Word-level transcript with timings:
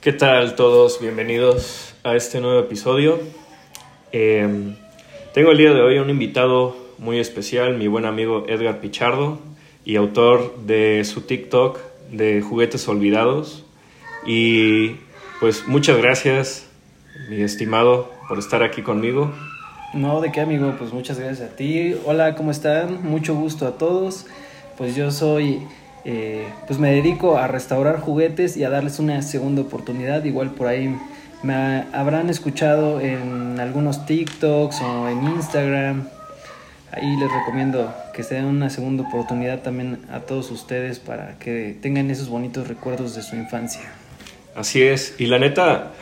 ¿Qué 0.00 0.12
tal 0.12 0.54
todos? 0.54 1.00
Bienvenidos 1.00 1.92
a 2.04 2.14
este 2.14 2.40
nuevo 2.40 2.60
episodio. 2.60 3.18
Eh, 4.12 4.76
tengo 5.34 5.50
el 5.50 5.58
día 5.58 5.74
de 5.74 5.80
hoy 5.80 5.98
un 5.98 6.08
invitado 6.08 6.76
muy 6.98 7.18
especial, 7.18 7.76
mi 7.76 7.88
buen 7.88 8.04
amigo 8.04 8.44
Edgar 8.46 8.78
Pichardo 8.80 9.40
y 9.84 9.96
autor 9.96 10.56
de 10.66 11.02
su 11.04 11.22
TikTok 11.22 11.80
de 12.12 12.40
Juguetes 12.42 12.86
Olvidados. 12.86 13.64
Y 14.24 14.98
pues 15.40 15.66
muchas 15.66 15.98
gracias, 15.98 16.68
mi 17.28 17.42
estimado, 17.42 18.12
por 18.28 18.38
estar 18.38 18.62
aquí 18.62 18.82
conmigo. 18.82 19.32
No, 19.94 20.20
de 20.20 20.30
qué 20.30 20.40
amigo, 20.40 20.76
pues 20.78 20.92
muchas 20.92 21.18
gracias 21.18 21.50
a 21.50 21.56
ti. 21.56 21.96
Hola, 22.04 22.36
¿cómo 22.36 22.52
están? 22.52 23.02
Mucho 23.02 23.34
gusto 23.34 23.66
a 23.66 23.72
todos. 23.72 24.26
Pues 24.76 24.94
yo 24.94 25.10
soy, 25.10 25.60
eh, 26.04 26.46
pues 26.66 26.78
me 26.78 26.92
dedico 26.92 27.36
a 27.38 27.46
restaurar 27.46 28.00
juguetes 28.00 28.56
y 28.56 28.64
a 28.64 28.70
darles 28.70 28.98
una 28.98 29.22
segunda 29.22 29.62
oportunidad. 29.62 30.24
Igual 30.24 30.50
por 30.50 30.66
ahí 30.66 30.96
me 31.42 31.84
habrán 31.92 32.30
escuchado 32.30 33.00
en 33.00 33.60
algunos 33.60 34.06
TikToks 34.06 34.80
o 34.82 35.08
en 35.08 35.24
Instagram. 35.24 36.08
Ahí 36.92 37.16
les 37.16 37.30
recomiendo 37.30 37.94
que 38.14 38.22
se 38.22 38.36
den 38.36 38.46
una 38.46 38.70
segunda 38.70 39.04
oportunidad 39.04 39.60
también 39.60 40.00
a 40.10 40.20
todos 40.20 40.50
ustedes 40.50 40.98
para 40.98 41.38
que 41.38 41.76
tengan 41.80 42.10
esos 42.10 42.28
bonitos 42.28 42.66
recuerdos 42.66 43.14
de 43.14 43.22
su 43.22 43.36
infancia. 43.36 43.82
Así 44.54 44.82
es, 44.82 45.14
y 45.18 45.26
la 45.26 45.38
neta, 45.38 45.92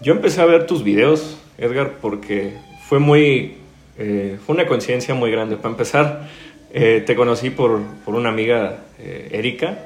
yo 0.00 0.14
empecé 0.14 0.40
a 0.40 0.46
ver 0.46 0.66
tus 0.66 0.84
videos, 0.84 1.36
Edgar, 1.58 1.94
porque 2.00 2.54
fue 2.88 2.98
muy, 2.98 3.56
eh, 3.98 4.38
fue 4.46 4.54
una 4.54 4.66
coincidencia 4.66 5.14
muy 5.14 5.30
grande. 5.30 5.56
Para 5.56 5.70
empezar, 5.70 6.28
eh, 6.76 7.04
te 7.06 7.14
conocí 7.14 7.50
por, 7.50 7.80
por 8.04 8.16
una 8.16 8.30
amiga, 8.30 8.78
eh, 8.98 9.28
Erika, 9.30 9.78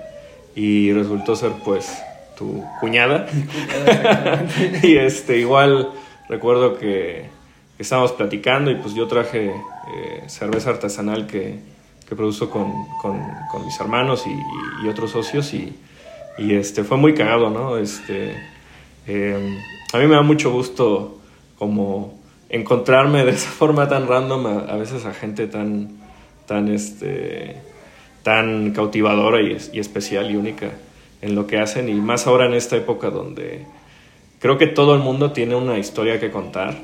y 0.54 0.90
resultó 0.94 1.36
ser 1.36 1.52
pues 1.62 2.02
tu 2.34 2.64
cuñada. 2.80 3.26
y 4.82 4.96
este, 4.96 5.36
igual 5.36 5.90
recuerdo 6.30 6.78
que, 6.78 7.26
que, 7.76 7.82
estábamos 7.82 8.12
platicando 8.12 8.70
y 8.70 8.76
pues 8.76 8.94
yo 8.94 9.06
traje 9.06 9.52
cerveza 10.28 10.70
artesanal 10.70 11.26
que, 11.26 11.58
que 12.08 12.16
produzo 12.16 12.48
con, 12.48 12.72
con, 13.02 13.20
con, 13.50 13.66
mis 13.66 13.78
hermanos 13.80 14.24
y, 14.26 14.84
y 14.86 14.88
otros 14.88 15.10
socios 15.10 15.52
y, 15.52 15.74
y, 16.38 16.54
este, 16.54 16.84
fue 16.84 16.96
muy 16.96 17.12
cagado, 17.12 17.50
¿no? 17.50 17.76
Este, 17.76 18.34
a 19.92 19.98
mí 19.98 20.06
me 20.06 20.14
da 20.14 20.22
mucho 20.22 20.50
gusto 20.50 21.18
como 21.58 22.18
encontrarme 22.48 23.26
de 23.26 23.32
esa 23.32 23.50
forma 23.50 23.88
tan 23.88 24.06
random 24.06 24.46
a, 24.46 24.72
a, 24.72 24.76
veces 24.76 25.04
a 25.04 25.12
gente 25.12 25.46
tan, 25.48 25.97
tan, 26.48 26.66
este, 26.68 27.54
tan 28.24 28.72
cautivadora 28.72 29.40
y, 29.40 29.56
y, 29.72 29.78
especial 29.78 30.32
y 30.32 30.36
única 30.36 30.72
en 31.22 31.36
lo 31.36 31.46
que 31.46 31.58
hacen 31.58 31.88
y 31.88 31.94
más 31.94 32.26
ahora 32.26 32.46
en 32.46 32.54
esta 32.54 32.76
época 32.76 33.10
donde 33.10 33.66
creo 34.40 34.58
que 34.58 34.66
todo 34.66 34.94
el 34.94 35.00
mundo 35.00 35.30
tiene 35.30 35.54
una 35.54 35.78
historia 35.78 36.18
que 36.18 36.32
contar 36.32 36.76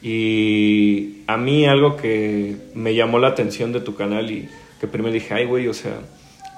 y 0.00 1.24
a 1.26 1.36
mí 1.36 1.66
algo 1.66 1.96
que 1.96 2.56
me 2.74 2.94
llamó 2.94 3.18
la 3.18 3.28
atención 3.28 3.72
de 3.72 3.80
tu 3.80 3.94
canal 3.96 4.30
y 4.30 4.48
que 4.80 4.86
primero 4.86 5.12
dije, 5.12 5.34
ay 5.34 5.44
güey, 5.44 5.68
o 5.68 5.74
sea, 5.74 5.98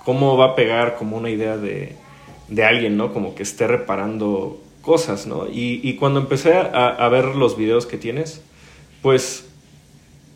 ¿cómo 0.04 0.36
va 0.36 0.46
a 0.46 0.54
pegar 0.54 0.96
como 0.96 1.16
una 1.16 1.30
idea 1.30 1.56
de, 1.56 1.94
de 2.48 2.64
alguien, 2.64 2.96
¿no? 2.96 3.12
Como 3.12 3.34
que 3.34 3.42
esté 3.42 3.66
reparando 3.66 4.60
cosas, 4.82 5.26
¿no? 5.26 5.46
Y, 5.48 5.80
y 5.82 5.94
cuando 5.96 6.20
empecé 6.20 6.54
a, 6.54 6.88
a, 6.88 7.08
ver 7.08 7.36
los 7.36 7.56
videos 7.56 7.86
que 7.86 7.96
tienes, 7.96 8.42
pues 9.02 9.49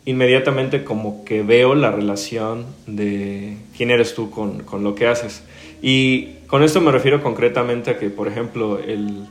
inmediatamente 0.05 0.83
como 0.83 1.25
que 1.25 1.41
veo 1.41 1.73
la 1.75 1.91
relación 1.91 2.65
de 2.85 3.57
quién 3.75 3.89
eres 3.89 4.13
tú 4.13 4.29
con, 4.29 4.63
con, 4.63 4.83
lo 4.83 4.93
que 4.95 5.07
haces. 5.07 5.43
Y 5.81 6.35
con 6.47 6.63
esto 6.63 6.79
me 6.79 6.91
refiero 6.91 7.21
concretamente 7.23 7.91
a 7.91 7.97
que, 7.97 8.09
por 8.09 8.27
ejemplo, 8.27 8.79
el, 8.79 9.27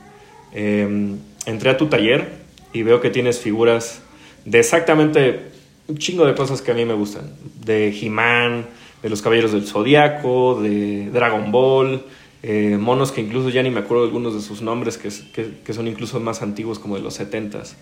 eh, 0.53 1.15
entré 1.45 1.69
a 1.69 1.77
tu 1.77 1.87
taller 1.87 2.27
y 2.73 2.83
veo 2.83 2.99
que 2.99 3.09
tienes 3.09 3.39
figuras 3.39 4.01
de 4.43 4.59
exactamente 4.59 5.51
un 5.87 5.97
chingo 5.97 6.25
de 6.25 6.35
cosas 6.35 6.61
que 6.61 6.71
a 6.71 6.73
mí 6.73 6.83
me 6.83 6.93
gustan. 6.93 7.31
De 7.63 7.89
He-Man, 7.89 8.65
de 9.01 9.09
los 9.09 9.21
Caballeros 9.21 9.53
del 9.53 9.65
Zodiaco, 9.65 10.61
de 10.61 11.09
Dragon 11.09 11.51
Ball, 11.51 12.03
eh, 12.43 12.77
monos 12.77 13.11
que 13.11 13.21
incluso 13.21 13.49
ya 13.49 13.63
ni 13.63 13.69
me 13.69 13.79
acuerdo 13.79 14.03
de 14.03 14.09
algunos 14.09 14.35
de 14.35 14.41
sus 14.41 14.61
nombres, 14.61 14.97
que, 14.97 15.09
que, 15.33 15.51
que 15.63 15.73
son 15.73 15.87
incluso 15.87 16.19
más 16.19 16.41
antiguos 16.41 16.79
como 16.79 16.95
de 16.95 17.01
los 17.01 17.19
70s. 17.19 17.75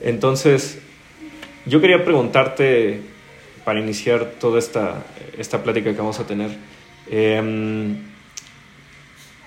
Entonces, 0.00 0.78
yo 1.68 1.80
quería 1.80 2.04
preguntarte, 2.04 3.02
para 3.64 3.80
iniciar 3.80 4.32
toda 4.40 4.58
esta, 4.58 5.04
esta 5.36 5.62
plática 5.62 5.92
que 5.92 5.98
vamos 5.98 6.18
a 6.18 6.26
tener, 6.26 6.50
eh, 7.10 7.96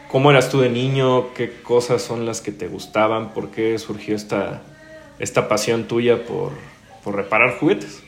¿cómo 0.08 0.30
eras 0.30 0.50
tú 0.50 0.62
de 0.62 0.70
niño? 0.70 1.34
¿Qué 1.34 1.52
cosas 1.64 2.02
son 2.02 2.26
las 2.26 2.42
que 2.42 2.52
te 2.52 2.68
gustaban? 2.68 3.34
¿Por 3.34 3.50
qué 3.50 3.80
surgió 3.80 4.16
esta, 4.16 4.62
esta 5.18 5.48
pasión 5.48 5.86
tuya 5.86 6.24
por, 6.24 6.52
por 7.04 7.16
reparar 7.16 7.58
juguetes? 7.58 8.04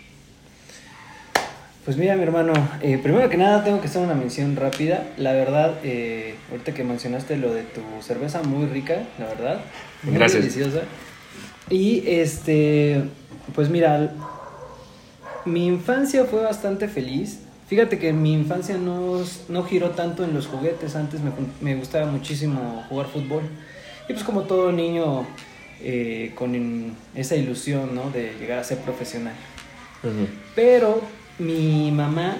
Pues 1.85 1.97
mira, 1.97 2.16
mi 2.16 2.23
hermano, 2.23 2.53
eh, 2.81 2.97
primero 3.02 3.28
que 3.29 3.35
nada 3.35 3.63
tengo 3.63 3.81
que 3.81 3.88
hacer 3.88 4.02
una 4.02 4.13
mención 4.13 4.56
rápida. 4.56 5.06
La 5.18 5.34
verdad, 5.34 5.79
eh, 5.84 6.35
ahorita 6.52 6.73
que 6.73 6.84
mencionaste 6.84 7.35
lo 7.35 7.53
de 7.53 7.63
tu 7.63 7.81
cerveza, 8.02 8.41
muy 8.41 8.68
rica, 8.68 9.03
la 9.19 9.25
verdad. 9.25 9.62
Muy 10.03 10.13
Gracias. 10.13 10.44
deliciosa. 10.44 10.84
Y 11.69 12.03
este, 12.07 13.03
pues 13.54 13.70
mira, 13.70 14.14
mi 15.46 15.68
infancia 15.68 16.26
fue 16.26 16.42
bastante 16.42 16.88
feliz. 16.88 17.40
Fíjate 17.68 17.98
que 17.98 18.14
mi 18.14 18.34
infancia 18.34 18.78
no, 18.78 19.22
no 19.50 19.64
giró 19.64 19.92
tanto 19.92 20.24
en 20.24 20.34
los 20.34 20.48
juguetes. 20.48 20.96
Antes 20.96 21.22
me, 21.22 21.31
me, 21.62 21.76
gustaba 21.76 22.06
muchísimo 22.06 22.84
jugar 22.90 23.08
fútbol. 23.08 23.44
Y 24.08 24.14
pues 24.14 24.24
como 24.24 24.44
todo 24.44 24.72
niño 24.72 25.26
eh, 25.82 26.32
con 26.36 26.96
esa 27.16 27.36
ilusión, 27.36 27.96
¿no? 27.96 28.09
De 28.09 28.34
llegar 28.40 28.59
a 28.59 28.64
ser 28.64 28.78
profesional. 28.80 29.34
Uh 30.03 30.08
-huh. 30.08 30.28
Pero 30.56 31.02
mi 31.40 31.92
mamá 31.92 32.38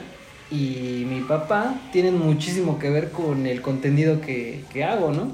y 0.52 1.06
mi 1.10 1.22
papá 1.22 1.76
tienen 1.92 2.20
muchísimo 2.20 2.78
que 2.78 2.90
ver 2.90 3.12
con 3.12 3.48
el 3.48 3.62
contenido 3.62 4.22
que, 4.22 4.64
que 4.72 4.84
hago, 4.84 5.12
¿no? 5.12 5.32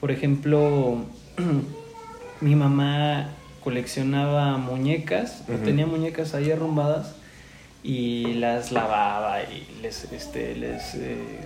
Por 0.00 0.10
ejemplo, 0.10 1.04
mi 2.40 2.54
mamá 2.54 3.28
coleccionaba 3.66 4.58
muñecas, 4.58 5.42
uh 5.48 5.54
-huh. 5.54 5.64
tenía 5.64 5.86
muñecas 5.86 6.34
ahí 6.34 6.52
arrumbadas 6.52 7.16
y 7.82 8.34
las 8.34 8.70
lavaba 8.70 9.42
y 9.42 9.82
les, 9.82 10.04
este, 10.12 10.54
les, 10.54 10.94
eh, 10.94 11.40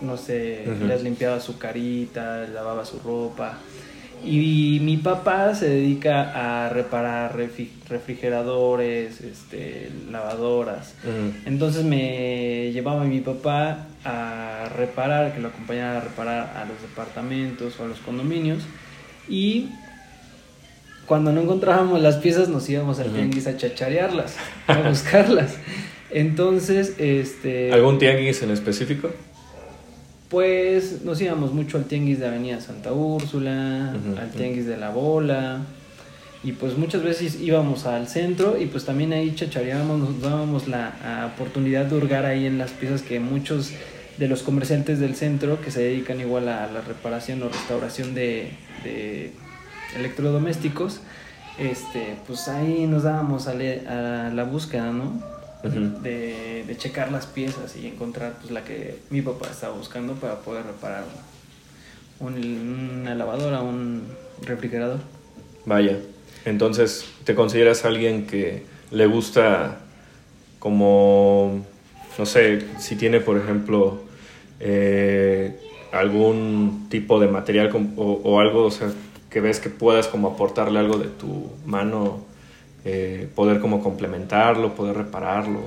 no 0.00 0.16
sé, 0.16 0.62
uh 0.64 0.70
-huh. 0.70 0.86
les 0.86 1.02
limpiaba 1.02 1.40
su 1.40 1.58
carita, 1.58 2.46
lavaba 2.54 2.84
su 2.84 3.00
ropa. 3.00 3.58
Y 4.24 4.78
mi 4.88 4.96
papá 4.96 5.56
se 5.56 5.68
dedica 5.68 6.14
a 6.44 6.68
reparar 6.68 7.36
refrigeradores, 7.88 9.20
este, 9.20 9.90
lavadoras. 10.12 10.94
Uh 11.02 11.08
-huh. 11.08 11.32
Entonces 11.46 11.82
me 11.84 12.70
llevaba 12.74 13.02
mi 13.04 13.20
papá 13.20 13.88
a 14.04 14.68
reparar, 14.82 15.34
que 15.34 15.40
lo 15.40 15.48
acompañara 15.48 15.98
a 15.98 16.04
reparar 16.10 16.42
a 16.60 16.64
los 16.64 16.78
departamentos 16.80 17.68
o 17.80 17.84
a 17.84 17.88
los 17.88 17.98
condominios. 18.06 18.62
Y 19.28 19.68
cuando 21.06 21.32
no 21.32 21.40
encontrábamos 21.40 22.00
las 22.00 22.16
piezas 22.16 22.48
nos 22.48 22.68
íbamos 22.68 22.98
al 22.98 23.08
uh 23.08 23.10
-huh. 23.10 23.14
tianguis 23.14 23.46
a 23.46 23.56
chacharearlas, 23.56 24.36
a 24.66 24.88
buscarlas. 24.88 25.56
Entonces, 26.10 26.94
este... 26.98 27.72
¿Algún 27.72 27.98
tianguis 27.98 28.42
en 28.42 28.50
específico? 28.50 29.10
Pues 30.28 31.02
nos 31.02 31.20
íbamos 31.20 31.52
mucho 31.52 31.78
al 31.78 31.84
tianguis 31.84 32.18
de 32.18 32.26
Avenida 32.26 32.60
Santa 32.60 32.92
Úrsula, 32.92 33.94
uh 33.94 34.14
-huh. 34.14 34.18
al 34.20 34.30
tianguis 34.30 34.66
de 34.66 34.76
La 34.76 34.90
Bola, 34.90 35.62
y 36.42 36.52
pues 36.52 36.76
muchas 36.76 37.02
veces 37.02 37.40
íbamos 37.40 37.86
al 37.86 38.08
centro 38.08 38.56
y 38.60 38.66
pues 38.66 38.84
también 38.84 39.12
ahí 39.12 39.34
chachareábamos, 39.34 39.98
nos 39.98 40.20
dábamos 40.20 40.68
la 40.68 41.30
oportunidad 41.34 41.86
de 41.86 41.96
hurgar 41.96 42.24
ahí 42.24 42.46
en 42.46 42.58
las 42.58 42.70
piezas 42.70 43.02
que 43.02 43.18
muchos 43.18 43.72
de 44.18 44.28
los 44.28 44.42
comerciantes 44.42 44.98
del 45.00 45.14
centro 45.14 45.60
que 45.60 45.70
se 45.70 45.82
dedican 45.82 46.20
igual 46.20 46.48
a 46.48 46.70
la 46.72 46.80
reparación 46.80 47.42
o 47.42 47.48
restauración 47.48 48.14
de, 48.14 48.50
de 48.84 49.32
electrodomésticos, 49.94 51.00
este, 51.58 52.16
pues 52.26 52.48
ahí 52.48 52.86
nos 52.86 53.04
dábamos 53.04 53.46
a, 53.46 53.54
le, 53.54 53.86
a 53.86 54.30
la 54.34 54.44
búsqueda, 54.44 54.92
¿no? 54.92 55.22
Uh 55.64 55.68
-huh. 55.68 56.00
de, 56.00 56.64
de, 56.66 56.76
checar 56.76 57.10
las 57.10 57.26
piezas 57.26 57.76
y 57.76 57.86
encontrar 57.86 58.34
pues 58.40 58.50
la 58.52 58.62
que 58.62 58.98
mi 59.10 59.22
papá 59.22 59.48
estaba 59.50 59.74
buscando 59.74 60.12
para 60.14 60.40
poder 60.40 60.66
reparar 60.66 61.04
un, 62.20 63.00
una 63.00 63.14
lavadora, 63.14 63.62
un 63.62 64.02
refrigerador. 64.42 65.00
Vaya, 65.64 65.98
entonces 66.44 67.06
te 67.24 67.34
consideras 67.34 67.84
alguien 67.84 68.26
que 68.26 68.64
le 68.90 69.06
gusta 69.06 69.78
como, 70.58 71.64
no 72.18 72.26
sé, 72.26 72.62
si 72.78 72.96
tiene 72.96 73.20
por 73.20 73.38
ejemplo 73.38 74.02
eh, 74.60 75.58
algún 75.90 76.86
tipo 76.90 77.18
de 77.18 77.28
material 77.28 77.70
o, 77.96 78.02
o 78.02 78.40
algo, 78.40 78.64
o 78.66 78.70
sea, 78.70 78.88
que 79.36 79.42
ves 79.42 79.60
que 79.60 79.68
puedas 79.68 80.08
como 80.08 80.28
aportarle 80.28 80.78
algo 80.78 80.96
de 80.96 81.08
tu 81.08 81.50
mano, 81.66 82.20
eh, 82.86 83.28
poder 83.34 83.60
como 83.60 83.82
complementarlo, 83.82 84.74
poder 84.74 84.96
repararlo. 84.96 85.60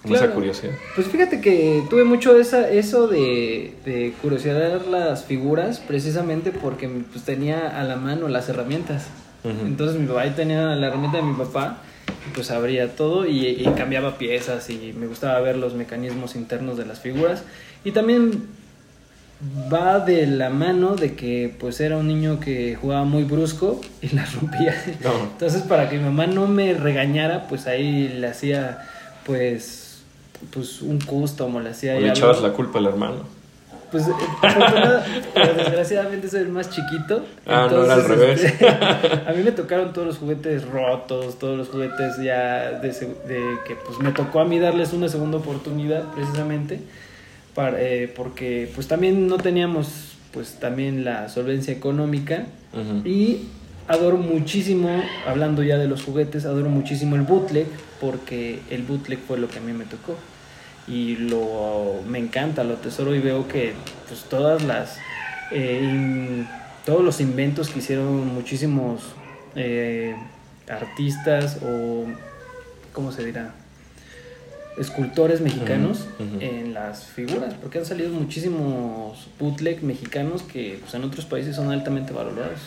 como 0.00 0.14
esa 0.14 0.24
Claro. 0.24 0.36
curiosidad. 0.40 0.72
Pues 0.94 1.06
fíjate 1.08 1.42
que 1.42 1.82
tuve 1.90 2.04
mucho 2.04 2.34
esa, 2.38 2.70
eso 2.70 3.06
de, 3.06 3.74
de 3.84 4.14
curiosidad 4.22 4.80
las 4.86 5.26
figuras 5.26 5.78
precisamente 5.78 6.52
porque 6.52 6.88
pues, 6.88 7.22
tenía 7.26 7.78
a 7.78 7.84
la 7.84 7.96
mano 7.96 8.28
las 8.28 8.48
herramientas. 8.48 9.08
Ujú. 9.44 9.66
Entonces 9.66 10.00
mi 10.00 10.06
papá 10.06 10.22
ahí 10.22 10.30
tenía 10.30 10.74
la 10.74 10.86
herramienta 10.86 11.18
de 11.18 11.24
mi 11.24 11.34
papá, 11.34 11.82
y, 12.08 12.34
pues 12.34 12.50
abría 12.50 12.96
todo 12.96 13.26
y, 13.26 13.46
y 13.46 13.64
cambiaba 13.76 14.16
piezas 14.16 14.70
y 14.70 14.94
me 14.98 15.06
gustaba 15.06 15.38
ver 15.40 15.58
los 15.58 15.74
mecanismos 15.74 16.34
internos 16.34 16.78
de 16.78 16.86
las 16.86 16.98
figuras. 17.00 17.42
Y 17.84 17.90
también 17.92 18.44
va 19.72 20.00
de 20.00 20.26
la 20.26 20.50
mano 20.50 20.96
de 20.96 21.14
que 21.14 21.54
pues 21.58 21.80
era 21.80 21.96
un 21.96 22.06
niño 22.08 22.40
que 22.40 22.74
jugaba 22.74 23.04
muy 23.04 23.24
brusco 23.24 23.80
y 24.02 24.08
las 24.14 24.34
rompía. 24.34 24.74
No. 25.02 25.12
Entonces 25.32 25.62
para 25.62 25.88
que 25.88 25.96
mi 25.98 26.04
mamá 26.04 26.26
no 26.26 26.46
me 26.46 26.74
regañara, 26.74 27.46
pues 27.48 27.66
ahí 27.66 28.08
le 28.08 28.26
hacía 28.26 28.86
pues 29.24 30.02
pues 30.52 30.80
un 30.82 30.98
custom 31.00 31.56
o 31.56 31.60
le 31.60 31.70
hacía 31.70 31.92
O 31.92 32.00
le 32.00 32.04
algo. 32.06 32.16
echabas 32.16 32.42
la 32.42 32.52
culpa 32.52 32.78
al 32.78 32.86
hermano. 32.86 33.40
Pues 33.90 34.06
eh, 34.06 34.12
pero 35.34 35.54
desgraciadamente 35.54 36.28
soy 36.28 36.40
el 36.40 36.48
más 36.48 36.70
chiquito. 36.70 37.24
Ah, 37.46 37.66
no, 37.70 37.84
era 37.84 37.94
al 37.94 38.04
revés. 38.04 38.44
este, 38.44 38.68
a 38.68 39.32
mí 39.36 39.42
me 39.42 39.50
tocaron 39.52 39.92
todos 39.92 40.06
los 40.06 40.18
juguetes 40.18 40.64
rotos, 40.68 41.38
todos 41.38 41.58
los 41.58 41.68
juguetes 41.68 42.18
ya 42.22 42.70
de, 42.80 42.88
de 42.90 43.58
que 43.66 43.74
pues 43.74 43.98
me 43.98 44.12
tocó 44.12 44.40
a 44.40 44.44
mí 44.44 44.58
darles 44.60 44.92
una 44.92 45.08
segunda 45.08 45.38
oportunidad 45.38 46.04
precisamente 46.14 46.80
para, 47.54 47.80
eh, 47.82 48.08
porque 48.14 48.70
pues 48.74 48.86
también 48.88 49.26
no 49.28 49.36
teníamos 49.38 50.12
pues 50.32 50.58
también 50.60 51.04
la 51.04 51.28
solvencia 51.28 51.72
económica 51.74 52.44
y 53.04 53.48
adoro 53.88 54.16
muchísimo, 54.16 55.02
hablando 55.26 55.62
ya 55.64 55.76
de 55.78 55.88
los 55.88 56.04
juguetes, 56.04 56.44
adoro 56.44 56.68
muchísimo 56.70 57.16
el 57.16 57.22
bootleg 57.22 57.66
porque 58.00 58.60
el 58.70 58.82
bootleg 58.84 59.18
fue 59.18 59.38
lo 59.38 59.48
que 59.48 59.58
a 59.58 59.62
mí 59.62 59.72
me 59.72 59.84
tocó. 59.84 60.16
Y 60.88 61.16
lo 61.16 62.00
me 62.08 62.18
encanta, 62.18 62.64
lo 62.64 62.74
tesoro 62.74 63.14
y 63.14 63.18
veo 63.20 63.46
que 63.48 63.72
pues 64.08 64.22
todas 64.24 64.62
las 64.64 64.98
eh, 65.52 65.80
in- 65.82 66.48
todos 66.86 67.04
los 67.04 67.20
inventos 67.20 67.68
que 67.68 67.80
hicieron 67.80 68.32
muchísimos 68.34 69.02
eh, 69.56 70.14
artistas 70.68 71.58
o 71.62 72.04
¿cómo 72.92 73.12
se 73.12 73.24
dirá? 73.24 73.52
Escultores 74.78 75.40
mexicanos 75.40 76.06
Ujú, 76.18 76.36
ujú. 76.36 76.40
en 76.40 76.74
las 76.74 77.04
figuras, 77.04 77.54
porque 77.60 77.78
han 77.78 77.84
salido 77.86 78.10
muchísimos 78.10 79.28
bootleg 79.38 79.82
mexicanos 79.82 80.42
que 80.42 80.78
pues, 80.80 80.94
en 80.94 81.04
otros 81.04 81.24
países 81.26 81.56
son 81.56 81.70
altamente 81.70 82.12
valorados. 82.12 82.60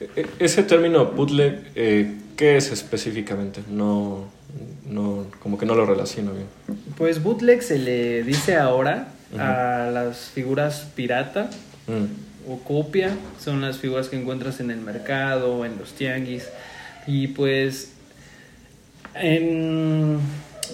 E- 0.00 0.26
Ese 0.38 0.62
término 0.62 1.06
bootleg, 1.06 1.60
eh, 1.74 2.16
¿qué 2.36 2.56
es 2.56 2.70
específicamente? 2.70 3.60
No, 3.70 4.26
no, 4.88 5.26
como 5.40 5.58
que 5.58 5.66
no 5.66 5.74
lo 5.74 5.86
relaciono 5.86 6.32
bien. 6.32 6.46
Pues 6.96 7.22
bootleg 7.22 7.62
se 7.62 7.78
le 7.78 8.22
dice 8.24 8.56
ahora 8.56 9.08
a 9.38 9.90
las 9.92 10.18
figuras 10.30 10.86
pirata 10.94 11.50
Mm, 11.86 12.50
o 12.50 12.58
copia, 12.60 13.16
son 13.42 13.60
las 13.62 13.78
figuras 13.78 14.08
que 14.10 14.16
encuentras 14.20 14.60
en 14.60 14.70
el 14.70 14.78
mercado, 14.80 15.64
en 15.64 15.78
los 15.78 15.92
tianguis 15.94 16.44
y 17.06 17.28
pues 17.28 17.92
en 19.14 20.18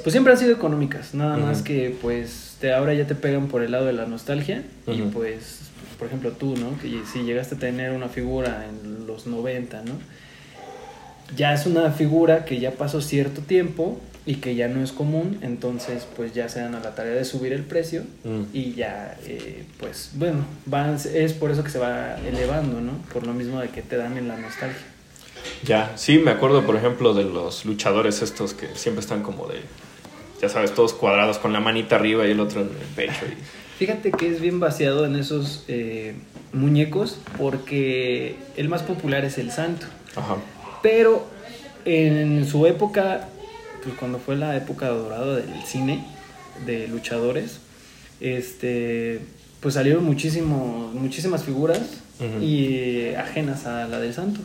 pues 0.02 0.12
siempre 0.12 0.32
han 0.32 0.38
sido 0.38 0.52
económicas, 0.52 1.14
nada 1.14 1.36
más 1.36 1.62
que 1.62 1.96
pues 2.00 2.56
te 2.60 2.72
ahora 2.72 2.94
ya 2.94 3.06
te 3.06 3.14
pegan 3.14 3.48
por 3.48 3.62
el 3.62 3.72
lado 3.72 3.86
de 3.86 3.92
la 3.92 4.06
nostalgia 4.06 4.62
y 4.86 5.02
pues 5.02 5.60
por 5.98 6.08
ejemplo 6.08 6.32
tú, 6.32 6.56
¿no? 6.56 6.78
Que 6.80 7.02
si 7.10 7.22
llegaste 7.22 7.54
a 7.54 7.58
tener 7.58 7.92
una 7.92 8.08
figura 8.08 8.66
en 8.68 9.06
los 9.06 9.26
90, 9.26 9.82
¿no? 9.82 9.92
Ya 11.36 11.54
es 11.54 11.66
una 11.66 11.90
figura 11.90 12.44
que 12.44 12.60
ya 12.60 12.72
pasó 12.72 13.00
cierto 13.00 13.40
tiempo 13.40 14.00
y 14.26 14.36
que 14.36 14.54
ya 14.54 14.68
no 14.68 14.82
es 14.82 14.92
común, 14.92 15.38
entonces 15.42 16.06
pues 16.16 16.32
ya 16.32 16.48
se 16.48 16.60
dan 16.60 16.74
a 16.74 16.80
la 16.80 16.94
tarea 16.94 17.14
de 17.14 17.24
subir 17.24 17.52
el 17.52 17.62
precio 17.62 18.02
mm. 18.24 18.42
y 18.54 18.72
ya 18.72 19.16
eh, 19.26 19.64
pues 19.78 20.12
bueno 20.14 20.46
van, 20.64 20.96
es 21.12 21.32
por 21.34 21.50
eso 21.50 21.62
que 21.62 21.70
se 21.70 21.78
va 21.78 22.16
elevando 22.26 22.80
no 22.80 22.92
por 23.12 23.26
lo 23.26 23.34
mismo 23.34 23.60
de 23.60 23.68
que 23.68 23.82
te 23.82 23.98
dan 23.98 24.16
en 24.16 24.28
la 24.28 24.38
nostalgia 24.38 24.93
Ya, 25.64 25.92
sí, 25.96 26.18
me 26.18 26.30
acuerdo, 26.30 26.64
por 26.64 26.76
ejemplo, 26.76 27.14
de 27.14 27.24
los 27.24 27.64
luchadores 27.64 28.22
estos 28.22 28.54
que 28.54 28.68
siempre 28.74 29.00
están 29.00 29.22
como 29.22 29.46
de, 29.46 29.60
ya 30.40 30.48
sabes, 30.48 30.74
todos 30.74 30.92
cuadrados 30.92 31.38
con 31.38 31.52
la 31.52 31.60
manita 31.60 31.96
arriba 31.96 32.26
y 32.26 32.32
el 32.32 32.40
otro 32.40 32.60
en 32.60 32.68
el 32.68 32.86
pecho. 32.94 33.24
Y... 33.26 33.78
fíjate 33.78 34.10
que 34.10 34.28
es 34.28 34.40
bien 34.40 34.60
vaciado 34.60 35.06
en 35.06 35.16
esos 35.16 35.64
eh, 35.68 36.14
muñecos 36.52 37.18
porque 37.38 38.36
el 38.56 38.68
más 38.68 38.82
popular 38.82 39.24
es 39.24 39.38
el 39.38 39.50
santo 39.50 39.86
Ajá. 40.14 40.36
pero 40.82 41.26
en 41.84 42.46
su 42.46 42.66
época 42.66 43.28
pues 43.82 43.96
cuando 43.96 44.18
fue 44.18 44.36
la 44.36 44.56
época 44.56 44.88
dorada 44.88 45.36
del 45.36 45.62
cine 45.64 46.04
de 46.64 46.86
luchadores 46.88 47.58
este 48.20 49.20
pues 49.60 49.74
salieron 49.74 50.04
muchísimos 50.04 50.94
muchísimas 50.94 51.42
figuras 51.42 51.80
y 52.40 53.12
ajenas 53.14 53.66
a 53.66 53.88
la 53.88 53.98
del 53.98 54.14
santo 54.14 54.40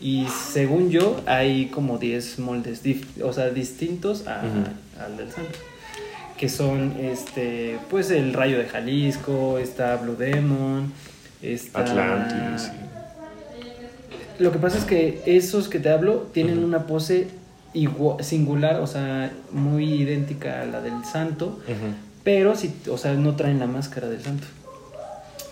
y 0.00 0.26
según 0.52 0.90
yo 0.90 1.20
hay 1.26 1.66
como 1.66 1.98
10 1.98 2.38
moldes 2.38 2.82
o 3.22 3.32
sea 3.32 3.50
distintos 3.50 4.26
a- 4.26 4.42
al 5.04 5.16
del 5.16 5.30
santo 5.30 5.58
que 6.36 6.48
son 6.48 6.94
este 7.00 7.78
pues 7.90 8.10
el 8.10 8.32
rayo 8.34 8.58
de 8.58 8.66
Jalisco 8.66 9.58
está 9.58 9.96
Blue 9.96 10.16
Demon 10.16 10.92
está 11.42 11.80
Atlantis. 11.80 12.70
lo 14.38 14.52
que 14.52 14.58
pasa 14.58 14.78
es 14.78 14.84
que 14.84 15.22
esos 15.26 15.68
que 15.68 15.78
te 15.78 15.88
hablo 15.88 16.28
tienen 16.34 16.62
una 16.62 16.86
pose 16.86 17.28
igua- 17.74 18.22
singular, 18.22 18.80
o 18.80 18.86
sea, 18.86 19.30
muy 19.52 19.84
idéntica 19.94 20.62
a 20.62 20.66
la 20.66 20.80
del 20.80 21.04
santo, 21.04 21.60
pero 22.24 22.54
si, 22.56 22.74
o 22.90 22.98
sea, 22.98 23.14
no 23.14 23.34
traen 23.36 23.58
la 23.58 23.66
máscara 23.66 24.08
del 24.08 24.22
santo. 24.22 24.46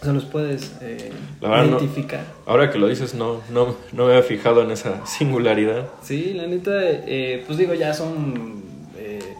O 0.04 0.06
sea, 0.06 0.12
los 0.12 0.26
puedes 0.26 0.72
eh, 0.82 1.10
La 1.40 1.48
verdad, 1.48 1.64
no. 1.64 1.78
identificar. 1.78 2.20
Ahora 2.44 2.70
que 2.70 2.76
lo 2.78 2.88
dices, 2.88 3.14
no, 3.14 3.40
no, 3.50 3.74
no 3.92 4.04
me 4.04 4.12
había 4.12 4.22
fijado 4.22 4.60
en 4.62 4.70
esa 4.70 5.06
singularidad. 5.06 5.86
Sí, 6.02 6.34
la 6.34 6.46
neta, 6.46 6.72
eh, 6.82 7.42
pues 7.46 7.56
digo, 7.56 7.72
ya 7.72 7.94
son 7.94 8.62
eh, 8.98 9.34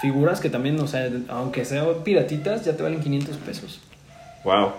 figuras 0.00 0.40
que 0.40 0.48
también, 0.48 0.80
o 0.80 0.86
sea, 0.86 1.10
aunque 1.28 1.66
sean 1.66 1.86
piratitas, 2.04 2.64
ya 2.64 2.74
te 2.74 2.82
valen 2.82 3.00
500 3.00 3.36
pesos. 3.36 3.80
Wow. 4.44 4.72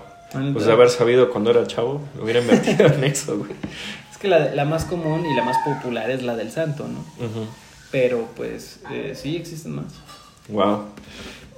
Pues 0.53 0.65
de 0.65 0.71
haber 0.71 0.89
sabido 0.89 1.29
cuando 1.29 1.51
era 1.51 1.67
chavo, 1.67 2.01
lo 2.17 2.23
hubiera 2.23 2.39
invertido 2.41 2.87
en 2.87 3.03
eso, 3.03 3.37
güey. 3.37 3.51
Es 4.11 4.17
que 4.17 4.27
la, 4.29 4.53
la 4.55 4.65
más 4.65 4.83
común 4.85 5.27
y 5.27 5.35
la 5.35 5.43
más 5.43 5.57
popular 5.63 6.09
es 6.09 6.23
la 6.23 6.35
del 6.35 6.49
santo, 6.51 6.87
¿no? 6.87 7.05
Pero 7.91 8.27
pues 8.35 8.79
eh, 8.91 9.13
sí 9.15 9.35
existen 9.35 9.73
más. 9.75 9.93
Wow. 10.47 10.85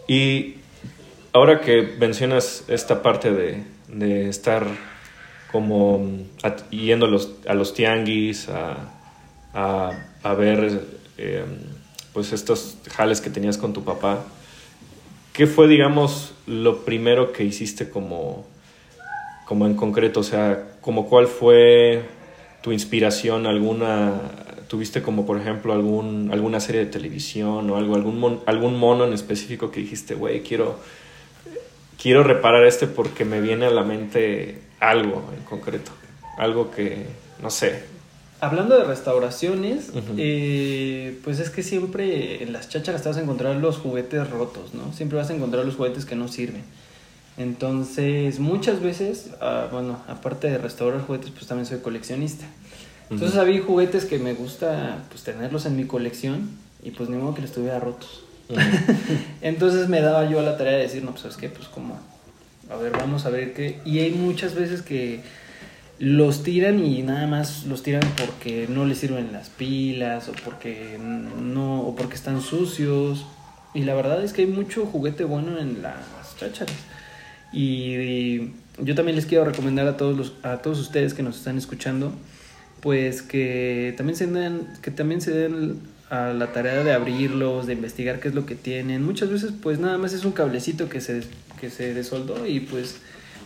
Y 0.10 0.56
ahora 1.34 1.62
que 1.62 1.82
mencionas 2.00 2.66
esta 2.68 3.02
parte 3.02 3.32
de, 3.32 3.64
de 3.88 4.30
estar 4.30 4.66
como 5.52 6.00
mm, 6.00 6.72
yendo 6.72 7.06
a 7.06 7.10
los, 7.10 7.32
a 7.48 7.54
los 7.54 7.74
tianguis, 7.74 8.50
a, 8.50 8.78
a, 9.54 9.92
a 10.24 10.34
ver 10.34 10.82
eh, 11.18 11.46
pues 12.14 12.34
estos 12.34 12.78
jales 12.90 13.22
que 13.22 13.30
tenías 13.30 13.58
con 13.58 13.74
tu 13.74 13.84
papá, 13.84 14.24
¿qué 15.34 15.48
fue, 15.48 15.68
digamos, 15.68 16.34
lo 16.48 16.84
primero 16.86 17.32
que 17.32 17.44
hiciste 17.44 17.90
como, 17.90 18.46
como 19.46 19.66
en 19.66 19.76
concreto? 19.76 20.22
O 20.22 20.24
sea, 20.24 20.68
como 20.82 21.08
cuál 21.08 21.28
fue 21.28 22.04
tu 22.62 22.72
inspiración, 22.72 23.48
alguna, 23.48 24.14
tuviste 24.68 25.02
como 25.02 25.26
por 25.26 25.40
ejemplo 25.40 25.74
algún, 25.74 26.30
alguna 26.32 26.60
serie 26.60 26.82
de 26.86 26.92
televisión 26.92 27.70
o 27.70 27.78
algo, 27.78 27.96
algún, 27.96 28.20
mon- 28.20 28.42
algún 28.46 28.78
mono 28.78 29.06
en 29.06 29.14
específico 29.14 29.72
que 29.72 29.82
dijiste, 29.82 30.16
güey, 30.16 30.42
quiero, 30.44 30.80
quiero 32.02 32.24
reparar 32.24 32.66
este 32.66 32.88
porque 32.88 33.26
me 33.26 33.42
viene 33.42 33.66
a 33.68 33.72
la 33.72 33.84
mente 33.84 34.60
algo 34.80 35.30
en 35.38 35.44
concreto, 35.44 35.92
algo 36.38 36.72
que, 36.72 37.06
no 37.42 37.50
sé. 37.50 37.84
Hablando 38.40 38.76
de 38.78 38.86
restauraciones, 38.86 39.90
Ujú. 39.90 40.16
eh, 40.18 41.20
pues 41.24 41.40
es 41.40 41.52
que 41.52 41.62
siempre 41.62 42.42
en 42.42 42.54
las 42.54 42.70
chácharas 42.70 43.04
te 43.04 43.10
vas 43.10 43.18
a 43.18 43.22
encontrar 43.22 43.56
los 43.58 43.78
juguetes 43.78 44.28
rotos, 44.32 44.74
¿no? 44.74 44.92
Siempre 44.94 45.20
vas 45.20 45.30
a 45.30 45.36
encontrar 45.36 45.64
los 45.64 45.76
juguetes 45.76 46.06
que 46.06 46.16
no 46.16 46.28
sirven. 46.28 46.64
Entonces, 47.38 48.40
muchas 48.40 48.82
veces, 48.82 49.30
ah, 49.40 49.68
bueno, 49.72 50.00
aparte 50.08 50.50
de 50.50 50.58
restaurar 50.58 51.02
juguetes, 51.02 51.30
pues 51.32 51.46
también 51.48 51.68
soy 51.68 51.80
coleccionista. 51.80 52.46
Entonces 53.12 53.34
Ujú. 53.38 53.42
había 53.42 53.62
juguetes 53.62 54.06
que 54.06 54.18
me 54.20 54.34
gusta 54.34 55.04
pues 55.10 55.24
tenerlos 55.24 55.66
en 55.66 55.76
mi 55.76 55.86
colección 55.86 56.50
y 56.82 56.92
pues 56.92 57.10
ni 57.10 57.18
modo 57.18 57.36
que 57.36 57.42
los 57.42 57.52
tuviera 57.52 57.80
rotos. 57.80 58.24
Entonces 59.42 59.90
me 59.90 60.02
daba 60.02 60.30
yo 60.30 60.42
la 60.42 60.58
tarea 60.58 60.74
de 60.74 60.84
decir, 60.84 61.04
no, 61.04 61.12
pues 61.12 61.22
sabes 61.22 61.38
qué, 61.38 61.50
pues 61.50 61.68
como, 61.68 62.00
a 62.70 62.76
ver, 62.76 62.92
vamos 62.92 63.26
a 63.26 63.30
ver 63.30 63.54
qué. 63.54 63.80
Y 63.86 64.00
hay 64.00 64.12
muchas 64.12 64.56
veces 64.56 64.82
que 64.82 65.22
los 66.00 66.44
tiran 66.44 66.84
y 66.84 67.04
nada 67.04 67.28
más 67.28 67.66
los 67.66 67.84
tiran 67.84 68.02
porque 68.18 68.68
no 68.68 68.86
les 68.86 68.98
sirven 68.98 69.32
las 69.32 69.50
pilas 69.50 70.30
o 70.30 70.32
porque 70.44 70.98
no, 71.00 71.82
o 71.82 71.96
porque 71.96 72.16
están 72.16 72.42
sucios. 72.42 73.26
Y 73.74 73.84
la 73.84 73.94
verdad 73.94 74.24
es 74.24 74.34
que 74.34 74.42
hay 74.42 74.48
mucho 74.48 74.86
juguete 74.86 75.24
bueno 75.24 75.60
en 75.60 75.82
las 75.82 75.96
chácharas. 76.40 76.76
Y, 77.54 77.96
y 77.96 78.54
yo 78.80 78.96
también 78.96 79.16
les 79.16 79.26
quiero 79.26 79.46
recomendar 79.46 79.88
a 79.88 79.98
todos 79.98 80.18
los, 80.18 80.34
a 80.44 80.58
todos 80.58 80.80
ustedes 80.80 81.14
que 81.14 81.24
nos 81.24 81.38
están 81.38 81.58
escuchando, 81.58 82.14
pues 82.80 83.22
que 83.22 83.94
también 83.98 84.16
se 84.16 84.28
den, 84.28 84.68
que 84.82 84.92
también 84.92 85.22
se 85.22 85.32
den 85.32 85.80
a 86.12 86.34
la 86.34 86.52
tarea 86.52 86.84
de 86.84 86.92
abrirlos, 86.92 87.68
de 87.68 87.74
investigar 87.74 88.20
qué 88.20 88.28
es 88.28 88.36
lo 88.36 88.46
que 88.46 88.56
tienen. 88.56 89.02
Muchas 89.04 89.30
veces 89.30 89.54
pues 89.64 89.80
nada 89.80 89.98
más 89.98 90.12
es 90.12 90.26
un 90.26 90.34
cablecito 90.34 90.90
que 90.90 91.00
se, 91.00 91.24
que 91.60 91.70
se 91.70 91.94
desoldó 91.94 92.46
y 92.46 92.60
pues 92.60 93.00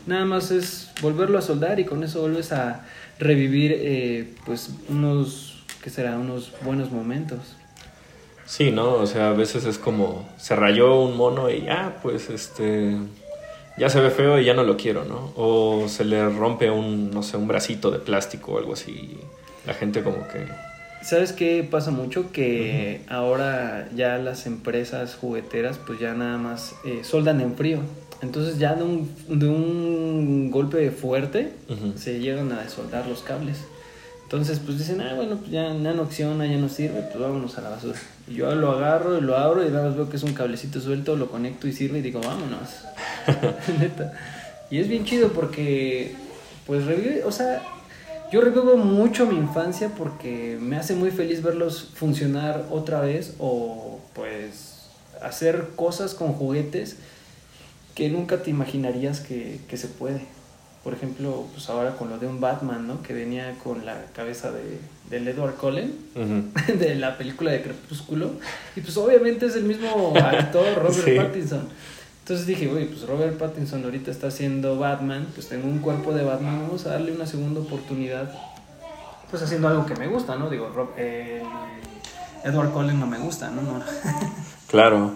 nada 0.08 0.26
más 0.26 0.50
es 0.50 0.90
volverlo 1.00 1.38
a 1.38 1.44
soldar 1.44 1.80
y 1.80 1.86
con 1.86 2.04
eso 2.04 2.22
vuelves 2.22 2.52
a 2.52 2.84
revivir 3.20 3.72
eh, 3.76 4.34
pues 4.48 4.72
unos, 4.90 5.64
¿qué 5.84 5.92
será? 5.92 6.18
Unos 6.18 6.54
buenos 6.64 6.92
momentos. 6.92 7.56
Sí, 8.48 8.72
¿no? 8.72 8.96
O 8.96 9.06
sea, 9.06 9.30
a 9.30 9.34
veces 9.34 9.66
es 9.66 9.78
como 9.78 10.28
se 10.38 10.56
rayó 10.56 11.00
un 11.02 11.18
mono 11.18 11.52
y 11.52 11.66
ya, 11.66 12.00
pues 12.02 12.32
este 12.32 12.98
ya 13.78 13.90
se 13.90 14.00
ve 14.00 14.10
feo 14.10 14.40
y 14.40 14.46
ya 14.46 14.56
no 14.56 14.64
lo 14.64 14.76
quiero, 14.76 15.06
¿no? 15.06 15.34
O 15.36 15.88
se 15.88 16.04
le 16.04 16.28
rompe 16.30 16.72
un, 16.72 17.12
no 17.12 17.22
sé, 17.22 17.38
un 17.38 17.48
bracito 17.48 17.92
de 17.92 18.00
plástico 18.00 18.54
o 18.54 18.58
algo 18.58 18.74
así. 18.74 19.20
La 19.68 19.76
gente 19.76 20.02
como 20.02 20.28
que... 20.28 20.48
¿Sabes 21.06 21.34
qué 21.34 21.64
pasa 21.70 21.92
mucho? 21.92 22.32
Que 22.32 23.02
ahora 23.08 23.88
ya 23.96 24.18
las 24.18 24.48
empresas 24.48 25.14
jugueteras 25.14 25.78
pues 25.78 26.00
ya 26.00 26.16
nada 26.16 26.40
más 26.40 26.74
eh, 26.84 27.02
soldan 27.04 27.42
en 27.42 27.56
frío. 27.56 27.82
Entonces 28.24 28.58
ya 28.58 28.74
de 28.74 28.82
un, 28.82 29.16
de 29.28 29.48
un 29.48 30.50
golpe 30.50 30.90
fuerte 30.90 31.54
se 31.96 32.20
llegan 32.20 32.52
a 32.52 32.68
soldar 32.70 33.06
los 33.06 33.22
cables. 33.22 33.58
Entonces, 34.24 34.60
pues 34.60 34.80
dicen, 34.80 35.02
ah, 35.02 35.14
bueno, 35.14 35.38
pues 35.38 35.52
ya 35.52 35.72
no 35.72 36.02
opciona, 36.02 36.48
ya 36.48 36.58
no 36.58 36.68
sirve, 36.68 37.02
pues 37.02 37.20
vámonos 37.20 37.56
a 37.60 37.62
la 37.62 37.70
basura. 37.70 38.00
Y 38.28 38.34
yo 38.34 38.56
lo 38.56 38.72
agarro 38.72 39.20
y 39.20 39.22
lo 39.22 39.38
abro 39.38 39.64
y 39.64 39.70
nada 39.70 39.90
más 39.90 39.96
veo 39.96 40.10
que 40.10 40.18
es 40.18 40.24
un 40.24 40.34
cablecito 40.34 40.82
suelto, 40.82 41.16
lo 41.16 41.30
conecto 41.30 41.68
y 41.68 41.74
sirve 41.74 42.00
y 42.00 42.02
digo, 42.02 42.22
vámonos. 42.22 42.86
Neta. 43.80 44.14
Y 44.72 44.80
es 44.80 44.88
bien 44.88 45.06
chido 45.06 45.30
porque, 45.30 46.16
pues 46.66 46.86
revive, 46.86 47.24
o 47.24 47.32
sea, 47.32 47.62
yo 48.36 48.42
revivo 48.42 48.76
mucho 48.76 49.26
mi 49.26 49.38
infancia 49.38 49.94
porque 49.98 50.58
me 50.60 50.76
hace 50.76 50.94
muy 50.94 51.10
feliz 51.10 51.42
verlos 51.42 51.92
funcionar 51.96 52.66
otra 52.70 53.00
vez 53.00 53.34
o 53.40 54.02
pues 54.14 54.90
hacer 55.22 55.70
cosas 55.78 56.14
con 56.14 56.34
juguetes 56.34 56.98
que 57.94 58.10
nunca 58.10 58.44
te 58.44 58.50
imaginarías 58.50 59.22
que, 59.22 59.62
que 59.70 59.78
se 59.78 59.88
puede 59.88 60.28
por 60.84 60.94
ejemplo, 60.94 61.48
pues 61.52 61.68
ahora 61.70 61.96
con 61.96 62.12
lo 62.12 62.20
de 62.20 62.28
un 62.28 62.40
Batman, 62.40 62.86
¿no? 62.86 63.02
Que 63.02 63.12
venía 63.12 63.56
con 63.64 63.88
la 63.88 64.06
cabeza 64.14 64.52
de, 64.52 64.78
del 65.10 65.28
Edward 65.28 65.56
Cullen, 65.56 65.92
de 66.78 66.94
la 66.94 67.18
película 67.18 67.50
de 67.50 67.64
Crepúsculo. 67.64 68.34
Y 68.76 68.82
pues 68.82 68.96
obviamente 68.96 69.48
es 69.48 69.56
el 69.56 69.64
mismo 69.64 70.14
actor, 70.16 70.76
Robert 70.76 71.18
Pattinson. 71.18 71.70
Entonces 72.26 72.48
dije, 72.48 72.66
güey, 72.66 72.88
pues 72.88 73.06
Robert 73.06 73.38
Pattinson 73.38 73.84
ahorita 73.84 74.10
está 74.10 74.30
haciendo 74.30 74.80
Batman, 74.80 75.28
pues 75.36 75.48
tengo 75.48 75.68
un 75.68 75.78
cuerpo 75.78 76.12
de 76.12 76.24
Batman, 76.24 76.64
vamos 76.64 76.84
a 76.88 76.90
darle 76.90 77.12
una 77.12 77.28
segunda 77.28 77.60
oportunidad, 77.60 78.34
pues 79.30 79.44
haciendo 79.44 79.68
algo 79.68 79.86
que 79.86 79.94
me 79.94 80.08
gusta, 80.08 80.36
¿no? 80.36 80.50
Digo, 80.50 80.72
Edward 82.44 82.72
Cullen 82.72 83.00
no 83.00 83.06
me 83.06 83.20
gusta, 83.20 83.52
¿no? 83.52 83.62
no. 83.62 83.80
claro. 84.68 85.12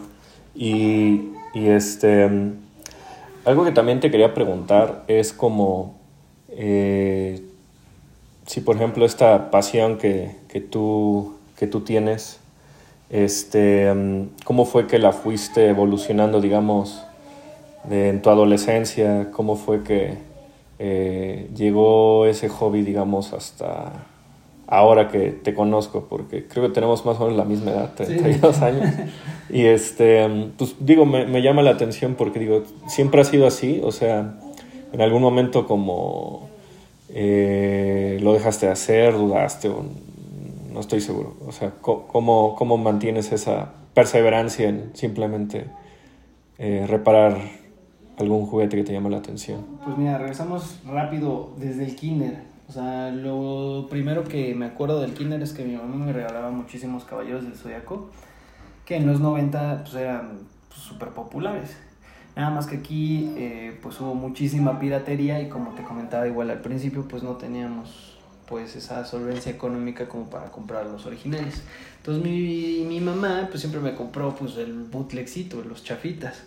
Y, 0.54 1.32
y 1.56 1.70
este 1.70 2.30
algo 3.44 3.66
que 3.66 3.72
también 3.72 4.00
te 4.00 4.12
quería 4.12 4.36
preguntar 4.36 5.06
es 5.08 5.34
como 5.34 5.98
eh, 6.50 7.42
si 8.46 8.62
por 8.62 8.76
ejemplo 8.76 9.04
esta 9.04 9.50
pasión 9.50 9.98
que, 9.98 10.36
que, 10.48 10.62
tú, 10.62 11.38
que 11.58 11.66
tú 11.66 11.82
tienes, 11.82 12.40
este, 13.10 13.94
mm, 13.94 14.30
¿cómo 14.44 14.66
fue 14.66 14.88
que 14.88 15.00
la 15.00 15.12
fuiste 15.12 15.68
evolucionando, 15.68 16.42
digamos, 16.42 17.04
en 17.90 18.22
tu 18.22 18.30
adolescencia? 18.30 19.32
¿Cómo 19.32 19.56
fue 19.56 19.84
que 19.84 20.18
eh, 20.78 21.50
llegó 21.56 22.26
ese 22.26 22.50
hobby, 22.50 22.84
digamos, 22.84 23.34
hasta 23.34 23.92
ahora 24.68 25.08
que 25.08 25.32
te 25.32 25.54
conozco? 25.54 26.08
Porque 26.10 26.48
creo 26.48 26.68
que 26.68 26.74
tenemos 26.74 27.06
más 27.06 27.20
o 27.20 27.24
menos 27.24 27.38
la 27.38 27.46
misma 27.46 27.72
edad, 27.72 27.94
32 27.96 28.62
años. 28.62 28.94
Y 29.50 29.66
este, 29.66 30.52
pues 30.58 30.76
digo, 30.80 31.06
me, 31.06 31.26
me, 31.26 31.42
llama 31.42 31.64
la 31.64 31.72
atención 31.72 32.16
porque 32.16 32.40
digo, 32.40 32.64
siempre 32.88 33.22
ha 33.22 33.24
sido 33.24 33.48
así, 33.48 33.82
o 33.84 33.92
sea, 33.92 34.36
en 34.94 35.02
algún 35.02 35.22
momento 35.22 35.66
como 35.66 36.50
eh, 37.12 38.20
lo 38.22 38.34
dejaste 38.34 38.68
de 38.68 38.72
hacer, 38.72 39.14
dudaste, 39.14 39.70
o 39.70 39.84
no 40.80 40.84
estoy 40.84 41.02
seguro. 41.02 41.36
O 41.46 41.52
sea, 41.52 41.74
¿cómo, 41.82 42.56
cómo 42.56 42.78
mantienes 42.78 43.34
esa 43.34 43.74
perseverancia 43.94 44.70
en 44.70 44.92
simplemente 44.96 45.66
eh, 46.58 46.86
reparar 46.88 47.38
algún 48.18 48.46
juguete 48.46 48.78
que 48.78 48.86
te 48.86 48.94
llama 48.94 49.10
la 49.10 49.18
atención? 49.18 49.66
Pues 49.84 49.98
mira, 49.98 50.18
regresamos 50.18 50.80
rápido 50.86 51.52
desde 51.58 51.84
el 51.84 51.98
kinder. 51.98 52.44
O 52.70 52.72
sea, 52.72 53.12
lo 53.12 53.88
primero 53.90 54.24
que 54.24 54.56
me 54.56 54.68
acuerdo 54.68 55.02
del 55.02 55.14
kinder 55.14 55.42
es 55.42 55.52
que 55.52 55.66
mi 55.66 55.76
mamá 55.76 55.98
me 55.98 56.14
regalaba 56.14 56.50
muchísimos 56.50 57.04
caballeros 57.04 57.44
del 57.44 57.56
zodiaco 57.56 58.10
que 58.86 58.96
en 58.96 59.06
los 59.06 59.20
90 59.20 59.80
pues 59.84 59.96
eran 59.96 60.40
súper 60.74 61.10
pues, 61.10 61.26
populares. 61.26 61.78
Nada 62.38 62.52
más 62.52 62.68
que 62.68 62.78
aquí 62.78 63.34
eh, 63.36 63.78
pues 63.84 64.00
hubo 64.00 64.16
muchísima 64.16 64.80
piratería 64.80 65.42
y 65.42 65.50
como 65.50 65.72
te 65.72 65.84
comentaba 65.84 66.26
igual 66.26 66.50
al 66.52 66.62
principio 66.62 67.06
pues 67.06 67.22
no 67.22 67.36
teníamos 67.36 68.09
pues 68.50 68.76
esa 68.76 69.06
solvencia 69.06 69.52
económica 69.52 70.10
como 70.10 70.30
para 70.30 70.52
comprar 70.52 70.88
los 70.88 71.06
originales. 71.06 71.62
Entonces 71.98 72.24
mi, 72.24 72.84
mi 72.86 73.00
mamá 73.00 73.48
pues 73.50 73.62
siempre 73.62 73.80
me 73.80 73.94
compró 73.94 74.36
pues 74.36 74.58
el 74.58 74.74
bootlegcito, 74.74 75.64
los 75.64 75.84
chafitas. 75.84 76.42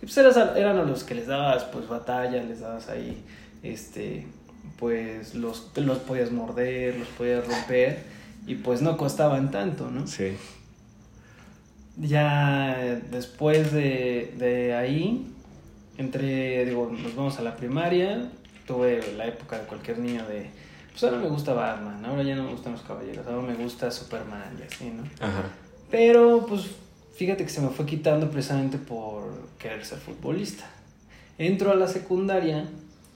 Y 0.00 0.06
pues 0.06 0.16
eran, 0.16 0.56
eran 0.56 0.86
los 0.86 1.04
que 1.04 1.14
les 1.14 1.26
dabas 1.26 1.64
pues 1.64 1.88
batalla, 1.88 2.42
les 2.42 2.60
dabas 2.60 2.88
ahí 2.88 3.22
este 3.62 4.26
pues 4.78 5.34
los, 5.34 5.72
los 5.76 5.98
podías 5.98 6.30
morder, 6.30 6.96
los 6.96 7.08
podías 7.08 7.46
romper 7.46 8.04
y 8.46 8.54
pues 8.54 8.80
no 8.80 8.96
costaban 8.96 9.50
tanto, 9.50 9.90
¿no? 9.90 10.06
Sí 10.06 10.36
ya 12.00 13.00
después 13.10 13.72
de, 13.72 14.34
de 14.38 14.74
ahí, 14.74 15.26
entre, 15.96 16.64
digo, 16.64 16.90
nos 16.90 17.14
vamos 17.16 17.38
a 17.38 17.42
la 17.42 17.56
primaria, 17.56 18.30
tuve 18.66 19.14
la 19.16 19.26
época 19.26 19.58
de 19.58 19.66
cualquier 19.66 19.98
niño 19.98 20.26
de, 20.26 20.50
pues 20.98 21.12
ahora 21.12 21.22
me 21.22 21.28
gusta 21.28 21.52
Batman, 21.52 22.04
ahora 22.04 22.24
ya 22.24 22.34
no 22.34 22.42
me 22.42 22.50
gustan 22.50 22.72
los 22.72 22.82
caballeros, 22.82 23.24
ahora 23.24 23.46
me 23.46 23.54
gusta 23.54 23.88
Superman 23.88 24.58
y 24.58 24.62
así, 24.62 24.90
¿no? 24.90 25.04
Ajá. 25.24 25.44
Pero 25.92 26.44
pues 26.44 26.66
fíjate 27.14 27.44
que 27.44 27.50
se 27.50 27.60
me 27.60 27.68
fue 27.68 27.86
quitando 27.86 28.28
precisamente 28.32 28.78
por 28.78 29.48
querer 29.60 29.84
ser 29.86 29.98
futbolista. 29.98 30.68
Entro 31.38 31.70
a 31.70 31.76
la 31.76 31.86
secundaria 31.86 32.68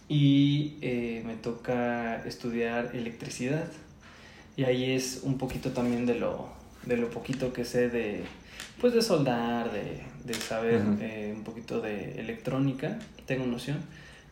y 0.08 0.76
eh, 0.80 1.24
me 1.26 1.34
toca 1.34 2.24
estudiar 2.24 2.94
electricidad. 2.94 3.66
Y 4.56 4.62
ahí 4.62 4.92
es 4.92 5.22
un 5.24 5.36
poquito 5.36 5.72
también 5.72 6.06
de 6.06 6.14
lo, 6.14 6.50
de 6.86 6.96
lo 6.96 7.10
poquito 7.10 7.52
que 7.52 7.64
sé 7.64 7.88
de, 7.88 8.22
pues 8.80 8.94
de 8.94 9.02
soldar, 9.02 9.72
de, 9.72 10.04
de 10.24 10.34
saber 10.34 10.82
eh, 11.00 11.32
un 11.36 11.42
poquito 11.42 11.80
de 11.80 12.20
electrónica, 12.20 13.00
tengo 13.26 13.44
noción. 13.44 13.78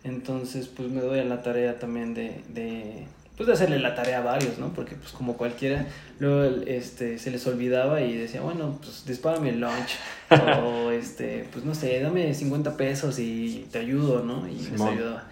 Entonces, 0.04 0.69
pues 0.69 0.88
me 0.88 1.00
doy 1.00 1.19
a 1.19 1.25
la 1.25 1.42
tarea 1.42 1.80
también 1.80 2.14
de, 2.14 2.42
de, 2.49 3.07
pues 3.40 3.47
de 3.47 3.54
hacerle 3.54 3.78
la 3.78 3.94
tarea 3.94 4.18
a 4.18 4.20
varios, 4.20 4.59
¿no? 4.59 4.68
Porque 4.75 4.97
pues 4.97 5.12
como 5.12 5.38
cualquiera, 5.38 5.87
luego 6.18 6.62
este, 6.66 7.18
se 7.18 7.30
les 7.30 7.47
olvidaba 7.47 8.02
y 8.02 8.14
decía, 8.14 8.42
bueno, 8.42 8.78
pues 8.82 9.06
dispárame 9.06 9.49
el 9.49 9.61
lunch. 9.61 9.97
o 10.62 10.90
este, 10.90 11.49
pues 11.50 11.64
no 11.64 11.75
sé, 11.75 12.00
dame 12.02 12.35
50 12.35 12.76
pesos 12.76 13.18
y 13.18 13.66
te 13.73 13.78
ayudo, 13.78 14.23
¿no? 14.23 14.47
Y 14.47 14.56
les 14.56 14.78
ayudaba. 14.78 15.25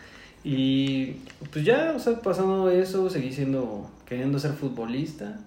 Y 0.43 1.17
pues 1.53 1.67
ya, 1.67 1.93
o 1.95 1.99
sea, 1.99 2.23
pasando 2.23 2.71
eso, 2.71 3.11
seguí 3.11 3.31
siendo, 3.31 3.91
queriendo 4.07 4.39
ser 4.39 4.53
futbolista. 4.53 5.39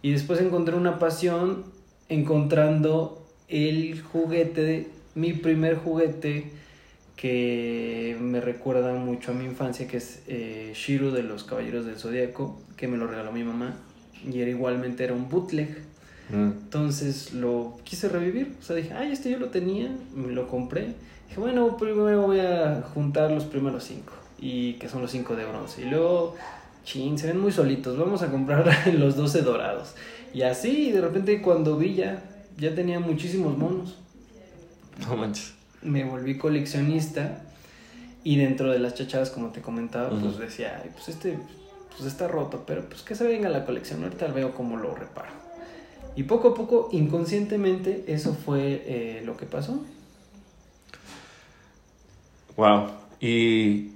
Y 0.00 0.12
después 0.12 0.40
encontré 0.40 0.76
una 0.76 1.00
pasión 1.00 1.64
encontrando 2.08 3.26
el 3.48 4.00
juguete, 4.00 4.88
mi 5.16 5.32
primer 5.32 5.78
juguete 5.78 6.52
que 7.16 8.16
me 8.20 8.40
recuerda 8.40 8.92
mucho 8.94 9.30
a 9.30 9.34
mi 9.34 9.44
infancia, 9.44 9.86
que 9.86 9.98
es 9.98 10.22
eh, 10.26 10.72
Shiro 10.74 11.12
de 11.12 11.22
los 11.22 11.44
Caballeros 11.44 11.86
del 11.86 11.96
Zodíaco, 11.96 12.60
que 12.76 12.88
me 12.88 12.96
lo 12.96 13.06
regaló 13.06 13.32
mi 13.32 13.44
mamá. 13.44 13.74
Y 14.24 14.40
era 14.40 14.50
igualmente, 14.50 15.04
era 15.04 15.14
un 15.14 15.28
bootleg. 15.28 15.78
Mm. 16.30 16.50
Entonces 16.64 17.32
lo 17.32 17.78
quise 17.84 18.08
revivir. 18.08 18.56
O 18.58 18.62
sea, 18.62 18.76
dije, 18.76 18.92
ay, 18.94 19.12
este 19.12 19.30
yo 19.30 19.38
lo 19.38 19.48
tenía, 19.48 19.94
me 20.14 20.32
lo 20.32 20.48
compré. 20.48 20.94
Dije, 21.28 21.40
bueno, 21.40 21.76
primero 21.76 22.22
voy 22.22 22.40
a 22.40 22.82
juntar 22.94 23.30
los 23.30 23.44
primeros 23.44 23.84
cinco. 23.84 24.12
Y 24.38 24.74
que 24.74 24.88
son 24.88 25.02
los 25.02 25.10
cinco 25.10 25.36
de 25.36 25.44
bronce. 25.44 25.82
Y 25.82 25.90
luego, 25.90 26.34
chin, 26.84 27.16
se 27.18 27.28
ven 27.28 27.40
muy 27.40 27.52
solitos. 27.52 27.96
Vamos 27.96 28.22
a 28.22 28.30
comprar 28.30 28.66
los 28.94 29.16
12 29.16 29.42
dorados. 29.42 29.94
Y 30.32 30.42
así, 30.42 30.90
de 30.90 31.00
repente 31.00 31.40
cuando 31.40 31.76
vi 31.76 31.94
ya, 31.94 32.24
ya 32.58 32.74
tenía 32.74 32.98
muchísimos 32.98 33.56
monos. 33.56 33.98
No 35.06 35.16
manches. 35.16 35.54
Me 35.84 36.04
volví 36.04 36.36
coleccionista 36.38 37.42
y 38.24 38.36
dentro 38.36 38.70
de 38.72 38.78
las 38.78 38.94
chachadas, 38.94 39.30
como 39.30 39.48
te 39.50 39.60
comentaba, 39.60 40.08
pues 40.18 40.38
decía, 40.38 40.80
Ay, 40.82 40.90
pues 40.92 41.08
este 41.08 41.38
pues 41.96 42.08
está 42.10 42.26
roto, 42.26 42.64
pero 42.66 42.84
pues 42.88 43.02
que 43.02 43.14
se 43.14 43.24
venga 43.24 43.48
la 43.48 43.64
colección, 43.64 44.02
ahorita 44.02 44.26
veo 44.28 44.52
cómo 44.54 44.76
lo 44.76 44.94
reparo. 44.94 45.30
Y 46.16 46.24
poco 46.24 46.48
a 46.48 46.54
poco, 46.54 46.88
inconscientemente, 46.92 48.04
eso 48.08 48.34
fue 48.34 48.82
eh, 48.86 49.22
lo 49.24 49.36
que 49.36 49.46
pasó. 49.46 49.84
Wow. 52.56 52.88
Y 53.20 53.90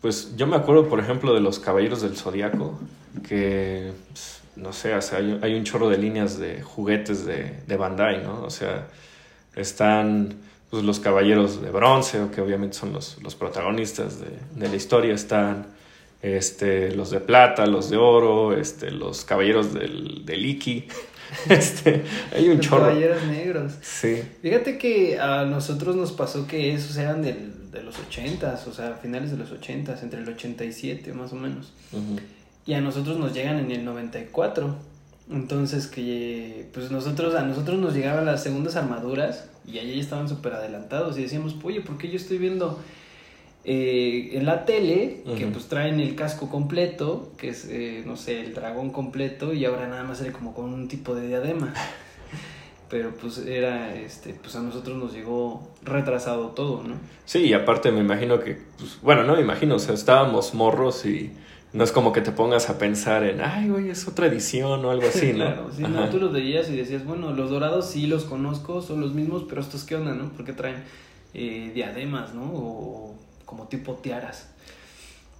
Pues 0.00 0.36
yo 0.36 0.46
me 0.46 0.56
acuerdo, 0.56 0.88
por 0.88 1.00
ejemplo, 1.00 1.32
de 1.34 1.40
los 1.40 1.58
Caballeros 1.58 2.02
del 2.02 2.16
Zodiaco, 2.16 2.78
que, 3.26 3.92
pues, 4.10 4.42
no 4.56 4.72
sé, 4.72 4.94
o 4.94 5.00
sea, 5.02 5.18
hay, 5.18 5.38
hay 5.42 5.54
un 5.54 5.64
chorro 5.64 5.88
de 5.88 5.96
líneas 5.98 6.38
de 6.38 6.62
juguetes 6.62 7.24
de, 7.24 7.60
de 7.66 7.76
Bandai, 7.76 8.22
¿no? 8.22 8.42
O 8.42 8.50
sea, 8.50 8.88
están 9.56 10.36
pues, 10.74 10.84
los 10.84 11.00
Caballeros 11.00 11.62
de 11.62 11.70
Bronce, 11.70 12.18
que 12.34 12.40
obviamente 12.40 12.76
son 12.76 12.92
los, 12.92 13.18
los 13.22 13.34
protagonistas 13.34 14.20
de, 14.20 14.26
de 14.54 14.68
la 14.68 14.76
historia, 14.76 15.14
están 15.14 15.66
este, 16.22 16.94
los 16.94 17.10
de 17.10 17.20
plata, 17.20 17.66
los 17.66 17.90
de 17.90 17.96
oro, 17.96 18.52
este, 18.56 18.90
los 18.90 19.24
Caballeros 19.24 19.72
del, 19.74 20.24
del 20.24 20.46
Iki. 20.46 20.86
Este, 21.48 22.04
hay 22.36 22.48
un 22.48 22.58
Los 22.58 22.66
chorro. 22.66 22.82
caballeros 22.82 23.24
negros. 23.24 23.72
Sí. 23.80 24.22
Fíjate 24.42 24.78
que 24.78 25.18
a 25.18 25.44
nosotros 25.44 25.96
nos 25.96 26.12
pasó 26.12 26.46
que 26.46 26.74
esos 26.74 26.96
eran 26.96 27.22
del- 27.22 27.72
de 27.72 27.82
los 27.82 27.96
80s, 27.96 28.68
o 28.68 28.72
sea, 28.72 28.98
finales 29.02 29.32
de 29.32 29.38
los 29.38 29.50
80s, 29.50 30.02
entre 30.02 30.20
el 30.20 30.28
87 30.28 31.12
más 31.12 31.32
o 31.32 31.36
menos. 31.36 31.72
Ujú. 31.92 32.20
Y 32.66 32.74
a 32.74 32.80
nosotros 32.80 33.18
nos 33.18 33.32
llegan 33.32 33.58
en 33.58 33.72
el 33.72 33.84
94. 33.84 34.76
Entonces 35.30 35.86
que 35.88 36.68
pues 36.72 36.90
nosotros 36.92 37.34
a 37.34 37.42
nosotros 37.42 37.78
nos 37.80 37.94
llegaban 37.94 38.26
las 38.26 38.42
segundas 38.42 38.76
armaduras 38.76 39.48
y 39.66 39.78
allí 39.78 39.98
estaban 39.98 40.28
súper 40.28 40.54
adelantados 40.54 41.18
y 41.18 41.22
decíamos, 41.22 41.56
oye, 41.62 41.80
¿por 41.80 41.98
qué 41.98 42.08
yo 42.08 42.16
estoy 42.16 42.38
viendo 42.38 42.78
eh, 43.64 44.30
en 44.34 44.44
la 44.44 44.66
tele 44.66 45.22
que 45.38 45.46
pues 45.46 45.68
traen 45.68 45.98
el 46.00 46.14
casco 46.14 46.50
completo, 46.50 47.32
que 47.38 47.48
es, 47.48 47.66
eh, 47.70 48.02
no 48.04 48.16
sé, 48.16 48.40
el 48.40 48.52
dragón 48.52 48.90
completo 48.90 49.54
y 49.54 49.64
ahora 49.64 49.88
nada 49.88 50.04
más 50.04 50.18
sale 50.18 50.32
como 50.32 50.54
con 50.54 50.72
un 50.72 50.88
tipo 50.88 51.14
de 51.14 51.28
diadema? 51.28 51.72
Pero 52.90 53.12
pues 53.16 53.38
era, 53.38 53.94
este, 53.94 54.34
pues 54.34 54.54
a 54.56 54.60
nosotros 54.60 54.98
nos 54.98 55.14
llegó 55.14 55.66
retrasado 55.82 56.48
todo, 56.48 56.82
¿no? 56.82 56.96
Sí, 57.24 57.40
y 57.40 57.54
aparte 57.54 57.90
me 57.90 58.00
imagino 58.00 58.38
que, 58.40 58.58
pues, 58.78 58.98
bueno, 59.00 59.24
no 59.24 59.34
me 59.34 59.40
imagino, 59.40 59.76
o 59.76 59.78
sea, 59.78 59.94
estábamos 59.94 60.52
morros 60.52 61.06
y 61.06 61.32
no 61.74 61.82
es 61.82 61.90
como 61.90 62.12
que 62.12 62.20
te 62.20 62.30
pongas 62.30 62.70
a 62.70 62.78
pensar 62.78 63.24
en, 63.24 63.40
ay, 63.40 63.68
güey, 63.68 63.90
es 63.90 64.06
otra 64.06 64.28
edición 64.28 64.84
o 64.84 64.90
algo 64.90 65.08
así, 65.08 65.32
¿no? 65.32 65.44
Claro, 65.44 65.70
sí, 65.74 65.82
no, 65.82 66.08
tú 66.08 66.18
los 66.18 66.32
veías 66.32 66.70
y 66.70 66.76
decías, 66.76 67.04
bueno, 67.04 67.32
los 67.32 67.50
dorados 67.50 67.90
sí 67.90 68.06
los 68.06 68.24
conozco, 68.24 68.80
son 68.80 69.00
los 69.00 69.12
mismos, 69.12 69.44
pero 69.48 69.60
estos 69.60 69.82
qué 69.82 69.96
onda, 69.96 70.14
¿no? 70.14 70.30
Porque 70.30 70.52
traen 70.52 70.84
eh, 71.34 71.72
diademas, 71.74 72.32
¿no? 72.32 72.44
O 72.44 73.14
como 73.44 73.66
tipo 73.66 73.94
tiaras. 73.94 74.48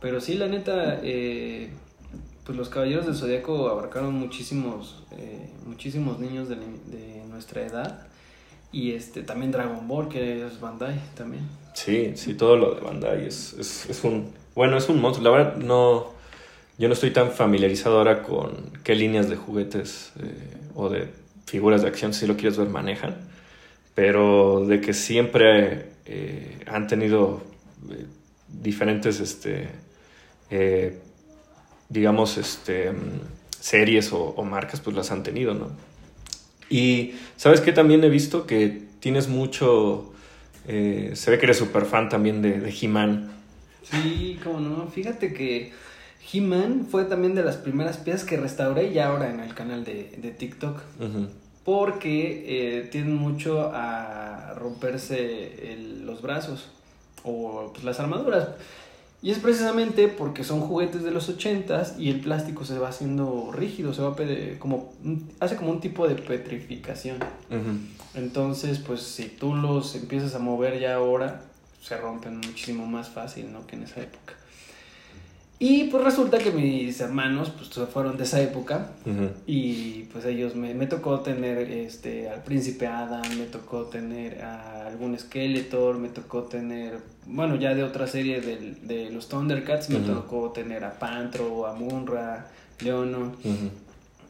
Pero 0.01 0.21
sí, 0.21 0.35
la 0.35 0.49
neta, 0.49 0.99
eh, 1.05 1.71
pues 2.45 2.59
los 2.59 2.69
Caballeros 2.69 3.07
del 3.07 3.15
Zodíaco 3.15 3.69
abarcaron 3.69 4.13
muchísimos, 4.15 5.05
eh, 5.13 5.51
muchísimos 5.65 6.19
niños 6.19 6.49
de, 6.49 6.57
de 6.57 7.23
nuestra 7.31 7.63
edad. 7.63 8.09
Y 8.73 8.91
este 8.95 9.23
también 9.23 9.53
Dragon 9.53 9.87
Ball, 9.87 10.09
que 10.09 10.45
es 10.45 10.61
Bandai 10.61 11.01
también. 11.15 11.47
Sí, 11.75 12.13
sí, 12.17 12.35
todo 12.35 12.57
lo 12.57 12.75
de 12.75 12.81
Bandai 12.81 13.25
es, 13.25 13.53
es, 13.53 13.89
es 13.89 14.03
un, 14.03 14.33
bueno, 14.57 14.77
es 14.77 14.89
un 14.89 15.01
monstruo. 15.01 15.31
La 15.31 15.37
verdad, 15.37 15.57
no, 15.59 16.14
yo 16.77 16.89
no 16.89 16.95
estoy 16.95 17.11
tan 17.11 17.31
familiarizado 17.31 17.99
ahora 17.99 18.23
con 18.23 18.73
qué 18.83 18.95
líneas 18.95 19.29
de 19.29 19.37
juguetes 19.37 20.13
eh, 20.21 20.57
o 20.75 20.89
de 20.89 21.09
figuras 21.47 21.83
de 21.83 21.89
acción, 21.89 22.13
si 22.13 22.27
lo 22.27 22.37
quieres 22.37 22.59
ver, 22.59 22.69
manejan, 22.69 23.17
pero 23.95 24.65
de 24.67 24.81
que 24.81 24.93
siempre 24.93 25.91
eh, 26.05 26.59
han 26.67 26.89
tenido 26.89 27.43
eh, 27.91 28.07
diferentes, 28.49 29.21
este, 29.21 29.69
digamos, 31.89 32.39
este, 32.39 32.93
series 33.61 34.13
o, 34.13 34.43
marcas, 34.43 34.81
pues 34.81 34.97
las 34.97 35.11
han 35.11 35.23
tenido, 35.23 35.55
¿no? 35.55 35.71
Y, 36.71 37.15
¿sabes 37.37 37.61
qué? 37.61 37.73
También 37.73 38.03
he 38.05 38.09
visto 38.09 38.47
que 38.47 38.83
tienes 39.01 39.29
mucho... 39.29 40.13
se 40.67 41.31
ve 41.31 41.39
que 41.39 41.47
eres 41.47 41.59
súper 41.59 41.85
fan 41.85 42.09
también 42.09 42.41
de, 42.43 42.61
de 42.61 42.71
He-Man. 42.71 43.33
Sí, 43.83 44.39
como 44.43 44.61
no. 44.61 44.89
Fíjate 44.89 45.35
que 45.35 45.73
He-Man 46.33 46.87
fue 46.91 47.05
también 47.05 47.35
de 47.35 47.43
las 47.43 47.57
primeras 47.57 47.97
piezas 47.99 48.25
que 48.25 48.37
restauré 48.37 48.93
ya 48.93 49.09
ahora 49.09 49.31
en 49.31 49.41
el 49.41 49.55
canal 49.55 49.85
de, 49.85 50.17
de 50.21 50.31
TikTok. 50.31 50.81
Porque 51.65 52.45
eh, 52.79 52.83
tienden 52.91 53.17
mucho 53.17 53.71
a 53.73 54.55
romperse 54.57 55.73
el- 55.73 56.05
los 56.07 56.21
brazos 56.23 56.69
o 57.25 57.71
pues, 57.73 57.85
las 57.85 58.01
armaduras. 58.01 58.49
Y 59.23 59.31
es 59.31 59.39
precisamente 59.39 60.09
porque 60.09 60.45
son 60.45 60.61
juguetes 60.61 61.03
de 61.03 61.11
los 61.11 61.31
80s 61.35 61.99
y 61.99 62.11
el 62.11 62.21
plástico 62.21 62.67
se 62.67 62.79
va 62.79 62.89
haciendo 62.91 63.51
rígido, 63.53 63.95
se 63.95 64.03
va 64.03 64.15
como 64.59 64.93
hace 65.41 65.57
como 65.57 65.71
un 65.71 65.81
tipo 65.81 66.07
de 66.07 66.15
petrificación. 66.17 67.17
Entonces, 68.15 68.79
pues 68.81 69.01
si 69.01 69.25
tú 69.29 69.55
los 69.55 69.95
empiezas 69.95 70.35
a 70.35 70.39
mover 70.39 70.79
ya 70.79 70.97
ahora, 70.97 71.41
se 71.83 71.97
rompen 71.97 72.37
muchísimo 72.37 72.87
más 72.87 73.09
fácil, 73.09 73.51
¿no? 73.53 73.67
Que 73.67 73.77
en 73.77 73.85
esa 73.85 74.03
época. 74.03 74.35
Y 75.61 75.85
pues 75.85 76.03
resulta 76.05 76.39
que 76.39 76.51
mis 76.51 77.01
hermanos, 77.01 77.51
pues 77.57 77.71
fueron 77.89 78.17
de 78.19 78.25
esa 78.25 78.43
época 78.43 78.89
y 79.47 80.03
pues 80.13 80.25
ellos 80.25 80.57
me, 80.57 80.75
me 80.75 80.87
tocó 80.87 81.21
tener 81.21 81.71
este 81.71 82.29
al 82.29 82.43
príncipe 82.43 82.87
Adam, 82.89 83.23
me 83.39 83.45
tocó 83.47 83.85
tener 83.85 84.43
a 84.43 84.87
algún 84.89 85.17
Skeletor, 85.19 85.97
me 85.99 86.09
tocó 86.09 86.43
tener, 86.43 86.99
bueno, 87.27 87.55
ya 87.57 87.75
de 87.75 87.85
otra 87.85 88.07
serie 88.09 88.41
del- 88.41 88.87
de, 88.87 89.11
los 89.11 89.29
Thundercats, 89.29 89.91
me 89.91 90.01
tocó 90.01 90.51
tener 90.51 90.85
a 90.85 90.99
Pantro, 90.99 91.67
a 91.67 91.75
Munra, 91.75 92.49
Leono. 92.81 93.33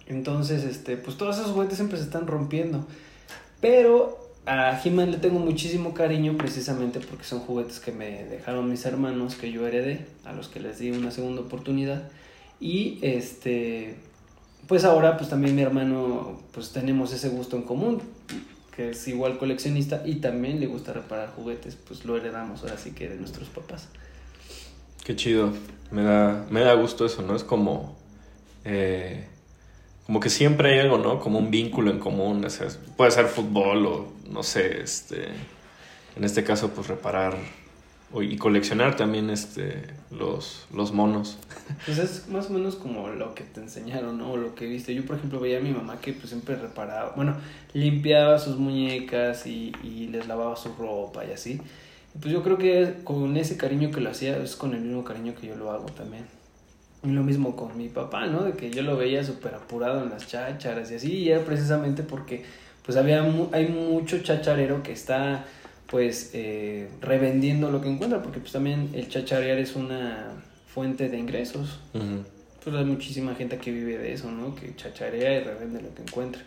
Entonces, 0.07 0.65
este, 0.65 0.97
pues 0.99 1.17
todos 1.17 1.39
esos 1.39 1.53
juguetes 1.53 1.77
siempre 1.77 1.97
se 1.99 2.05
están 2.05 2.27
rompiendo. 2.27 2.87
Pero 3.61 4.24
a 4.47 4.81
He-Man 4.83 5.11
le 5.11 5.17
tengo 5.19 5.39
muchísimo 5.39 5.95
cariño 5.95 6.37
precisamente 6.37 7.01
porque 7.01 7.25
son 7.25 7.41
juguetes 7.41 7.81
que 7.81 7.93
me 7.93 8.25
dejaron 8.25 8.69
mis 8.71 8.85
hermanos, 8.85 9.37
que 9.37 9.51
yo 9.51 9.67
heredé, 9.67 10.07
a 10.25 10.33
los 10.33 10.49
que 10.49 10.61
les 10.61 10.79
di 10.79 10.91
una 10.91 11.11
segunda 11.11 11.41
oportunidad. 11.43 12.03
Y 12.61 12.99
este, 13.03 13.97
pues 14.69 14.85
ahora 14.85 15.17
pues 15.17 15.31
también 15.31 15.55
mi 15.57 15.63
hermano, 15.63 16.41
pues 16.53 16.73
tenemos 16.73 17.13
ese 17.13 17.29
gusto 17.31 17.57
en 17.57 17.63
común, 17.63 18.03
que 18.77 18.91
es 18.91 19.09
igual 19.09 19.39
coleccionista 19.39 20.03
y 20.05 20.17
también 20.17 20.61
le 20.61 20.67
gusta 20.67 20.93
reparar 20.93 21.31
juguetes, 21.35 21.77
pues 21.77 22.05
lo 22.05 22.17
heredamos 22.17 22.63
ahora 22.63 22.77
sí 22.77 22.91
que 22.91 23.09
de 23.09 23.17
nuestros 23.17 23.49
papás. 23.49 23.89
Qué 25.05 25.17
chido. 25.17 25.53
Me 25.91 26.03
da, 26.03 26.47
me 26.51 26.61
da 26.61 26.75
gusto 26.75 27.07
eso, 27.07 27.23
¿no? 27.23 27.37
Es 27.37 27.45
como. 27.45 27.97
eh, 28.65 29.29
como 30.07 30.21
que 30.21 30.31
siempre 30.31 30.73
hay 30.73 30.81
algo, 30.81 30.99
¿no? 30.99 31.21
Como 31.21 31.39
un 31.39 31.51
vínculo 31.51 31.91
en 31.91 31.99
común. 31.99 32.45
o 32.45 32.51
sea, 32.51 32.69
puede 32.97 33.11
ser 33.11 33.27
fútbol 33.27 33.87
o, 33.87 34.13
no 34.31 34.43
sé, 34.43 34.83
este. 34.83 35.29
En 36.17 36.23
este 36.23 36.45
caso, 36.45 36.71
pues 36.71 36.87
reparar 36.87 37.37
y 38.23 38.37
coleccionar 38.37 38.97
también 38.97 39.29
este, 39.31 39.83
los, 40.11 40.67
los 40.73 40.93
monos. 40.93 41.39
Pues 41.87 41.99
es 41.99 42.29
más 42.29 42.47
o 42.47 42.51
menos 42.51 42.77
como 42.77 43.09
lo 43.09 43.35
que 43.35 43.43
te 43.43 43.61
enseñaron, 43.61 44.19
¿no? 44.19 44.33
O 44.33 44.37
lo 44.37 44.55
que 44.55 44.67
viste. 44.67 44.95
Yo, 44.95 45.05
por 45.05 45.17
ejemplo, 45.17 45.41
veía 45.41 45.59
a 45.59 45.61
mi 45.61 45.71
mamá 45.71 45.99
que 46.01 46.13
pues 46.13 46.29
siempre 46.29 46.55
reparaba, 46.55 47.15
bueno, 47.17 47.37
limpiaba 47.73 48.39
sus 48.39 48.57
muñecas 48.57 49.47
y, 49.47 49.73
y 49.83 50.07
les 50.09 50.29
lavaba 50.29 50.55
su 50.57 50.73
ropa 50.75 51.25
y 51.25 51.33
así. 51.33 51.61
Pues 52.21 52.33
yo 52.33 52.45
creo 52.45 52.59
que 52.59 52.95
con 53.03 53.37
ese 53.37 53.57
cariño 53.57 53.91
que 53.91 54.01
lo 54.01 54.11
hacía 54.11 54.37
es 54.37 54.55
con 54.55 54.75
el 54.75 54.83
mismo 54.83 55.03
cariño 55.03 55.35
que 55.35 55.49
yo 55.49 55.57
lo 55.57 55.73
hago 55.73 55.87
también. 55.87 56.27
Y 57.05 57.09
lo 57.09 57.23
mismo 57.23 57.55
con 57.55 57.77
mi 57.77 57.89
papá, 57.89 58.27
¿no? 58.27 58.45
De 58.45 58.53
que 58.53 58.71
yo 58.71 58.83
lo 58.83 58.97
veía 58.97 59.23
súper 59.23 59.55
apurado 59.55 60.03
en 60.03 60.11
las 60.11 60.27
chácharas 60.27 60.91
y 60.91 60.95
así. 60.95 61.13
Y 61.13 61.29
era 61.31 61.45
precisamente 61.45 62.03
porque 62.03 62.45
pues 62.85 62.97
había 62.97 63.23
mu- 63.23 63.49
hay 63.53 63.69
mucho 63.69 64.19
chacharero 64.23 64.83
que 64.83 64.93
está 64.93 65.45
pues 65.87 66.31
eh, 66.33 66.89
revendiendo 67.03 67.71
lo 67.71 67.81
que 67.83 67.89
encuentra. 67.91 68.23
Porque 68.23 68.41
pues 68.41 68.53
también 68.53 68.91
el 68.95 69.09
chacharear 69.09 69.59
es 69.59 69.77
una 69.77 70.29
fuente 70.67 71.09
de 71.11 71.19
ingresos. 71.19 71.79
Pues 72.65 72.75
hay 72.75 72.85
muchísima 72.87 73.35
gente 73.35 73.59
que 73.59 73.71
vive 73.71 73.99
de 73.99 74.15
eso, 74.15 74.31
¿no? 74.31 74.55
Que 74.55 74.75
chacharea 74.75 75.39
y 75.41 75.45
revende 75.45 75.83
lo 75.83 75.95
que 75.95 76.03
encuentra. 76.03 76.41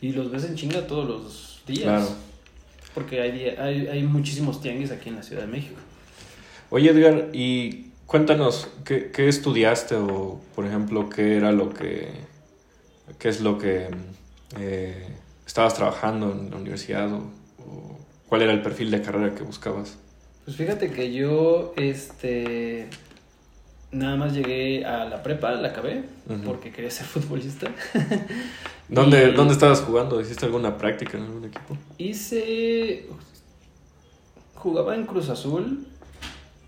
Y 0.00 0.12
los 0.12 0.30
ves 0.30 0.44
en 0.44 0.54
chinga 0.54 0.86
todos 0.86 1.08
los 1.08 1.62
días. 1.66 1.82
Claro. 1.82 2.08
Porque 2.94 3.20
hay, 3.20 3.32
día- 3.32 3.56
hay, 3.58 3.88
hay 3.88 4.02
muchísimos 4.04 4.60
tianguis 4.62 4.92
aquí 4.92 5.08
en 5.08 5.16
la 5.16 5.22
Ciudad 5.24 5.42
de 5.42 5.48
México. 5.48 5.74
Oye, 6.70 6.90
Edgar, 6.90 7.28
y 7.32 7.86
cuéntanos, 8.14 8.68
¿qué, 8.84 9.10
qué 9.10 9.28
estudiaste 9.28 9.96
o, 9.96 10.40
por 10.54 10.66
ejemplo, 10.66 11.10
qué 11.10 11.36
era 11.36 11.50
lo 11.50 11.74
que. 11.74 12.12
qué 13.18 13.28
es 13.28 13.40
lo 13.40 13.58
que 13.58 13.88
eh, 14.56 15.08
estabas 15.44 15.74
trabajando 15.74 16.30
en 16.30 16.48
la 16.48 16.56
universidad 16.58 17.12
o, 17.12 17.24
o 17.58 17.98
cuál 18.28 18.42
era 18.42 18.52
el 18.52 18.62
perfil 18.62 18.92
de 18.92 19.02
carrera 19.02 19.34
que 19.34 19.42
buscabas? 19.42 19.98
Pues 20.44 20.56
fíjate 20.56 20.92
que 20.92 21.12
yo, 21.12 21.74
este, 21.76 22.88
nada 23.90 24.14
más 24.14 24.32
llegué 24.32 24.84
a 24.84 25.06
la 25.06 25.20
prepa, 25.24 25.50
la 25.50 25.70
acabé, 25.70 26.04
porque 26.44 26.70
quería 26.70 26.92
ser 26.92 27.06
futbolista. 27.14 27.72
¿Dónde, 28.88 29.30
Y 29.30 29.32
¿Dónde 29.32 29.54
estabas 29.54 29.80
jugando? 29.80 30.20
¿Hiciste 30.20 30.46
alguna 30.46 30.78
práctica 30.78 31.18
en 31.18 31.24
algún 31.24 31.46
equipo? 31.46 31.76
Hice, 31.98 33.08
jugaba 34.54 34.94
en 34.94 35.04
Cruz 35.04 35.30
Azul 35.30 35.88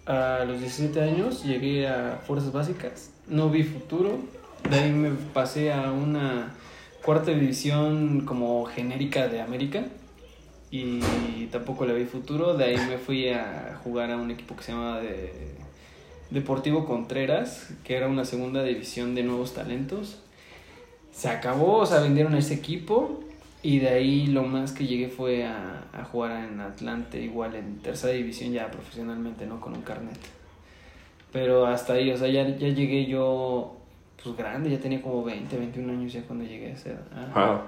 a 0.06 0.44
los 0.46 0.60
17 0.60 1.00
años, 1.00 1.44
llegué 1.44 1.88
a 1.88 2.20
Fuerzas 2.26 2.52
Básicas, 2.52 3.10
no 3.28 3.50
vi 3.50 3.64
futuro, 3.64 4.18
de 4.70 4.78
ahí 4.78 4.92
me 4.92 5.10
pasé 5.10 5.72
a 5.72 5.90
una 5.92 6.54
cuarta 7.02 7.32
división 7.32 8.24
como 8.24 8.64
genérica 8.64 9.28
de 9.28 9.40
América 9.40 9.84
y 10.70 11.46
tampoco 11.52 11.86
le 11.86 11.94
vi 11.94 12.04
futuro, 12.04 12.54
de 12.54 12.64
ahí 12.64 12.76
me 12.88 12.98
fui 12.98 13.28
a 13.28 13.80
jugar 13.82 14.10
a 14.10 14.16
un 14.16 14.30
equipo 14.30 14.56
que 14.56 14.64
se 14.64 14.72
llamaba 14.72 15.00
de 15.00 15.32
Deportivo 16.30 16.86
Contreras, 16.86 17.68
que 17.84 17.96
era 17.96 18.08
una 18.08 18.24
segunda 18.24 18.62
división 18.62 19.14
de 19.14 19.22
nuevos 19.22 19.54
talentos. 19.54 20.18
Se 21.12 21.28
acabó, 21.28 21.78
o 21.78 21.86
sea, 21.86 22.00
vendieron 22.00 22.34
ese 22.34 22.54
equipo 22.54 23.20
y 23.62 23.78
de 23.80 23.88
ahí 23.88 24.26
lo 24.28 24.42
más 24.44 24.72
que 24.72 24.86
llegué 24.86 25.08
fue 25.08 25.44
a, 25.44 25.84
a 25.92 26.04
jugar 26.04 26.44
en 26.44 26.60
Atlante, 26.60 27.20
igual 27.20 27.54
en 27.56 27.78
tercera 27.78 28.12
división 28.12 28.52
ya 28.52 28.70
profesionalmente, 28.70 29.46
¿no? 29.46 29.60
Con 29.60 29.74
un 29.74 29.82
carnet. 29.82 30.18
Pero 31.32 31.66
hasta 31.66 31.94
ahí, 31.94 32.10
o 32.10 32.16
sea, 32.16 32.28
ya, 32.28 32.46
ya 32.48 32.68
llegué 32.68 33.06
yo, 33.06 33.76
pues 34.22 34.36
grande, 34.36 34.70
ya 34.70 34.78
tenía 34.78 35.02
como 35.02 35.24
20, 35.24 35.56
21 35.56 35.92
años 35.92 36.12
ya 36.12 36.22
cuando 36.22 36.44
llegué 36.44 36.72
a 36.72 36.76
ser... 36.76 36.98
A, 37.14 37.34
Wow. 37.34 37.60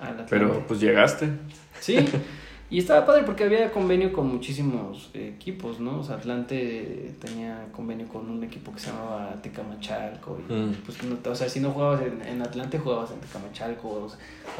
al 0.00 0.08
Atlante. 0.08 0.24
Pero 0.30 0.64
pues 0.66 0.80
llegaste. 0.80 1.28
Sí, 1.80 1.96
y 2.74 2.78
estaba 2.78 3.04
padre 3.04 3.22
porque 3.24 3.44
había 3.44 3.70
convenio 3.70 4.12
con 4.12 4.28
muchísimos 4.28 5.10
equipos, 5.12 5.78
¿no? 5.78 6.00
O 6.00 6.02
sea, 6.02 6.16
Atlante 6.16 7.12
tenía 7.20 7.66
convenio 7.70 8.08
con 8.08 8.30
un 8.30 8.42
equipo 8.42 8.72
que 8.72 8.80
se 8.80 8.86
llamaba 8.90 9.34
Tecamachalco. 9.42 10.38
Y, 10.48 10.52
Mm. 10.52 10.72
pues, 10.86 11.02
no, 11.04 11.18
o 11.30 11.34
sea, 11.34 11.48
si 11.48 11.60
no 11.60 11.70
jugabas 11.72 12.00
en, 12.02 12.22
en 12.26 12.40
Atlante, 12.40 12.78
jugabas 12.78 13.10
en 13.10 13.20
Tecamachalco. 13.20 14.08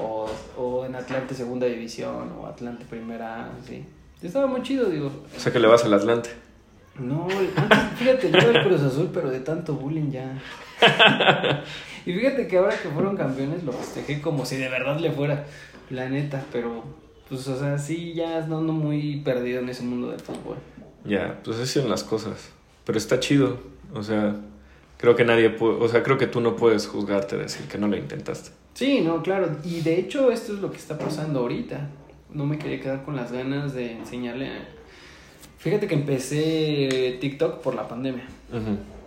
O, 0.01 0.29
o 0.59 0.85
en 0.85 0.95
Atlante 0.95 1.35
Segunda 1.35 1.67
División 1.67 2.31
o 2.39 2.47
Atlante 2.47 2.85
Primera, 2.85 3.51
sí. 3.67 3.85
Estaba 4.23 4.47
muy 4.47 4.63
chido, 4.63 4.91
digo. 4.91 5.11
O 5.35 5.41
sea 5.41 5.51
que 5.53 5.59
le 5.59 5.67
vas 5.67 5.85
al 5.85 5.95
Atlante. 5.95 6.31
No, 6.99 7.27
antes, 7.57 7.79
fíjate, 7.97 8.31
yo 8.31 8.37
era 8.37 8.61
el 8.61 8.67
Cruz 8.69 8.83
Azul, 8.83 9.09
pero 9.15 9.31
de 9.31 9.41
tanto 9.41 9.73
bullying 9.75 10.11
ya. 10.11 10.39
y 12.07 12.13
fíjate 12.13 12.47
que 12.47 12.59
ahora 12.59 12.77
que 12.77 12.89
fueron 12.91 13.17
campeones 13.17 13.65
lo 13.65 13.73
festejé 13.73 14.21
como 14.21 14.45
si 14.45 14.57
de 14.57 14.69
verdad 14.69 14.99
le 15.01 15.11
fuera, 15.11 15.47
la 15.91 16.09
neta, 16.09 16.45
pero 16.53 16.85
pues, 17.33 17.49
o 17.49 17.59
sea, 17.59 17.79
sí, 17.79 18.13
ya 18.15 18.39
ando 18.39 18.61
muy 18.61 19.21
perdido 19.25 19.61
en 19.61 19.69
ese 19.71 19.83
mundo 19.83 20.11
del 20.11 20.21
fútbol. 20.21 20.57
Ya, 21.05 21.41
pues 21.43 21.59
así 21.59 21.81
son 21.81 21.89
las 21.91 22.05
cosas. 22.05 22.51
Pero 22.85 22.99
está 22.99 23.19
chido. 23.21 23.59
O 23.95 24.03
sea, 24.03 24.37
creo 24.99 25.17
que 25.17 25.25
nadie 25.25 25.51
puede, 25.51 25.75
o 25.77 25.89
sea, 25.89 26.03
creo 26.03 26.19
que 26.19 26.27
tú 26.27 26.41
no 26.41 26.57
puedes 26.57 26.87
juzgarte 26.87 27.37
decir 27.37 27.67
que 27.67 27.79
no 27.79 27.89
lo 27.89 27.97
intentaste. 27.97 28.51
Sí, 28.75 29.01
no, 29.01 29.23
claro, 29.23 29.57
y 29.65 29.81
de 29.81 29.99
hecho 29.99 30.31
esto 30.31 30.55
es 30.55 30.61
lo 30.61 30.71
que 30.71 30.77
está 30.79 30.99
pasando 30.99 31.41
ahorita. 31.41 31.89
No 32.33 32.47
me 32.47 32.59
quería 32.59 32.81
quedar 32.81 33.05
con 33.05 33.17
las 33.17 33.33
ganas 33.33 33.75
de 33.75 33.93
enseñarle. 33.93 34.47
a- 34.49 34.69
Fíjate 35.59 35.87
que 35.87 35.95
empecé 35.95 37.19
TikTok 37.21 37.61
por 37.63 37.75
la 37.75 37.87
pandemia. 37.89 38.25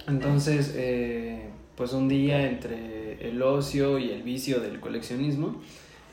Entonces, 0.08 0.74
eh, 0.76 1.50
pues 1.76 1.94
un 1.94 2.08
día 2.08 2.48
entre 2.48 3.28
el 3.30 3.42
ocio 3.42 3.98
y 4.00 4.12
el 4.12 4.24
vicio 4.24 4.60
del 4.60 4.80
coleccionismo, 4.80 5.62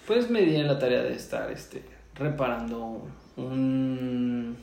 pues 0.06 0.30
me 0.30 0.42
di 0.42 0.56
la 0.62 0.78
tarea 0.78 1.02
de 1.02 1.14
estar 1.14 1.50
este, 1.52 1.82
reparando 2.14 3.02
un, 3.36 4.56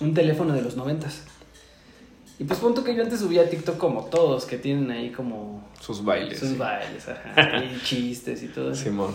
un 0.00 0.14
teléfono 0.14 0.52
de 0.54 0.62
los 0.62 0.76
noventas. 0.76 1.24
Y 2.38 2.44
pues 2.44 2.58
punto 2.58 2.84
que 2.84 2.94
yo 2.94 3.02
antes 3.02 3.20
subía 3.20 3.42
a 3.42 3.48
TikTok 3.48 3.78
como 3.78 4.04
todos, 4.04 4.44
que 4.44 4.58
tienen 4.58 4.90
ahí 4.90 5.10
como 5.10 5.66
Sus 5.80 6.04
bailes. 6.04 6.38
sus 6.38 6.50
sí. 6.50 6.56
bailes, 6.56 7.08
ajá, 7.08 7.64
y 7.64 7.80
chistes 7.82 8.42
y 8.42 8.48
todo 8.48 8.72
eso. 8.72 8.84
Simón. 8.84 9.14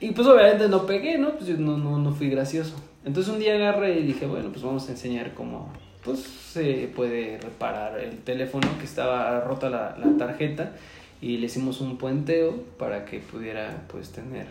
Y 0.00 0.10
pues 0.12 0.26
obviamente 0.26 0.68
no 0.68 0.86
pegué, 0.86 1.18
¿no? 1.18 1.32
Pues 1.34 1.46
yo 1.46 1.56
no, 1.58 1.76
no, 1.76 1.98
no 1.98 2.12
fui 2.12 2.30
gracioso. 2.30 2.76
Entonces 3.04 3.32
un 3.32 3.38
día 3.38 3.54
agarré 3.54 3.98
y 4.00 4.04
dije, 4.04 4.26
bueno, 4.26 4.48
pues 4.50 4.62
vamos 4.62 4.88
a 4.88 4.92
enseñar 4.92 5.34
cómo 5.34 5.70
pues, 6.02 6.20
se 6.20 6.90
puede 6.96 7.38
reparar 7.38 7.98
el 8.00 8.18
teléfono 8.18 8.68
que 8.78 8.84
estaba 8.84 9.40
rota 9.40 9.68
la, 9.68 9.96
la 9.98 10.16
tarjeta 10.16 10.72
y 11.20 11.36
le 11.36 11.46
hicimos 11.46 11.80
un 11.82 11.98
puenteo 11.98 12.54
para 12.78 13.04
que 13.04 13.18
pudiera 13.20 13.84
pues 13.88 14.10
tener, 14.10 14.46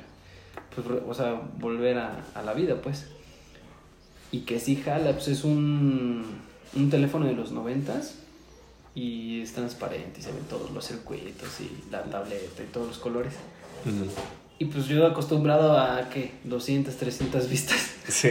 pues, 0.75 0.87
o 1.07 1.13
sea, 1.13 1.41
volver 1.59 1.97
a, 1.97 2.25
a 2.35 2.41
la 2.41 2.53
vida, 2.53 2.75
pues. 2.81 3.05
Y 4.31 4.39
que 4.41 4.59
sí 4.59 4.75
jala, 4.75 5.11
pues 5.13 5.27
es 5.27 5.43
un, 5.43 6.25
un 6.75 6.89
teléfono 6.89 7.25
de 7.25 7.33
los 7.33 7.51
noventas 7.51 8.15
y 8.95 9.41
es 9.41 9.53
transparente 9.53 10.19
y 10.19 10.23
se 10.23 10.31
ven 10.31 10.43
todos 10.49 10.71
los 10.71 10.85
circuitos 10.87 11.49
y 11.61 11.91
la 11.91 12.03
tableta 12.03 12.63
y 12.63 12.71
todos 12.71 12.87
los 12.87 12.97
colores. 12.97 13.33
Y 14.59 14.65
pues 14.65 14.87
yo 14.87 15.05
acostumbrado 15.05 15.77
a, 15.77 16.09
¿qué? 16.09 16.31
200, 16.45 16.95
300 16.95 17.49
vistas. 17.49 17.89
Sí. 18.07 18.29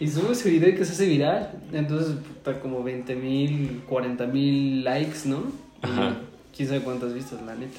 Y 0.00 0.08
subo 0.08 0.32
ese 0.32 0.50
video 0.50 0.76
que 0.76 0.84
se 0.84 0.92
hace 0.92 1.06
viral. 1.06 1.62
Entonces, 1.72 2.14
puta, 2.16 2.60
como 2.60 2.82
20 2.82 3.14
mil, 3.16 3.82
40 3.88 4.26
mil 4.26 4.84
likes, 4.84 5.20
¿no? 5.24 5.44
Y 5.82 5.86
Ajá. 5.86 6.16
quién 6.54 6.68
sabe 6.68 6.80
cuántas 6.82 7.14
vistas, 7.14 7.40
la 7.42 7.54
neta. 7.54 7.78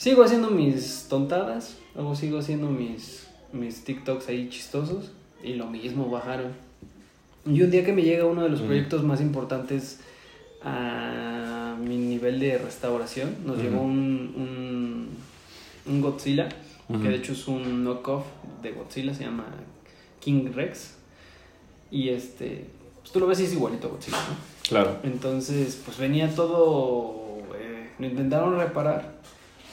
Sigo 0.00 0.22
haciendo 0.24 0.48
mis 0.48 1.08
tontadas. 1.10 1.76
Luego 1.94 2.16
sigo 2.16 2.38
haciendo 2.38 2.70
mis, 2.70 3.26
mis 3.52 3.84
TikToks 3.84 4.28
ahí 4.28 4.48
chistosos. 4.48 5.12
Y 5.44 5.52
lo 5.54 5.66
mismo, 5.66 6.08
bajaron. 6.08 6.52
Y 7.44 7.60
un 7.60 7.70
día 7.70 7.84
que 7.84 7.92
me 7.92 8.00
llega 8.00 8.24
uno 8.24 8.42
de 8.42 8.48
los 8.48 8.62
proyectos 8.62 9.04
más 9.04 9.20
importantes 9.20 10.00
a 10.62 11.76
mi 11.78 11.98
nivel 11.98 12.40
de 12.40 12.56
restauración, 12.56 13.36
nos 13.44 13.58
llegó 13.58 13.82
un, 13.82 14.34
un, 14.36 15.08
un 15.86 16.00
Godzilla, 16.00 16.48
que 16.88 17.08
de 17.08 17.16
hecho 17.16 17.32
es 17.32 17.46
un 17.46 17.84
knockoff 17.84 18.24
de 18.62 18.72
Godzilla, 18.72 19.12
se 19.12 19.24
llama 19.24 19.44
King 20.18 20.50
Rex. 20.54 20.94
Y 21.90 22.08
este, 22.08 22.64
pues 23.00 23.12
tú 23.12 23.20
lo 23.20 23.26
ves 23.26 23.40
y 23.40 23.44
es 23.44 23.52
igualito 23.52 23.88
a 23.88 23.90
Godzilla, 23.90 24.16
¿no? 24.16 24.36
Claro. 24.66 24.96
Entonces, 25.02 25.78
pues 25.84 25.98
venía 25.98 26.34
todo, 26.34 27.38
eh, 27.58 27.90
lo 27.98 28.06
intentaron 28.06 28.56
reparar 28.58 29.20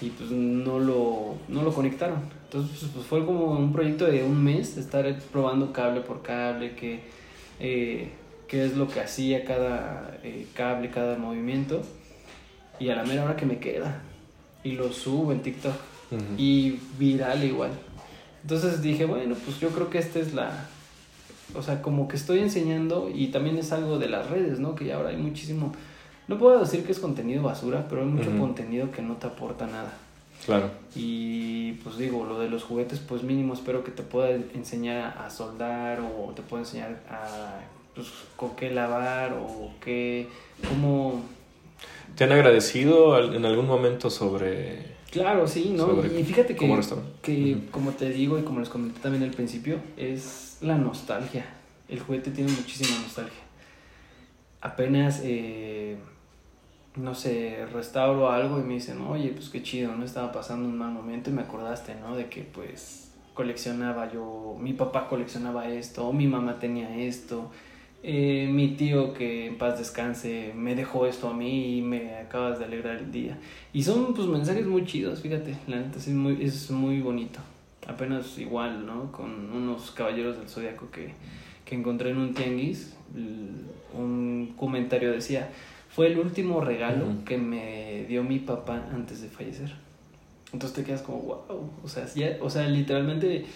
y 0.02 0.10
pues 0.10 0.30
no 0.32 0.80
lo, 0.80 1.36
no 1.48 1.64
lo 1.64 1.74
conectaron. 1.74 2.22
Entonces, 2.46 2.78
pues, 2.80 2.92
pues, 2.94 3.06
fue 3.06 3.26
como 3.26 3.52
un 3.52 3.74
proyecto 3.74 4.06
de 4.06 4.24
un 4.24 4.44
mes, 4.44 4.78
estar 4.78 5.12
probando 5.32 5.74
cable 5.74 6.02
por 6.02 6.22
cable, 6.22 6.76
que, 6.76 7.02
eh, 7.60 8.12
qué 8.48 8.66
es 8.66 8.78
lo 8.78 8.88
que 8.88 9.00
hacía 9.00 9.44
cada 9.44 10.18
eh, 10.24 10.48
cable, 10.54 10.90
cada 10.90 11.18
movimiento. 11.18 11.82
Y 12.80 12.90
a 12.90 12.96
la 12.96 13.04
mera 13.04 13.26
hora 13.26 13.36
que 13.36 13.46
me 13.46 13.58
queda. 13.58 14.02
Y 14.64 14.74
lo 14.74 14.94
subo 14.94 15.32
en 15.32 15.42
TikTok. 15.42 15.74
Ujú. 16.12 16.24
Y 16.38 16.80
viral 16.98 17.44
igual. 17.44 17.72
Entonces 18.44 18.82
dije, 18.82 19.06
bueno, 19.06 19.36
pues 19.44 19.60
yo 19.60 19.70
creo 19.70 19.90
que 19.90 19.98
esta 19.98 20.20
es 20.20 20.34
la... 20.34 20.70
O 21.56 21.64
sea, 21.64 21.82
como 21.82 22.08
que 22.08 22.18
estoy 22.18 22.40
enseñando 22.40 23.10
y 23.14 23.28
también 23.28 23.58
es 23.58 23.72
algo 23.72 23.98
de 23.98 24.10
las 24.10 24.30
redes, 24.30 24.60
¿no? 24.60 24.76
Que 24.76 24.86
ya 24.86 24.96
ahora 24.96 25.10
hay 25.10 25.18
muchísimo... 25.18 25.74
No 26.28 26.38
puedo 26.38 26.60
decir 26.60 26.86
que 26.86 26.92
es 26.92 27.00
contenido 27.00 27.44
basura, 27.44 27.86
pero 27.90 28.02
hay 28.02 28.08
mucho 28.08 28.38
contenido 28.38 28.92
que 28.92 29.02
no 29.02 29.16
te 29.16 29.28
aporta 29.28 29.66
nada. 29.66 29.94
Claro. 30.46 30.70
Y 30.96 31.74
pues 31.84 31.98
digo, 31.98 32.26
lo 32.26 32.40
de 32.40 32.50
los 32.50 32.64
juguetes, 32.64 33.00
pues 33.00 33.24
mínimo 33.24 33.54
espero 33.54 33.84
que 33.84 33.92
te 33.92 34.04
pueda 34.04 34.30
enseñar 34.30 35.18
a 35.18 35.30
soldar 35.30 36.00
o 36.02 36.32
te 36.34 36.42
pueda 36.42 36.64
enseñar 36.64 37.02
a 37.10 37.60
pues, 37.96 38.08
con 38.36 38.56
qué 38.56 38.72
lavar 38.72 39.34
o 39.34 39.72
qué, 39.82 40.28
cómo... 40.68 41.24
¿Te 42.16 42.24
han 42.24 42.32
agradecido 42.32 43.34
en 43.34 43.46
algún 43.46 43.68
momento 43.68 44.10
sobre 44.10 44.98
Claro, 45.12 45.48
sí, 45.48 45.74
¿no? 45.76 45.86
Sobre 45.86 46.20
Y 46.20 46.24
fíjate 46.24 46.56
que, 46.56 46.82
que 47.22 47.58
como 47.72 47.92
te 47.92 48.10
digo 48.10 48.38
y 48.38 48.44
como 48.44 48.60
les 48.60 48.70
comenté 48.70 49.00
también 49.00 49.24
al 49.24 49.32
principio, 49.32 49.80
es 49.96 50.58
la 50.62 50.78
nostalgia. 50.78 51.46
El 51.88 52.00
juguete 52.00 52.32
tiene 52.32 52.52
muchísima 52.52 53.00
nostalgia. 53.02 53.40
Apenas, 54.62 55.22
eh, 55.24 55.98
no 56.98 57.14
sé, 57.14 57.66
restauro 57.72 58.30
algo 58.30 58.60
y 58.60 58.64
me 58.64 58.76
dicen, 58.76 59.02
oye, 59.02 59.30
pues 59.30 59.50
qué 59.50 59.62
chido, 59.62 59.96
no 59.96 60.04
estaba 60.04 60.32
pasando 60.32 60.68
un 60.68 60.78
mal 60.78 60.92
momento 60.92 61.30
y 61.30 61.34
me 61.34 61.44
acordaste, 61.44 61.96
¿no? 61.96 62.16
De 62.16 62.28
que 62.28 62.42
pues 62.42 63.12
coleccionaba 63.34 64.12
yo, 64.12 64.58
mi 64.60 64.74
papá 64.74 65.08
coleccionaba 65.08 65.70
esto, 65.70 66.08
o 66.08 66.14
mi 66.14 66.28
mamá 66.28 66.60
tenía 66.60 66.98
esto, 66.98 67.52
eh, 68.02 68.50
mi 68.52 68.70
tío 68.70 69.14
que 69.14 69.48
en 69.48 69.58
paz 69.58 69.78
descanse 69.78 70.54
me 70.56 70.76
dejó 70.76 71.06
esto 71.06 71.30
a 71.30 71.34
mí 71.34 71.78
y 71.78 71.82
me 71.82 72.16
acabas 72.16 72.58
de 72.60 72.66
alegrar 72.66 72.98
el 72.98 73.12
día. 73.12 73.38
Y 73.74 73.84
son 73.84 74.14
pues 74.16 74.28
mensajes 74.28 74.66
muy 74.66 74.86
chidos, 74.86 75.22
fíjate, 75.22 75.56
la 75.68 75.78
neta 75.78 76.00
es 76.00 76.08
muy, 76.08 76.44
es 76.44 76.72
muy 76.72 77.00
bonito. 77.00 77.40
Apenas 77.88 78.38
igual, 78.38 78.86
¿no? 78.86 79.12
Con 79.12 79.52
unos 79.52 79.92
caballeros 79.92 80.38
del 80.38 80.50
zodiaco 80.50 80.90
que, 80.90 81.14
que 81.64 81.76
encontré 81.76 82.10
en 82.10 82.18
un 82.18 82.34
tianguis, 82.34 82.96
un 83.94 84.54
comentario 84.58 85.12
decía, 85.12 85.50
fue 85.98 86.06
el 86.06 86.20
último 86.20 86.62
regalo 86.62 87.08
Ujú. 87.08 87.24
que 87.26 87.40
me 87.40 88.06
dio 88.08 88.24
mi 88.24 88.38
papá 88.38 88.86
antes 88.94 89.20
de 89.24 89.30
fallecer. 89.30 89.74
Entonces 90.54 90.76
te 90.76 90.84
quedas 90.84 91.02
como, 91.02 91.18
wow, 91.22 91.72
o 91.84 91.90
sea, 91.90 92.06
ya, 92.14 92.38
o 92.40 92.52
sea, 92.52 92.68
literalmente, 92.68 93.48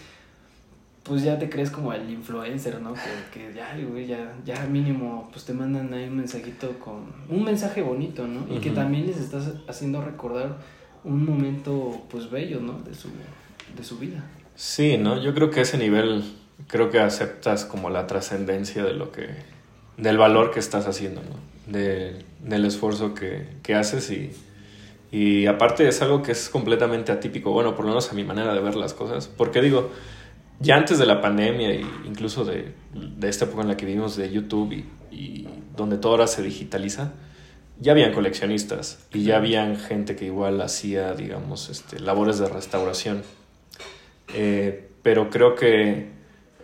pues 1.04 1.22
ya 1.22 1.38
te 1.38 1.52
crees 1.52 1.70
como 1.70 1.94
el 1.94 2.10
influencer, 2.10 2.82
¿no? 2.82 2.96
Que, 2.96 3.00
que 3.32 3.54
ya, 3.54 3.78
güey, 3.88 4.08
ya, 4.08 4.34
ya 4.44 4.66
mínimo, 4.66 5.30
pues 5.32 5.46
te 5.46 5.54
mandan 5.54 5.94
ahí 5.94 6.06
un 6.06 6.18
mensajito 6.18 6.80
con, 6.80 7.14
un 7.30 7.44
mensaje 7.44 7.84
bonito, 7.84 8.26
¿no? 8.26 8.48
Y 8.52 8.60
que 8.60 8.70
Ujú. 8.70 8.76
también 8.80 9.06
les 9.06 9.18
estás 9.18 9.54
haciendo 9.68 10.04
recordar 10.04 10.58
un 11.04 11.24
momento, 11.24 12.02
pues 12.10 12.32
bello, 12.32 12.60
¿no? 12.60 12.80
De 12.80 12.96
su, 12.96 13.10
de 13.78 13.84
su 13.84 14.00
vida. 14.00 14.24
Sí, 14.56 14.98
¿no? 14.98 15.22
Yo 15.22 15.36
creo 15.36 15.52
que 15.52 15.60
a 15.60 15.64
ese 15.64 15.78
nivel 15.78 16.24
creo 16.66 16.90
que 16.90 17.02
aceptas 17.02 17.66
como 17.66 17.92
la 17.92 18.08
trascendencia 18.08 18.84
de 18.84 18.94
lo 18.94 19.12
que 19.12 19.28
del 19.98 20.18
valor 20.18 20.50
que 20.50 20.60
estás 20.60 20.88
haciendo, 20.88 21.22
¿no? 21.22 21.51
De, 21.68 22.16
del 22.44 22.66
esfuerzo 22.66 23.14
que, 23.14 23.46
que 23.62 23.76
haces 23.76 24.10
y, 24.12 24.32
y 25.12 25.46
aparte 25.46 25.88
es 25.88 26.02
algo 26.02 26.24
que 26.24 26.32
es 26.32 26.50
completamente 26.50 27.12
atípico, 27.12 27.52
bueno, 27.52 27.76
por 27.76 27.86
lo 27.86 27.92
menos 27.92 28.12
a 28.12 28.14
mi 28.14 28.24
manera 28.24 28.54
de 28.54 28.60
ver 28.62 28.76
las 28.76 28.94
cosas, 28.94 29.28
porque 29.28 29.62
digo, 29.62 29.92
ya 30.60 30.76
antes 30.76 30.98
de 30.98 31.06
la 31.06 31.22
pandemia 31.22 31.70
e 31.70 31.86
incluso 32.06 32.44
de, 32.46 32.74
de 32.94 33.30
esta 33.30 33.46
época 33.46 33.62
en 33.62 33.68
la 33.68 33.78
que 33.78 33.86
vivimos 33.86 34.16
de 34.16 34.32
YouTube 34.32 34.74
y 34.74 34.86
y 35.12 35.48
donde 35.76 35.98
todo 35.98 36.14
ahora 36.14 36.28
se 36.28 36.42
digitaliza, 36.42 37.12
ya 37.80 37.92
habían 37.92 38.14
coleccionistas 38.14 39.06
y 39.14 39.24
ya 39.24 39.38
habían 39.38 39.76
gente 39.76 40.16
que 40.16 40.26
igual 40.26 40.62
hacía, 40.62 41.14
digamos, 41.14 41.70
este, 41.70 42.00
labores 42.00 42.40
de 42.40 42.48
restauración. 42.48 43.24
Eh, 44.34 44.90
pero 45.04 45.30
creo 45.30 45.56
que 45.56 46.10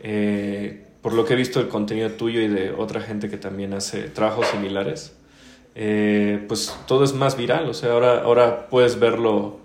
eh, 0.03 0.86
por 1.07 1.13
lo 1.13 1.23
que 1.23 1.35
he 1.35 1.37
visto 1.37 1.61
el 1.61 1.69
contenido 1.69 2.09
tuyo 2.09 2.41
y 2.41 2.49
de 2.49 2.71
otra 2.71 2.99
gente 2.99 3.29
que 3.29 3.37
también 3.37 3.73
hace 3.73 4.09
trabajos 4.09 4.47
similares, 4.47 5.15
eh, 5.73 6.43
pues 6.49 6.77
todo 6.85 7.05
es 7.05 7.13
más 7.13 7.37
viral, 7.37 7.69
o 7.69 7.73
sea, 7.73 7.93
ahora, 7.93 8.23
ahora 8.23 8.67
puedes 8.67 8.99
verlo 8.99 9.55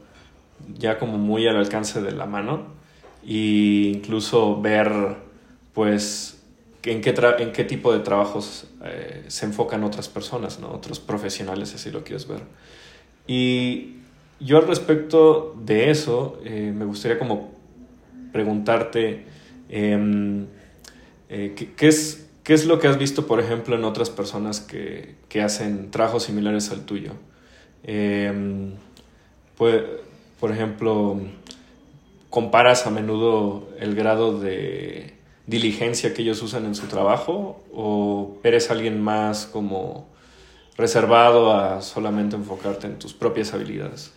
ya 0.78 1.00
como 1.00 1.18
muy 1.18 1.48
al 1.48 1.56
alcance 1.56 2.00
de 2.00 2.12
la 2.12 2.26
mano 2.26 2.66
e 3.26 3.90
incluso 3.92 4.62
ver 4.62 5.16
pues 5.74 6.40
en 6.84 7.00
qué, 7.00 7.12
en 7.40 7.50
qué 7.50 7.64
tipo 7.64 7.92
de 7.92 7.98
trabajos 7.98 8.68
eh, 8.84 9.24
se 9.26 9.44
enfocan 9.44 9.82
otras 9.82 10.08
personas, 10.08 10.60
¿no? 10.60 10.70
otros 10.70 11.00
profesionales, 11.00 11.70
si 11.70 11.90
lo 11.90 12.04
quieres 12.04 12.28
ver. 12.28 12.42
Y 13.26 13.96
yo 14.38 14.58
al 14.58 14.68
respecto 14.68 15.56
de 15.60 15.90
eso, 15.90 16.40
eh, 16.44 16.72
me 16.72 16.84
gustaría 16.84 17.18
como 17.18 17.50
preguntarte 18.30 19.26
em, 19.68 20.46
eh, 21.32 21.72
¿qué, 21.76 21.88
es, 21.88 22.28
¿qué 22.44 22.54
es 22.54 22.66
lo 22.66 22.78
que 22.78 22.86
has 22.88 22.98
visto, 22.98 23.26
por 23.26 23.40
ejemplo, 23.40 23.74
en 23.74 23.84
otras 23.84 24.10
personas 24.10 24.60
que, 24.60 25.16
que 25.28 25.42
hacen 25.42 25.90
trabajos 25.90 26.24
similares 26.24 26.70
al 26.70 26.84
tuyo? 26.84 27.12
Pues, 29.56 29.82
por 30.38 30.52
ejemplo, 30.52 31.20
comparas 32.30 32.86
a 32.86 32.90
menudo 32.90 33.68
el 33.78 33.94
grado 33.94 34.38
de 34.38 35.14
diligencia 35.46 36.14
que 36.14 36.22
ellos 36.22 36.42
usan 36.42 36.64
en 36.66 36.74
su 36.74 36.86
trabajo 36.86 37.62
o 37.72 38.38
eres 38.42 38.70
alguien 38.70 39.00
más 39.00 39.46
como 39.46 40.06
reservado 40.76 41.52
a 41.52 41.82
solamente 41.82 42.36
enfocarte 42.36 42.86
en 42.86 42.98
tus 42.98 43.12
propias 43.12 43.52
habilidades? 43.52 44.12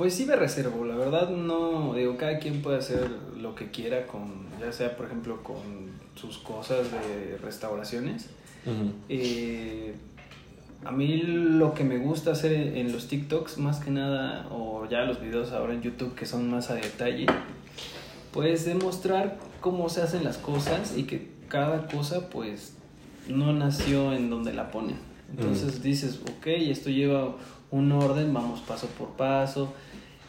Pues 0.00 0.14
sí 0.14 0.24
me 0.24 0.34
reservo, 0.34 0.86
la 0.86 0.96
verdad 0.96 1.28
no, 1.28 1.92
digo, 1.92 2.16
cada 2.16 2.38
quien 2.38 2.62
puede 2.62 2.78
hacer 2.78 3.06
lo 3.38 3.54
que 3.54 3.70
quiera 3.70 4.06
con, 4.06 4.46
ya 4.58 4.72
sea 4.72 4.96
por 4.96 5.04
ejemplo 5.04 5.42
con 5.42 5.58
sus 6.14 6.38
cosas 6.38 6.86
de 6.90 7.36
restauraciones. 7.36 8.30
Eh, 9.10 9.94
a 10.86 10.90
mí 10.90 11.18
lo 11.18 11.74
que 11.74 11.84
me 11.84 11.98
gusta 11.98 12.30
hacer 12.30 12.78
en 12.78 12.92
los 12.92 13.08
TikToks, 13.08 13.58
más 13.58 13.80
que 13.80 13.90
nada, 13.90 14.48
o 14.50 14.88
ya 14.88 15.02
los 15.02 15.20
videos 15.20 15.52
ahora 15.52 15.74
en 15.74 15.82
YouTube 15.82 16.14
que 16.14 16.24
son 16.24 16.50
más 16.50 16.70
a 16.70 16.76
detalle, 16.76 17.26
pues 18.32 18.64
demostrar 18.64 19.36
cómo 19.60 19.90
se 19.90 20.00
hacen 20.00 20.24
las 20.24 20.38
cosas 20.38 20.96
y 20.96 21.02
que 21.02 21.28
cada 21.48 21.88
cosa 21.88 22.30
pues 22.30 22.72
no 23.28 23.52
nació 23.52 24.14
en 24.14 24.30
donde 24.30 24.54
la 24.54 24.70
ponen. 24.70 24.96
Entonces 25.30 25.82
dices, 25.82 26.20
ok, 26.22 26.46
esto 26.46 26.88
lleva 26.88 27.36
un 27.70 27.92
orden, 27.92 28.32
vamos 28.34 28.60
paso 28.60 28.86
por 28.98 29.10
paso, 29.10 29.72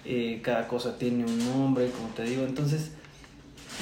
eh, 0.06 0.40
cada 0.42 0.68
cosa 0.68 0.98
tiene 0.98 1.26
un 1.26 1.38
nombre, 1.40 1.90
como 1.92 2.10
te 2.10 2.24
digo, 2.24 2.44
entonces 2.44 2.92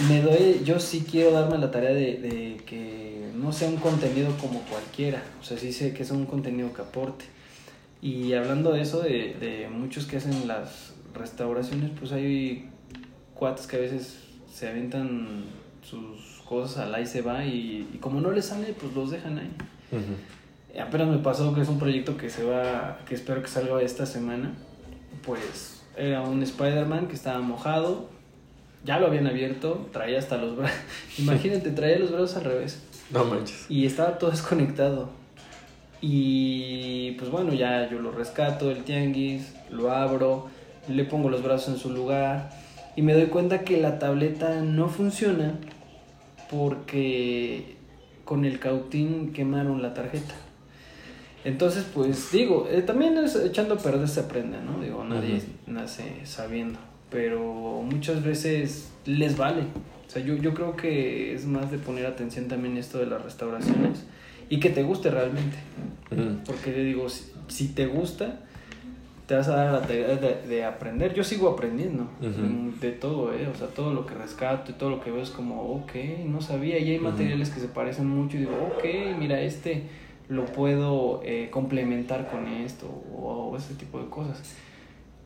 me 0.07 0.21
doy, 0.21 0.61
yo 0.63 0.79
sí 0.79 1.05
quiero 1.09 1.31
darme 1.31 1.57
la 1.57 1.71
tarea 1.71 1.91
de, 1.91 2.17
de, 2.17 2.57
que 2.65 3.31
no 3.35 3.51
sea 3.51 3.69
un 3.69 3.77
contenido 3.77 4.35
como 4.37 4.61
cualquiera, 4.61 5.23
o 5.41 5.43
sea, 5.43 5.57
sí 5.57 5.73
sé 5.73 5.93
que 5.93 6.03
es 6.03 6.11
un 6.11 6.25
contenido 6.25 6.73
que 6.73 6.81
aporte. 6.81 7.25
Y 8.01 8.33
hablando 8.33 8.71
de 8.71 8.81
eso, 8.81 9.01
de, 9.01 9.35
de 9.39 9.67
muchos 9.69 10.05
que 10.05 10.17
hacen 10.17 10.47
las 10.47 10.93
restauraciones, 11.13 11.91
pues 11.99 12.13
hay 12.13 12.69
cuates 13.33 13.67
que 13.67 13.75
a 13.75 13.79
veces 13.79 14.19
se 14.51 14.69
aventan 14.69 15.43
sus 15.81 16.41
cosas 16.45 16.85
al 16.85 16.95
ahí 16.95 17.05
se 17.05 17.21
va 17.21 17.45
y, 17.45 17.97
como 18.01 18.21
no 18.21 18.31
les 18.31 18.45
sale, 18.45 18.73
pues 18.73 18.93
los 18.93 19.11
dejan 19.11 19.37
ahí. 19.37 19.51
Apenas 20.79 21.07
me 21.07 21.17
pasó 21.17 21.53
que 21.53 21.61
es 21.61 21.69
un 21.69 21.79
proyecto 21.79 22.17
que 22.17 22.29
se 22.29 22.43
va, 22.43 22.99
que 23.07 23.15
espero 23.15 23.41
que 23.41 23.47
salga 23.47 23.81
esta 23.81 24.05
semana. 24.05 24.53
Pues 25.25 25.78
era 25.97 26.21
un 26.21 26.41
Spider-Man 26.43 27.07
que 27.07 27.15
estaba 27.15 27.39
mojado, 27.39 28.09
ya 28.85 28.99
lo 28.99 29.07
habían 29.07 29.27
abierto, 29.27 29.87
traía 29.91 30.19
hasta 30.19 30.37
los 30.37 30.55
brazos. 30.55 30.77
Imagínate, 31.17 31.71
traía 31.71 31.99
los 31.99 32.11
brazos 32.11 32.37
al 32.37 32.43
revés. 32.45 32.81
No 33.11 33.25
manches. 33.25 33.65
Y 33.69 33.85
estaba 33.85 34.17
todo 34.17 34.31
desconectado. 34.31 35.09
Y 36.01 37.11
pues 37.13 37.29
bueno, 37.29 37.53
ya 37.53 37.89
yo 37.89 37.99
lo 37.99 38.11
rescato 38.11 38.71
el 38.71 38.83
tianguis, 38.83 39.53
lo 39.69 39.91
abro, 39.91 40.47
le 40.87 41.03
pongo 41.03 41.29
los 41.29 41.43
brazos 41.43 41.75
en 41.75 41.79
su 41.79 41.89
lugar 41.89 42.49
y 42.95 43.01
me 43.01 43.13
doy 43.13 43.27
cuenta 43.27 43.61
que 43.61 43.77
la 43.77 43.99
tableta 43.99 44.61
no 44.61 44.87
funciona 44.89 45.55
porque 46.49 47.77
con 48.25 48.45
el 48.45 48.59
cautín 48.59 49.33
quemaron 49.33 49.81
la 49.81 49.93
tarjeta. 49.93 50.35
Entonces, 51.49 51.83
pues 51.91 52.31
digo, 52.31 52.67
eh, 52.69 52.83
también 52.83 53.17
es 53.17 53.35
echando 53.35 53.73
a 53.73 53.77
perder 53.77 54.07
se 54.07 54.19
aprende, 54.19 54.59
¿no? 54.61 54.79
Digo, 54.83 55.03
nadie 55.03 55.41
nace 55.65 56.03
sabiendo, 56.23 56.77
pero 57.09 57.81
muchas 57.81 58.23
veces 58.23 58.91
les 59.05 59.35
vale. 59.35 59.63
O 60.07 60.11
sea, 60.11 60.23
yo, 60.23 60.35
yo 60.35 60.53
creo 60.53 60.75
que 60.75 61.33
es 61.33 61.47
más 61.47 61.71
de 61.71 61.79
poner 61.79 62.05
atención 62.05 62.47
también 62.47 62.77
esto 62.77 62.99
de 62.99 63.07
las 63.07 63.23
restauraciones 63.23 64.05
y 64.47 64.59
que 64.59 64.69
te 64.69 64.83
guste 64.83 65.09
realmente. 65.09 65.57
Porque 66.45 66.71
yo 66.71 66.83
digo, 66.83 67.09
si, 67.09 67.31
si 67.47 67.69
te 67.69 67.87
gusta, 67.87 68.41
te 69.25 69.33
vas 69.33 69.47
a 69.47 69.55
dar 69.55 69.73
la 69.73 69.81
tarea 69.81 70.17
de, 70.17 70.63
aprender. 70.63 71.15
Yo 71.15 71.23
sigo 71.23 71.49
aprendiendo 71.49 72.07
de 72.79 72.91
todo, 72.91 73.33
¿eh? 73.33 73.47
O 73.51 73.57
sea, 73.57 73.69
todo 73.69 73.91
lo 73.95 74.05
que 74.05 74.13
rescato 74.13 74.69
y 74.69 74.75
todo 74.75 74.91
lo 74.91 75.01
que 75.01 75.09
veo 75.09 75.23
es 75.23 75.31
como, 75.31 75.63
ok, 75.73 75.93
no 76.27 76.41
sabía. 76.41 76.77
Y 76.77 76.91
hay 76.91 76.99
materiales 76.99 77.49
que 77.49 77.59
se 77.59 77.69
parecen 77.69 78.07
mucho 78.07 78.37
y 78.37 78.41
digo, 78.41 78.53
ok, 78.75 79.17
mira, 79.17 79.41
este 79.41 79.83
lo 80.29 80.45
puedo 80.45 81.21
eh, 81.23 81.49
complementar 81.51 82.29
con 82.29 82.47
esto 82.47 82.87
o, 82.87 83.57
ese 83.57 83.73
tipo 83.73 83.99
de 83.99 84.09
cosas. 84.09 84.55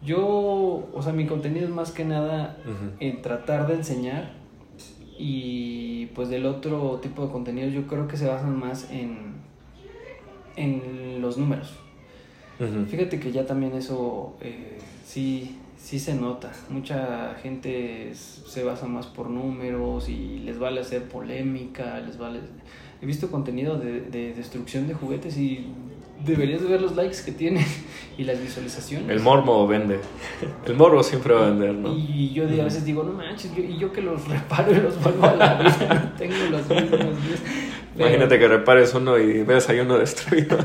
Yo, 0.01 0.89
o 0.91 1.01
sea, 1.01 1.13
mi 1.13 1.27
contenido 1.27 1.65
es 1.65 1.71
más 1.71 1.91
que 1.91 2.03
nada 2.03 2.57
en 2.99 3.21
tratar 3.21 3.67
de 3.67 3.75
enseñar 3.75 4.31
y 5.17 6.07
pues 6.07 6.29
del 6.29 6.45
otro 6.45 6.99
tipo 7.01 7.25
de 7.25 7.31
contenido 7.31 7.69
yo 7.69 7.87
creo 7.87 8.07
que 8.07 8.17
se 8.17 8.25
basan 8.27 8.57
más 8.57 8.89
en, 8.91 9.35
en 10.55 11.21
los 11.21 11.37
números. 11.37 11.73
Fíjate 12.89 13.19
que 13.19 13.31
ya 13.31 13.45
también 13.45 13.73
eso 13.73 14.35
eh, 14.39 14.77
sí, 15.05 15.57
sí 15.77 15.99
se 15.99 16.15
nota. 16.15 16.51
Mucha 16.69 17.35
gente 17.35 18.13
se 18.13 18.63
basa 18.63 18.85
más 18.85 19.07
por 19.07 19.29
números 19.29 20.07
y 20.07 20.39
les 20.39 20.59
vale 20.59 20.81
hacer 20.81 21.03
polémica, 21.03 21.99
les 21.99 22.17
vale... 22.17 22.39
He 23.03 23.05
visto 23.05 23.29
contenido 23.29 23.77
de, 23.77 23.99
de 23.99 24.33
destrucción 24.33 24.87
de 24.87 24.93
juguetes 24.93 25.37
y 25.37 25.67
deberías 26.25 26.65
ver 26.65 26.79
los 26.79 26.95
likes 26.95 27.17
que 27.25 27.33
tiene 27.33 27.65
y 28.17 28.23
las 28.23 28.41
visualizaciones. 28.41 29.09
El 29.09 29.19
morbo 29.19 29.67
vende. 29.67 29.99
El 30.65 30.75
morbo 30.75 31.03
siempre 31.03 31.33
va 31.33 31.47
a 31.47 31.49
vender, 31.49 31.73
¿no? 31.73 31.93
Y 31.97 32.31
yo 32.31 32.45
a 32.45 32.63
veces 32.63 32.85
digo, 32.85 33.03
no 33.03 33.11
manches, 33.11 33.51
y 33.57 33.77
yo 33.77 33.91
que 33.91 34.01
los 34.01 34.25
reparo 34.29 34.71
y 34.71 34.79
los 34.79 35.03
vuelvo 35.03 35.25
a 35.25 35.35
la 35.35 35.55
vida, 35.55 36.13
tengo 36.17 36.35
los 36.49 36.69
mismos. 36.69 37.17
Imagínate 37.97 38.39
que 38.39 38.47
repares 38.47 38.93
uno 38.93 39.19
y 39.19 39.43
ves 39.43 39.67
ahí 39.67 39.81
uno 39.81 39.97
destruido. 39.97 40.57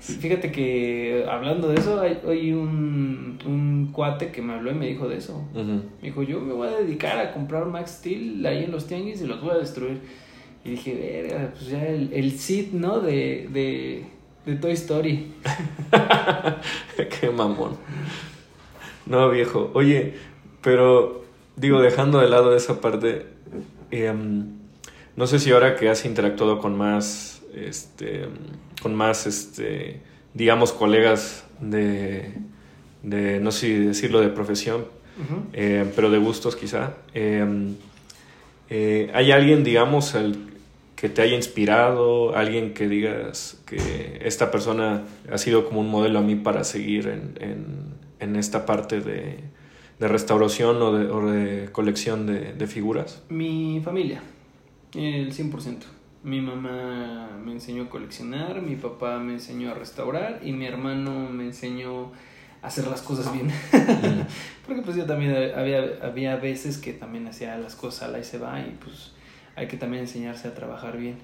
Fíjate 0.00 0.50
que 0.50 1.24
hablando 1.30 1.68
de 1.68 1.76
eso, 1.76 2.00
hay, 2.00 2.52
un, 2.52 3.38
un, 3.46 3.90
cuate 3.92 4.32
que 4.32 4.42
me 4.42 4.54
habló 4.54 4.72
y 4.72 4.74
me 4.74 4.86
dijo 4.86 5.06
de 5.06 5.18
eso. 5.18 5.46
Me 5.54 6.08
dijo, 6.08 6.24
yo 6.24 6.40
me 6.40 6.52
voy 6.52 6.66
a 6.66 6.78
dedicar 6.78 7.18
a 7.18 7.32
comprar 7.32 7.66
Max 7.66 7.98
Steel 7.98 8.44
ahí 8.44 8.64
en 8.64 8.72
los 8.72 8.88
tianguis 8.88 9.20
y 9.20 9.26
los 9.26 9.40
voy 9.40 9.50
a 9.50 9.58
destruir. 9.58 10.00
Y 10.64 10.70
dije, 10.70 10.94
verga, 10.94 11.50
pues 11.52 11.66
ya 11.68 11.86
el, 11.86 12.12
el 12.12 12.38
Sid, 12.38 12.72
¿no? 12.72 13.00
De, 13.00 13.48
de, 13.50 14.04
de 14.44 14.56
Toy 14.56 14.72
Story. 14.72 15.32
Qué 17.20 17.30
mamón. 17.30 17.76
No, 19.06 19.30
viejo. 19.30 19.70
Oye, 19.74 20.14
pero 20.62 21.24
digo, 21.56 21.80
dejando 21.80 22.20
de 22.20 22.28
lado 22.28 22.54
esa 22.54 22.80
parte, 22.80 23.26
em, 23.90 24.46
no 25.16 25.26
sé 25.26 25.38
si 25.38 25.50
ahora 25.50 25.76
que 25.76 25.88
has 25.88 26.04
interactuado 26.04 26.58
con 26.58 26.76
más 26.76 27.38
este, 27.54 28.28
con 28.82 28.94
más, 28.94 29.26
este, 29.26 30.00
digamos, 30.34 30.72
colegas 30.72 31.44
de, 31.60 32.34
de, 33.02 33.40
no 33.40 33.50
sé 33.52 33.60
si 33.60 33.72
decirlo 33.78 34.20
de 34.20 34.28
profesión, 34.28 34.86
eh, 35.52 35.90
pero 35.96 36.10
de 36.10 36.18
gustos 36.18 36.54
quizá. 36.56 36.94
Em, 37.14 37.74
eh, 38.70 39.10
¿Hay 39.14 39.32
alguien, 39.32 39.64
digamos, 39.64 40.14
el, 40.14 40.48
que 40.98 41.08
te 41.08 41.22
haya 41.22 41.36
inspirado, 41.36 42.36
alguien 42.36 42.74
que 42.74 42.88
digas 42.88 43.62
que 43.66 44.18
esta 44.24 44.50
persona 44.50 45.04
ha 45.30 45.38
sido 45.38 45.64
como 45.64 45.80
un 45.80 45.88
modelo 45.88 46.18
a 46.18 46.22
mí 46.22 46.34
para 46.34 46.64
seguir 46.64 47.06
en, 47.06 47.34
en, 47.40 47.66
en 48.18 48.34
esta 48.34 48.66
parte 48.66 49.00
de, 49.00 49.38
de 50.00 50.08
restauración 50.08 50.82
o 50.82 50.92
de, 50.92 51.08
o 51.08 51.30
de 51.30 51.70
colección 51.70 52.26
de, 52.26 52.52
de, 52.52 52.66
figuras? 52.66 53.22
Mi 53.28 53.80
familia, 53.84 54.22
el 54.92 55.32
100%. 55.32 55.84
Mi 56.24 56.40
mamá 56.40 57.30
me 57.44 57.52
enseñó 57.52 57.84
a 57.84 57.88
coleccionar, 57.88 58.60
mi 58.60 58.74
papá 58.74 59.20
me 59.20 59.34
enseñó 59.34 59.70
a 59.70 59.74
restaurar 59.74 60.40
y 60.42 60.52
mi 60.52 60.66
hermano 60.66 61.30
me 61.30 61.44
enseñó 61.44 62.10
hacer 62.62 62.86
las 62.86 63.02
cosas 63.02 63.32
bien. 63.32 63.50
Porque 64.66 64.82
pues 64.82 64.96
yo 64.96 65.06
también 65.06 65.34
había, 65.56 65.98
había 66.02 66.36
veces 66.36 66.78
que 66.78 66.92
también 66.92 67.26
hacía 67.26 67.56
las 67.58 67.74
cosas 67.74 68.08
a 68.08 68.08
la 68.08 68.18
y 68.18 68.24
se 68.24 68.38
va 68.38 68.60
y 68.60 68.76
pues 68.82 69.12
hay 69.56 69.66
que 69.68 69.76
también 69.76 70.02
enseñarse 70.02 70.48
a 70.48 70.54
trabajar 70.54 70.98
bien. 70.98 71.16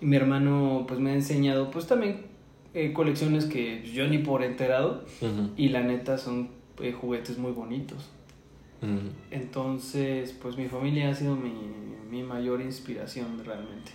Y 0.00 0.06
mi 0.06 0.16
hermano 0.16 0.84
pues 0.86 1.00
me 1.00 1.10
ha 1.10 1.14
enseñado 1.14 1.70
pues 1.70 1.86
también 1.86 2.26
eh, 2.74 2.92
colecciones 2.92 3.46
que 3.46 3.90
yo 3.90 4.06
ni 4.06 4.18
por 4.18 4.42
enterado 4.42 5.04
y 5.56 5.68
la 5.70 5.80
neta 5.80 6.18
son 6.18 6.50
eh, 6.80 6.92
juguetes 6.92 7.38
muy 7.38 7.52
bonitos. 7.52 8.10
Entonces 9.30 10.32
pues 10.40 10.56
mi 10.56 10.68
familia 10.68 11.10
ha 11.10 11.14
sido 11.14 11.34
mi, 11.34 11.52
mi 12.10 12.22
mayor 12.22 12.60
inspiración 12.60 13.42
realmente. 13.44 13.92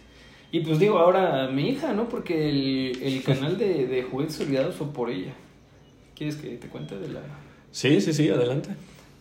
Y 0.52 0.62
pues 0.62 0.80
digo 0.80 0.98
ahora 0.98 1.48
mi 1.48 1.70
hija, 1.70 1.94
¿no? 1.94 2.10
Porque 2.10 2.50
el, 2.50 3.02
el 3.02 3.24
canal 3.26 3.58
de, 3.58 3.88
de 3.88 4.04
juguetes 4.04 4.42
olvidados 4.42 4.76
fue 4.76 4.88
por 4.88 5.10
ella. 5.10 5.34
¿Quieres 6.16 6.36
que 6.36 6.50
te 6.58 6.68
cuente 6.68 6.98
de 6.98 7.10
la...? 7.10 7.22
Sí, 7.72 8.02
sí, 8.02 8.14
sí, 8.14 8.30
adelante. 8.30 8.70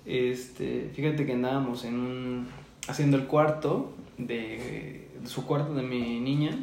Este, 0.06 0.90
fíjate 0.94 1.24
que 1.26 1.32
andábamos 1.32 1.84
en 1.84 1.94
un, 1.94 2.48
haciendo 2.88 3.16
el 3.16 3.24
cuarto 3.26 3.92
de, 4.18 5.08
de 5.20 5.28
su 5.28 5.46
cuarto 5.46 5.74
de 5.74 5.82
mi 5.82 6.20
niña 6.20 6.58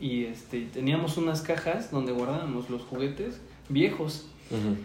y 0.00 0.24
este, 0.24 0.66
teníamos 0.66 1.16
unas 1.16 1.42
cajas 1.42 1.90
donde 1.90 2.12
guardábamos 2.12 2.70
los 2.70 2.82
juguetes 2.82 3.40
viejos 3.68 4.26
Ujú, 4.50 4.76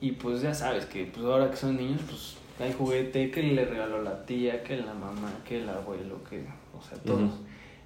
y 0.00 0.12
pues 0.12 0.42
ya 0.42 0.52
sabes 0.52 0.86
que 0.86 1.04
pues 1.04 1.24
ahora 1.24 1.50
que 1.50 1.56
son 1.56 1.76
niños 1.76 2.00
pues 2.08 2.36
hay 2.60 2.72
juguete 2.72 3.30
que 3.30 3.42
le 3.42 3.64
regaló 3.64 4.02
la 4.02 4.26
tía, 4.26 4.62
que 4.62 4.76
la 4.76 4.94
mamá, 4.94 5.32
que 5.46 5.62
el 5.62 5.68
abuelo, 5.68 6.22
que 6.28 6.44
o 6.76 6.82
sea 6.82 6.98
todos. 6.98 7.32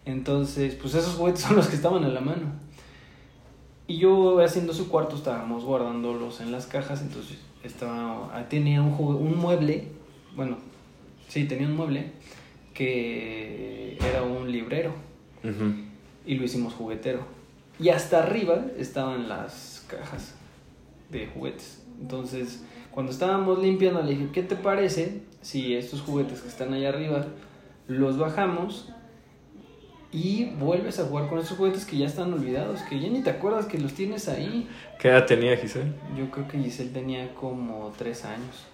Entonces 0.05 0.75
pues 0.75 0.95
esos 0.95 1.15
juguetes 1.15 1.43
son 1.43 1.57
los 1.57 1.69
que 1.69 1.77
estaban 1.77 2.05
a 2.05 2.09
la 2.09 2.21
mano. 2.21 2.53
Y 3.89 3.97
yo 3.97 4.41
haciendo 4.41 4.75
su 4.75 4.89
cuarto 4.89 5.17
estábamos 5.17 5.65
guardándolos 5.65 6.43
en 6.43 6.53
las 6.53 6.67
cajas, 6.67 7.01
entonces 7.01 7.39
estaba, 7.65 8.31
ah, 8.35 8.45
tenía 8.49 8.83
un, 8.83 8.93
un 8.93 9.39
mueble, 9.39 9.89
bueno, 10.37 10.59
sí, 11.27 11.45
tenía 11.49 11.67
un 11.67 11.75
mueble 11.75 12.13
que 12.75 13.97
era 13.97 14.23
un 14.23 14.53
librero 14.53 14.93
y 16.27 16.35
lo 16.35 16.45
hicimos 16.45 16.75
juguetero. 16.75 17.21
Y 17.81 17.89
hasta 17.89 18.23
arriba 18.23 18.67
estaban 18.77 19.29
las 19.29 19.87
cajas 19.89 20.35
de 21.11 21.27
juguetes. 21.29 21.83
Entonces, 21.99 22.65
cuando 22.91 23.11
estábamos 23.11 23.59
limpiando, 23.59 24.03
le 24.03 24.11
dije, 24.11 24.29
¿qué 24.33 24.43
te 24.43 24.55
parece 24.55 25.23
si 25.41 25.75
estos 25.75 26.03
juguetes 26.03 26.43
que 26.43 26.49
están 26.49 26.75
allá 26.75 26.91
arriba 26.91 27.27
los 27.87 28.19
bajamos 28.19 28.91
y 30.11 30.47
vuelves 30.59 30.99
a 31.01 31.05
jugar 31.05 31.29
con 31.29 31.39
esos 31.39 31.57
juguetes 31.59 31.85
que 31.85 31.99
ya 31.99 32.07
están 32.07 32.33
olvidados, 32.33 32.81
que 32.83 32.99
ya 32.99 33.09
ni 33.09 33.23
te 33.23 33.31
acuerdas 33.31 33.67
que 33.67 33.79
los 33.79 33.93
tienes 33.93 34.29
ahí? 34.29 34.69
¿Qué 34.99 35.09
edad 35.09 35.27
tenía 35.27 35.57
Giselle? 35.57 35.93
Yo 36.17 36.31
creo 36.31 36.49
que 36.49 36.59
Giselle 36.59 36.91
tenía 36.91 37.35
como 37.35 37.93
tres 37.97 38.25
años. 38.25 38.67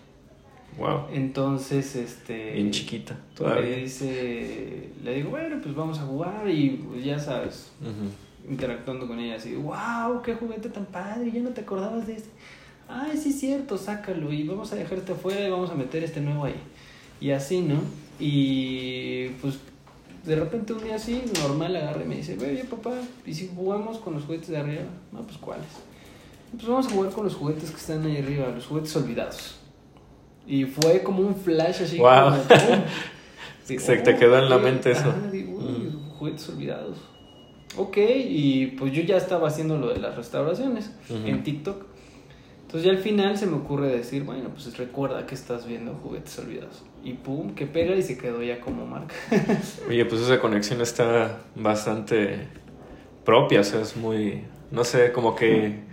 Wow, 0.79 1.07
Entonces, 1.13 1.95
este... 1.95 2.53
bien 2.53 2.73
chiquita 2.73 3.15
Le 3.15 3.37
todavía. 3.37 3.77
dice, 3.77 4.91
le 5.05 5.15
digo, 5.15 5.31
bueno, 5.31 5.61
pues 5.63 5.73
vamos 5.75 5.99
a 6.01 6.03
jugar 6.03 6.49
y 6.51 6.71
pues, 6.89 7.05
ya 7.05 7.19
sabes, 7.19 7.71
interactuando 8.49 9.07
con 9.07 9.19
ella 9.21 9.37
así, 9.37 9.55
wow, 9.55 10.21
qué 10.23 10.35
juguete 10.35 10.69
tan 10.69 10.87
padre, 10.87 11.31
ya 11.31 11.41
no 11.41 11.51
te 11.51 11.61
acordabas 11.61 12.07
de 12.09 12.15
este. 12.15 12.29
Ay, 12.89 13.17
sí 13.17 13.31
es 13.31 13.41
cierto, 13.41 13.79
sácalo 13.79 14.33
y 14.33 14.43
vamos 14.47 14.73
a 14.73 14.77
dejarte 14.77 15.13
afuera 15.13 15.47
y 15.47 15.51
vamos 15.51 15.71
a 15.71 15.75
meter 15.75 16.03
este 16.03 16.21
nuevo 16.21 16.45
ahí. 16.45 16.57
Y 17.21 17.31
así, 17.31 17.61
¿no? 17.61 17.77
Y 18.19 19.29
pues 19.41 19.59
de 20.25 20.37
repente 20.37 20.73
un 20.73 20.83
día 20.85 20.97
así, 20.97 21.23
normal, 21.43 21.77
agarra 21.77 22.03
y 22.03 22.07
me 22.09 22.17
dice, 22.17 22.37
oye 22.41 22.65
papá, 22.65 22.93
¿y 23.27 23.35
si 23.35 23.51
jugamos 23.55 23.99
con 23.99 24.15
los 24.15 24.25
juguetes 24.25 24.49
de 24.49 24.57
arriba? 24.59 24.83
No, 25.13 25.21
pues 25.23 25.37
¿cuáles? 25.39 25.67
Pues 26.53 26.67
vamos 26.67 26.87
a 26.87 26.91
jugar 26.91 27.11
con 27.13 27.25
los 27.25 27.35
juguetes 27.35 27.71
que 27.71 27.77
están 27.77 28.05
ahí 28.07 28.19
arriba, 28.19 28.49
los 28.55 28.67
juguetes 28.67 28.95
olvidados. 28.97 29.57
Y 30.47 30.65
fue 30.67 31.03
como 31.03 31.21
un 31.23 31.35
flash 31.35 31.83
así. 31.83 31.99
Wow. 31.99 32.11
como. 32.49 32.85
Digo, 33.69 33.81
Se 33.85 33.97
te 33.97 34.17
quedó 34.17 34.39
en 34.39 34.49
la 34.51 34.59
mente 34.59 34.93
eso. 34.93 35.09
ajá, 35.11 35.31
digo, 35.33 35.59
Mm. 35.61 36.11
juguetes 36.19 36.49
olvidados. 36.51 36.99
Ok, 37.77 37.97
y 38.29 38.67
pues 38.79 38.93
yo 38.93 39.03
ya 39.03 39.17
estaba 39.17 39.49
haciendo 39.49 39.77
lo 39.79 39.89
de 39.93 39.99
las 39.99 40.15
restauraciones 40.17 40.91
en 41.11 41.43
TikTok. 41.43 41.85
Entonces 42.75 42.91
ya 42.91 42.99
al 42.99 43.05
final 43.05 43.39
se 43.39 43.47
me 43.47 43.55
ocurre 43.55 43.87
decir, 43.87 44.25
bueno, 44.25 44.49
pues 44.49 44.77
recuerda 44.77 45.25
que 45.27 45.37
estás 45.37 45.65
viendo 45.65 45.95
juguetes 46.03 46.37
olvidados. 46.41 46.83
Y 47.05 47.13
pum, 47.13 47.55
que 47.55 47.67
pega 47.67 47.95
y 47.95 48.03
se 48.03 48.19
quedó 48.19 48.43
ya 48.43 48.61
como 48.61 48.85
marca. 48.85 49.15
Oye, 49.89 50.05
pues 50.07 50.23
esa 50.23 50.41
conexión 50.41 50.81
está 50.81 51.39
bastante 51.55 52.49
propia, 53.25 53.61
o 53.61 53.63
sea, 53.63 53.81
es 53.81 53.97
muy, 53.97 54.43
no 54.73 54.83
sé, 54.83 55.13
como 55.13 55.37
que 55.37 55.85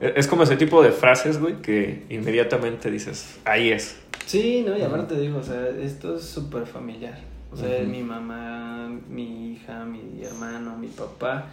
es 0.00 0.26
como 0.26 0.44
ese 0.44 0.56
tipo 0.56 0.82
de 0.82 0.92
frases, 0.92 1.38
güey, 1.38 1.60
que 1.60 2.06
inmediatamente 2.08 2.90
dices, 2.90 3.38
ahí 3.44 3.70
es. 3.70 4.00
Sí, 4.24 4.64
no, 4.66 4.78
y 4.78 4.80
aparte 4.80 5.20
digo, 5.20 5.40
o 5.40 5.42
sea, 5.42 5.68
esto 5.68 6.16
es 6.16 6.24
súper 6.24 6.64
familiar. 6.64 7.18
O 7.52 7.56
sea, 7.58 7.82
mi 7.82 8.02
mamá, 8.02 8.88
mi 9.10 9.52
hija, 9.52 9.84
mi 9.84 10.24
hermano, 10.24 10.78
mi 10.78 10.86
papá. 10.86 11.50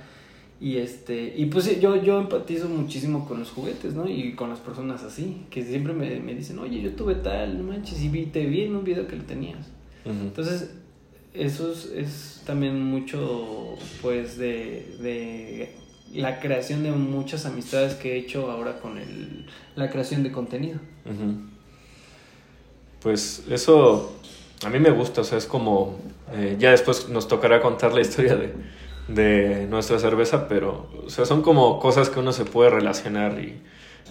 Y 0.59 0.77
este, 0.77 1.33
y 1.37 1.45
pues 1.45 1.79
yo, 1.79 2.01
yo 2.01 2.19
empatizo 2.19 2.67
muchísimo 2.67 3.27
con 3.27 3.39
los 3.39 3.51
juguetes, 3.51 3.93
¿no? 3.93 4.09
Y 4.09 4.33
con 4.33 4.49
las 4.49 4.59
personas 4.59 5.03
así, 5.03 5.45
que 5.51 5.63
siempre 5.63 5.93
me, 5.93 6.19
me 6.19 6.33
dicen, 6.33 6.57
oye, 6.57 6.81
yo 6.81 6.93
tuve 6.93 7.15
tal, 7.15 7.59
no 7.59 7.63
manches, 7.71 8.01
y 8.01 8.09
vi, 8.09 8.25
te 8.25 8.45
vi 8.45 8.63
en 8.63 8.75
un 8.75 8.83
video 8.83 9.07
que 9.07 9.15
lo 9.15 9.23
tenías. 9.23 9.67
Entonces, 10.05 10.71
eso 11.33 11.71
es, 11.71 11.85
es 11.93 12.43
también 12.45 12.81
mucho, 12.81 13.75
pues, 14.01 14.37
de, 14.37 14.95
de 15.01 15.75
la 16.13 16.39
creación 16.39 16.83
de 16.83 16.91
muchas 16.91 17.45
amistades 17.45 17.93
que 17.95 18.13
he 18.13 18.17
hecho 18.17 18.49
ahora 18.49 18.79
con 18.79 18.97
el, 18.97 19.45
la 19.75 19.89
creación 19.89 20.23
de 20.23 20.31
contenido. 20.31 20.79
Pues 23.01 23.43
eso 23.49 24.17
a 24.65 24.69
mí 24.69 24.79
me 24.79 24.89
gusta, 24.89 25.21
o 25.21 25.23
sea, 25.23 25.37
es 25.37 25.45
como, 25.45 25.99
eh, 26.33 26.55
ya 26.59 26.71
después 26.71 27.09
nos 27.09 27.27
tocará 27.27 27.61
contar 27.61 27.93
la 27.93 28.01
historia 28.01 28.35
de, 28.35 28.53
de 29.07 29.67
nuestra 29.69 29.99
cerveza, 29.99 30.47
pero, 30.47 30.87
o 31.05 31.09
sea, 31.09 31.25
son 31.25 31.41
como 31.41 31.79
cosas 31.79 32.09
que 32.09 32.19
uno 32.19 32.31
se 32.33 32.45
puede 32.45 32.69
relacionar 32.69 33.39
y 33.39 33.57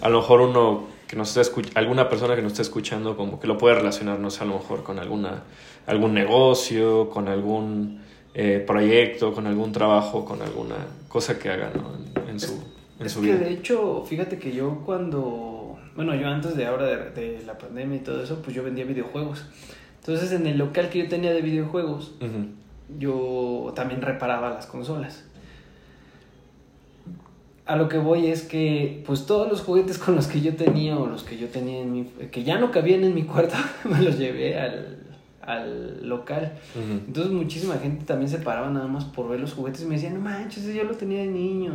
a 0.00 0.08
lo 0.08 0.18
mejor 0.20 0.40
uno 0.40 0.84
que 1.06 1.16
nos 1.16 1.36
está 1.36 1.40
escuch- 1.42 1.70
alguna 1.74 2.08
persona 2.08 2.34
que 2.34 2.42
nos 2.42 2.52
está 2.52 2.62
escuchando 2.62 3.16
como 3.16 3.38
que 3.38 3.46
lo 3.46 3.58
puede 3.58 3.74
relacionar, 3.76 4.18
no 4.18 4.30
sé, 4.30 4.42
a 4.42 4.46
lo 4.46 4.54
mejor 4.54 4.82
con 4.82 4.98
alguna, 4.98 5.42
algún 5.86 6.14
negocio, 6.14 7.10
con 7.10 7.28
algún 7.28 8.00
eh, 8.34 8.62
proyecto, 8.66 9.32
con 9.32 9.46
algún 9.46 9.72
trabajo, 9.72 10.24
con 10.24 10.42
alguna 10.42 10.76
cosa 11.08 11.38
que 11.38 11.48
haga, 11.50 11.70
¿no? 11.74 11.92
En, 12.22 12.30
en 12.30 12.40
su, 12.40 12.52
en 12.98 13.06
Es 13.06 13.12
su 13.12 13.20
que 13.20 13.26
vida. 13.32 13.38
de 13.38 13.50
hecho, 13.52 14.04
fíjate 14.06 14.38
que 14.38 14.52
yo 14.52 14.82
cuando, 14.84 15.78
bueno, 15.94 16.14
yo 16.14 16.26
antes 16.28 16.56
de 16.56 16.66
ahora 16.66 16.86
de, 16.86 17.10
de 17.10 17.42
la 17.46 17.56
pandemia 17.56 17.96
y 17.98 18.00
todo 18.00 18.22
eso, 18.22 18.40
pues 18.42 18.54
yo 18.56 18.62
vendía 18.62 18.84
videojuegos. 18.84 19.44
Entonces 20.00 20.32
en 20.32 20.46
el 20.46 20.58
local 20.58 20.88
que 20.90 20.98
yo 21.00 21.08
tenía 21.08 21.32
de 21.32 21.40
videojuegos. 21.42 22.12
Yo 22.98 23.72
también 23.74 24.02
reparaba 24.02 24.50
las 24.50 24.66
consolas. 24.66 25.24
A 27.64 27.74
lo 27.74 27.88
que 27.88 27.98
voy 27.98 28.26
es 28.26 28.42
que, 28.42 29.02
pues 29.06 29.26
todos 29.26 29.48
los 29.48 29.60
juguetes 29.60 29.98
con 29.98 30.14
los 30.14 30.28
que 30.28 30.40
yo 30.40 30.54
tenía 30.54 30.96
o 30.96 31.06
los 31.06 31.24
que 31.24 31.36
yo 31.36 31.48
tenía 31.48 31.80
en 31.80 31.92
mi, 31.92 32.04
que 32.04 32.44
ya 32.44 32.58
no 32.58 32.70
cabían 32.70 33.02
en 33.02 33.14
mi 33.14 33.24
cuarto, 33.24 33.56
me 33.84 34.00
los 34.02 34.18
llevé 34.18 34.58
al, 34.58 34.98
al 35.42 36.08
local. 36.08 36.52
Entonces 36.76 37.32
muchísima 37.32 37.76
gente 37.78 38.04
también 38.04 38.30
se 38.30 38.38
paraba 38.38 38.70
nada 38.70 38.86
más 38.86 39.04
por 39.04 39.28
ver 39.28 39.40
los 39.40 39.52
juguetes 39.52 39.82
y 39.82 39.86
me 39.86 39.96
decían, 39.96 40.14
no 40.14 40.20
manches, 40.20 40.64
ese 40.64 40.76
yo 40.76 40.84
lo 40.84 40.94
tenía 40.94 41.20
de 41.20 41.26
niño. 41.26 41.72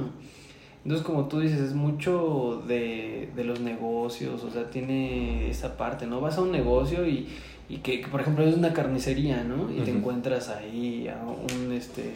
Entonces 0.84 1.06
como 1.06 1.28
tú 1.28 1.42
dices, 1.42 1.60
es 1.60 1.74
mucho 1.74 2.64
de, 2.68 3.30
de 3.36 3.44
los 3.44 3.60
negocios, 3.60 4.44
o 4.44 4.50
sea, 4.50 4.70
tiene 4.70 5.50
esa 5.50 5.76
parte, 5.76 6.08
¿no? 6.08 6.22
Vas 6.22 6.38
a 6.38 6.42
un 6.42 6.52
negocio 6.52 7.06
y, 7.06 7.28
y 7.72 7.78
que, 7.78 8.02
que, 8.02 8.08
por 8.08 8.22
ejemplo 8.22 8.44
es 8.46 8.56
una 8.56 8.74
carnicería, 8.74 9.44
¿no? 9.44 9.72
Y 9.72 9.80
te 9.82 9.92
encuentras 9.92 10.50
ahí 10.50 11.08
a 11.08 11.22
un, 11.24 11.72
este, 11.72 12.12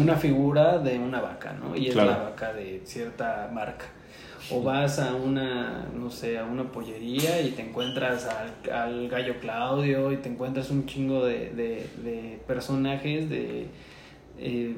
una 0.00 0.14
figura 0.16 0.78
de 0.78 0.98
una 0.98 1.20
vaca, 1.20 1.52
¿no? 1.52 1.76
Y 1.76 1.88
es 1.88 1.92
Claro. 1.92 2.10
la 2.10 2.18
vaca 2.30 2.52
de 2.52 2.80
cierta 2.84 3.50
marca. 3.52 3.84
O 4.50 4.62
vas 4.62 4.98
a 4.98 5.14
una, 5.14 5.86
no 5.94 6.10
sé, 6.10 6.38
a 6.38 6.44
una 6.44 6.64
pollería 6.70 7.40
y 7.40 7.50
te 7.52 7.62
encuentras 7.62 8.26
al, 8.26 8.72
al 8.72 9.08
gallo 9.08 9.38
Claudio 9.40 10.12
y 10.12 10.18
te 10.18 10.28
encuentras 10.28 10.70
un 10.70 10.84
chingo 10.86 11.24
de, 11.24 11.50
de, 11.50 11.86
de 12.02 12.40
personajes 12.46 13.30
de, 13.30 13.68
eh, 14.38 14.74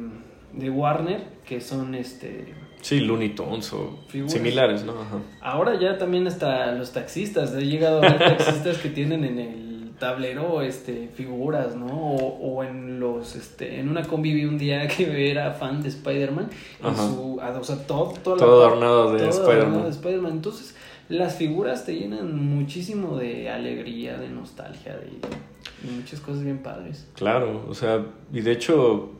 de 0.52 0.70
Warner 0.70 1.22
que 1.44 1.60
son 1.60 1.94
este... 1.96 2.54
Sí, 2.80 3.00
Looney 3.00 3.30
Tunes 3.30 3.72
o 3.72 3.98
Figuras. 4.06 4.32
similares, 4.34 4.84
¿no? 4.84 4.92
Ajá. 4.92 5.18
Ahora 5.40 5.80
ya 5.80 5.98
también 5.98 6.26
hasta 6.28 6.70
los 6.72 6.92
taxistas, 6.92 7.52
he 7.54 7.62
llegado 7.66 7.98
a 7.98 8.02
ver 8.02 8.18
taxistas 8.18 8.78
que 8.78 8.90
tienen 8.90 9.24
en 9.24 9.38
el 9.40 9.65
tablero 9.98 10.62
este 10.62 11.08
figuras, 11.14 11.74
¿no? 11.76 11.86
O, 11.86 12.56
o 12.56 12.64
en 12.64 13.00
los 13.00 13.34
este 13.36 13.80
en 13.80 13.88
una 13.88 14.02
combi 14.02 14.32
vi 14.34 14.44
un 14.44 14.58
día 14.58 14.86
que 14.96 15.30
era 15.30 15.52
fan 15.52 15.82
de 15.82 15.88
Spider-Man 15.88 16.48
su 16.94 17.40
o 17.40 17.64
sea, 17.64 17.76
todo 17.86 18.12
Todo 18.22 18.36
parte- 18.36 18.44
adornado 18.44 19.12
de 19.12 19.18
todo 19.20 19.28
Spider-Man. 19.30 19.56
adornado 19.60 19.84
de 19.84 19.90
Spider-Man. 19.90 20.32
Entonces, 20.32 20.74
las 21.08 21.36
figuras 21.36 21.84
te 21.86 21.94
llenan 21.94 22.36
muchísimo 22.36 23.16
de 23.16 23.48
alegría, 23.48 24.18
de 24.18 24.28
nostalgia, 24.28 24.96
de, 24.96 25.06
de 25.06 25.92
muchas 25.96 26.20
cosas 26.20 26.42
bien 26.42 26.58
padres. 26.58 27.06
Claro, 27.14 27.64
o 27.68 27.74
sea, 27.74 28.04
y 28.32 28.40
de 28.40 28.52
hecho, 28.52 29.10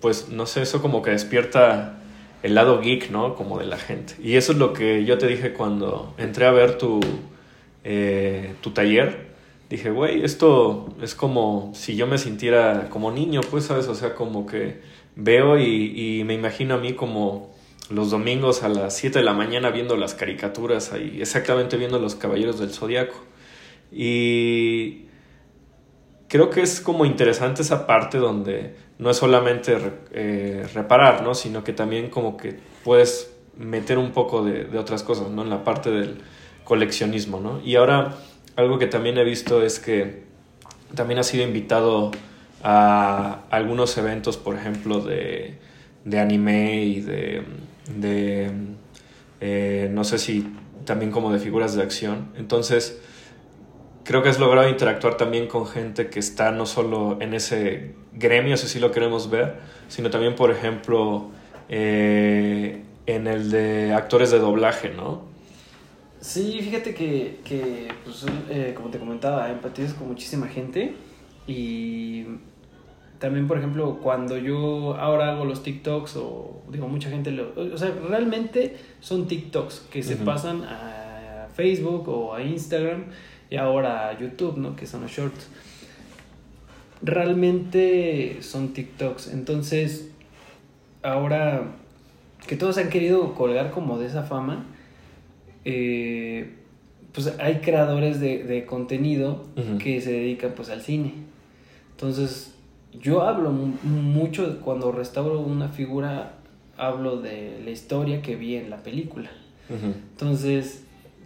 pues 0.00 0.28
no 0.30 0.46
sé, 0.46 0.62
eso 0.62 0.82
como 0.82 1.02
que 1.02 1.12
despierta 1.12 1.98
el 2.42 2.54
lado 2.54 2.80
geek, 2.80 3.10
¿no? 3.10 3.34
Como 3.36 3.58
de 3.58 3.66
la 3.66 3.76
gente. 3.78 4.14
Y 4.22 4.34
eso 4.36 4.52
es 4.52 4.58
lo 4.58 4.72
que 4.72 5.04
yo 5.04 5.18
te 5.18 5.26
dije 5.28 5.52
cuando 5.52 6.14
entré 6.18 6.46
a 6.46 6.50
ver 6.52 6.78
tu, 6.78 6.98
eh, 7.84 8.54
tu 8.60 8.70
taller. 8.70 9.29
Dije, 9.70 9.90
güey, 9.92 10.24
esto 10.24 10.88
es 11.00 11.14
como 11.14 11.70
si 11.76 11.94
yo 11.94 12.08
me 12.08 12.18
sintiera 12.18 12.88
como 12.90 13.12
niño, 13.12 13.40
pues, 13.52 13.66
¿sabes? 13.66 13.86
O 13.86 13.94
sea, 13.94 14.16
como 14.16 14.44
que 14.44 14.80
veo 15.14 15.60
y, 15.60 16.24
me 16.24 16.34
imagino 16.34 16.74
a 16.74 16.78
mí 16.78 16.94
como 16.94 17.54
los 17.88 18.10
domingos 18.10 18.64
a 18.64 18.68
las 18.68 18.96
7 18.96 19.20
de 19.20 19.24
la 19.24 19.32
mañana 19.32 19.70
viendo 19.70 19.96
las 19.96 20.14
caricaturas 20.14 20.92
ahí, 20.92 21.18
exactamente 21.20 21.76
viendo 21.76 22.00
los 22.00 22.16
Caballeros 22.16 22.58
del 22.58 22.70
Zodiaco. 22.70 23.14
Y 23.92 25.04
creo 26.26 26.50
que 26.50 26.62
es 26.62 26.80
como 26.80 27.04
interesante 27.04 27.62
esa 27.62 27.86
parte 27.86 28.18
donde 28.18 28.74
no 28.98 29.10
es 29.10 29.18
solamente 29.18 29.78
eh, 30.10 30.68
reparar, 30.74 31.22
¿no? 31.22 31.34
Sino 31.34 31.62
que 31.62 31.72
también 31.72 32.10
como 32.10 32.36
que 32.36 32.58
puedes 32.82 33.32
meter 33.56 33.98
un 33.98 34.10
poco 34.10 34.44
de, 34.44 34.64
de, 34.64 34.78
otras 34.78 35.04
cosas, 35.04 35.30
¿no? 35.30 35.42
En 35.42 35.50
la 35.50 35.62
parte 35.62 35.92
del 35.92 36.18
coleccionismo, 36.64 37.38
¿no? 37.38 37.60
Y 37.64 37.76
ahora 37.76 38.16
algo 38.56 38.78
que 38.78 38.86
también 38.86 39.18
he 39.18 39.24
visto 39.24 39.62
es 39.62 39.78
que 39.78 40.24
también 40.94 41.18
ha 41.20 41.22
sido 41.22 41.44
invitado 41.44 42.10
a 42.62 43.42
algunos 43.50 43.96
eventos, 43.96 44.36
por 44.36 44.56
ejemplo, 44.56 45.00
de, 45.00 45.58
de 46.04 46.18
anime 46.18 46.84
y 46.84 47.00
de, 47.00 47.42
de 47.96 48.50
eh, 49.40 49.88
no 49.90 50.04
sé 50.04 50.18
si 50.18 50.46
también 50.84 51.10
como 51.10 51.32
de 51.32 51.38
figuras 51.38 51.74
de 51.74 51.82
acción. 51.82 52.32
Entonces, 52.36 53.00
creo 54.04 54.22
que 54.22 54.28
has 54.28 54.38
logrado 54.38 54.68
interactuar 54.68 55.16
también 55.16 55.46
con 55.46 55.66
gente 55.66 56.08
que 56.08 56.18
está 56.18 56.50
no 56.50 56.66
solo 56.66 57.18
en 57.20 57.34
ese 57.34 57.94
gremio, 58.12 58.56
si 58.56 58.78
lo 58.78 58.90
queremos 58.90 59.30
ver, 59.30 59.56
sino 59.88 60.10
también, 60.10 60.34
por 60.34 60.50
ejemplo, 60.50 61.30
eh, 61.68 62.82
en 63.06 63.26
el 63.26 63.50
de 63.50 63.94
actores 63.94 64.30
de 64.30 64.38
doblaje, 64.38 64.90
¿no? 64.90 65.29
Sí, 66.20 66.60
fíjate 66.62 66.94
que, 66.94 67.40
que 67.44 67.88
pues, 68.04 68.26
eh, 68.50 68.74
como 68.76 68.90
te 68.90 68.98
comentaba, 68.98 69.50
empatizas 69.50 69.94
con 69.94 70.08
muchísima 70.08 70.46
gente 70.46 70.94
y 71.46 72.26
también, 73.18 73.46
por 73.46 73.58
ejemplo, 73.58 73.98
cuando 74.02 74.38
yo 74.38 74.96
ahora 74.96 75.30
hago 75.30 75.44
los 75.44 75.62
TikToks 75.62 76.16
o 76.16 76.62
digo, 76.70 76.88
mucha 76.88 77.10
gente 77.10 77.30
lo... 77.30 77.52
O 77.54 77.76
sea, 77.76 77.90
realmente 78.08 78.76
son 79.00 79.28
TikToks 79.28 79.88
que 79.90 80.02
se 80.02 80.16
pasan 80.16 80.64
a 80.64 81.48
Facebook 81.54 82.08
o 82.08 82.34
a 82.34 82.42
Instagram 82.42 83.04
y 83.50 83.56
ahora 83.56 84.08
a 84.08 84.18
YouTube, 84.18 84.56
¿no? 84.56 84.74
Que 84.74 84.86
son 84.86 85.02
los 85.02 85.10
shorts. 85.10 85.48
Realmente 87.02 88.38
son 88.42 88.72
TikToks. 88.72 89.28
Entonces, 89.34 90.10
ahora 91.02 91.72
que 92.46 92.56
todos 92.56 92.78
han 92.78 92.88
querido 92.88 93.34
colgar 93.34 93.70
como 93.70 93.98
de 93.98 94.06
esa 94.06 94.22
fama, 94.22 94.64
eh, 95.64 96.54
pues 97.12 97.34
hay 97.38 97.56
creadores 97.56 98.20
de, 98.20 98.64
contenido 98.66 99.44
que 99.78 100.00
se 100.00 100.12
dedican 100.12 100.52
pues 100.56 100.70
al 100.70 100.80
cine. 100.80 101.14
Entonces, 101.92 102.54
yo 102.98 103.22
hablo 103.22 103.50
mucho 103.50 104.60
cuando 104.60 104.92
restauro 104.92 105.40
una 105.40 105.68
figura, 105.68 106.38
hablo 106.76 107.20
de 107.20 107.60
la 107.64 107.70
historia 107.70 108.22
que 108.22 108.36
vi 108.36 108.56
en 108.56 108.70
la 108.70 108.82
película. 108.82 109.30
Entonces, 109.68 110.84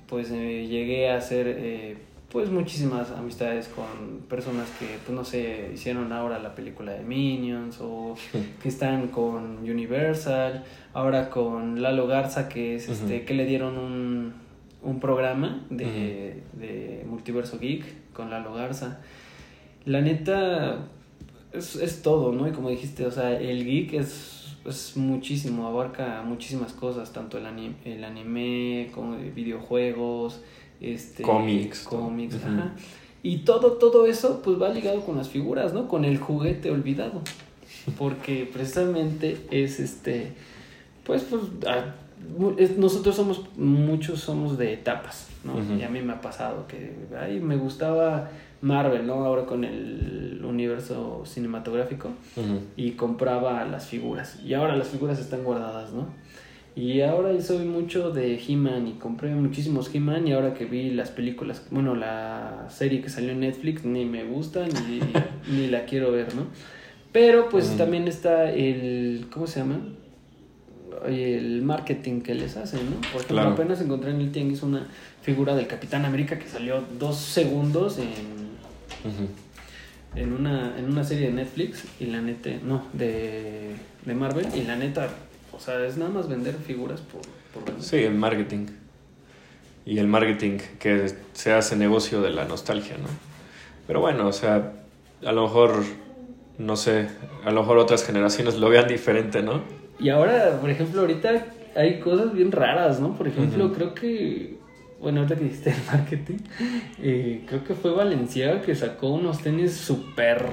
pues 0.08 0.30
eh, 0.30 0.66
llegué 0.68 1.10
a 1.10 1.16
hacer 1.16 1.46
eh, 1.48 1.96
pues 2.34 2.50
muchísimas 2.50 3.12
amistades 3.12 3.68
con 3.68 4.22
personas 4.28 4.68
que, 4.80 4.98
pues 5.06 5.16
no 5.16 5.24
sé, 5.24 5.70
hicieron 5.72 6.12
ahora 6.12 6.40
la 6.40 6.56
película 6.56 6.90
de 6.90 7.04
Minions 7.04 7.78
o 7.80 8.16
que 8.60 8.68
están 8.68 9.06
con 9.06 9.58
Universal, 9.58 10.64
ahora 10.94 11.30
con 11.30 11.80
Lalo 11.80 12.08
Garza 12.08 12.48
que 12.48 12.74
es 12.74 12.88
este, 12.88 13.24
que 13.24 13.34
le 13.34 13.46
dieron 13.46 13.78
un, 13.78 14.32
un 14.82 14.98
programa 14.98 15.64
de, 15.70 16.42
de, 16.54 17.04
Multiverso 17.08 17.60
Geek 17.60 18.12
con 18.12 18.30
Lalo 18.30 18.52
Garza. 18.52 18.98
La 19.84 20.00
neta 20.00 20.88
es, 21.52 21.76
es 21.76 22.02
todo, 22.02 22.32
¿no? 22.32 22.48
Y 22.48 22.50
como 22.50 22.68
dijiste, 22.68 23.06
o 23.06 23.12
sea, 23.12 23.30
el 23.38 23.64
geek 23.64 23.92
es, 23.92 24.56
es 24.66 24.96
muchísimo, 24.96 25.68
abarca 25.68 26.24
muchísimas 26.26 26.72
cosas, 26.72 27.12
tanto 27.12 27.38
el 27.38 27.46
anime, 27.46 27.76
el 27.84 28.02
anime 28.02 28.90
como 28.92 29.16
videojuegos, 29.18 30.42
este, 30.80 31.22
cómics. 31.22 31.84
Cómics, 31.84 32.36
ajá. 32.36 32.72
Y 33.22 33.38
todo, 33.38 33.72
todo 33.72 34.06
eso 34.06 34.42
pues 34.42 34.60
va 34.60 34.68
ligado 34.68 35.00
con 35.00 35.16
las 35.16 35.30
figuras, 35.30 35.72
¿no? 35.72 35.88
Con 35.88 36.04
el 36.04 36.18
juguete 36.18 36.70
olvidado. 36.70 37.22
Porque 37.98 38.48
precisamente 38.52 39.46
es 39.50 39.80
este, 39.80 40.34
pues, 41.04 41.24
pues, 41.24 42.76
nosotros 42.76 43.16
somos, 43.16 43.44
muchos 43.56 44.20
somos 44.20 44.58
de 44.58 44.74
etapas, 44.74 45.28
¿no? 45.42 45.54
Y 45.76 45.82
a 45.82 45.88
mí 45.88 46.02
me 46.02 46.12
ha 46.12 46.20
pasado 46.20 46.66
que, 46.66 46.94
ay, 47.18 47.40
me 47.40 47.56
gustaba 47.56 48.30
Marvel, 48.60 49.06
¿no? 49.06 49.24
Ahora 49.24 49.44
con 49.44 49.64
el 49.64 50.42
universo 50.44 51.22
cinematográfico. 51.24 52.10
Y 52.76 52.92
compraba 52.92 53.64
las 53.64 53.86
figuras. 53.86 54.38
Y 54.44 54.54
ahora 54.54 54.76
las 54.76 54.88
figuras 54.88 55.18
están 55.18 55.44
guardadas, 55.44 55.92
¿no? 55.92 56.08
Y 56.76 57.02
ahora 57.02 57.40
soy 57.40 57.64
mucho 57.64 58.10
de 58.10 58.36
He-Man 58.36 58.88
y 58.88 58.92
compré 58.94 59.30
muchísimos 59.30 59.94
He-Man 59.94 60.26
y 60.26 60.32
ahora 60.32 60.54
que 60.54 60.64
vi 60.64 60.90
las 60.90 61.10
películas, 61.10 61.62
bueno, 61.70 61.94
la 61.94 62.66
serie 62.68 63.00
que 63.00 63.08
salió 63.08 63.30
en 63.30 63.40
Netflix 63.40 63.84
ni 63.84 64.04
me 64.04 64.24
gusta 64.24 64.66
ni, 64.66 65.00
ni 65.56 65.68
la 65.68 65.84
quiero 65.84 66.10
ver, 66.10 66.34
¿no? 66.34 66.46
Pero 67.12 67.48
pues 67.48 67.76
también 67.76 68.08
está 68.08 68.50
el, 68.50 69.26
¿cómo 69.30 69.46
se 69.46 69.60
llama? 69.60 69.78
El 71.06 71.62
marketing 71.62 72.22
que 72.22 72.34
les 72.34 72.56
hacen, 72.56 72.80
¿no? 72.90 72.96
Porque 73.12 73.38
apenas 73.38 73.80
encontré 73.80 74.10
en 74.10 74.20
el 74.20 74.32
Tianguis 74.32 74.64
una 74.64 74.88
figura 75.22 75.54
del 75.54 75.68
Capitán 75.68 76.04
América 76.04 76.40
que 76.40 76.48
salió 76.48 76.82
dos 76.98 77.16
segundos 77.16 77.98
en, 77.98 78.08
en, 80.20 80.32
una, 80.32 80.76
en 80.76 80.86
una 80.86 81.04
serie 81.04 81.28
de 81.28 81.34
Netflix 81.34 81.84
y 82.00 82.06
la 82.06 82.20
neta, 82.20 82.50
no, 82.64 82.82
de, 82.92 83.70
de 84.04 84.14
Marvel 84.14 84.48
y 84.56 84.64
la 84.64 84.74
neta 84.74 85.08
o 85.54 85.60
sea, 85.60 85.84
es 85.86 85.96
nada 85.96 86.10
más 86.10 86.28
vender 86.28 86.54
figuras 86.54 87.00
por, 87.00 87.22
por 87.52 87.82
Sí, 87.82 87.96
el 87.96 88.14
marketing. 88.14 88.66
Y 89.86 89.98
el 89.98 90.06
marketing 90.06 90.58
que 90.78 91.12
se 91.32 91.52
hace 91.52 91.76
negocio 91.76 92.22
de 92.22 92.30
la 92.30 92.44
nostalgia, 92.46 92.96
¿no? 92.96 93.08
Pero 93.86 94.00
bueno, 94.00 94.26
o 94.26 94.32
sea, 94.32 94.72
a 95.24 95.32
lo 95.32 95.42
mejor, 95.42 95.84
no 96.58 96.76
sé, 96.76 97.08
a 97.44 97.50
lo 97.50 97.60
mejor 97.60 97.78
otras 97.78 98.04
generaciones 98.04 98.56
lo 98.56 98.68
vean 98.70 98.88
diferente, 98.88 99.42
¿no? 99.42 99.62
Y 99.98 100.08
ahora, 100.08 100.58
por 100.60 100.70
ejemplo, 100.70 101.02
ahorita 101.02 101.46
hay 101.76 102.00
cosas 102.00 102.32
bien 102.32 102.50
raras, 102.50 103.00
¿no? 103.00 103.14
Por 103.16 103.28
ejemplo, 103.28 103.72
creo 103.72 103.94
que 103.94 104.56
bueno, 105.04 105.20
ahorita 105.20 105.36
que 105.36 105.44
dijiste 105.44 105.70
el 105.70 105.76
marketing, 105.92 106.38
eh, 106.98 107.42
creo 107.46 107.62
que 107.62 107.74
fue 107.74 107.92
Valenciaga 107.92 108.62
que 108.62 108.74
sacó 108.74 109.08
unos 109.10 109.42
tenis 109.42 109.72
súper 109.72 110.46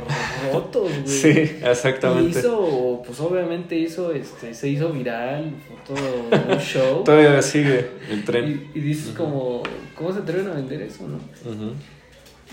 rotos, 0.52 0.92
güey. 0.92 1.08
Sí, 1.08 1.30
exactamente. 1.64 2.38
Y 2.38 2.40
hizo, 2.40 3.02
pues 3.06 3.20
obviamente 3.22 3.78
hizo, 3.78 4.12
este, 4.12 4.54
se 4.54 4.68
hizo 4.68 4.90
viral, 4.90 5.56
fue 5.66 5.96
todo 5.96 6.54
un 6.54 6.60
show. 6.60 7.04
Todavía 7.06 7.42
sigue 7.42 7.92
el 8.10 8.26
tren. 8.26 8.70
Y, 8.76 8.80
dices 8.82 9.14
como, 9.16 9.64
¿cómo 9.96 10.12
se 10.12 10.20
atreven 10.20 10.48
a 10.48 10.54
vender 10.56 10.82
eso, 10.82 11.08
no? 11.08 11.20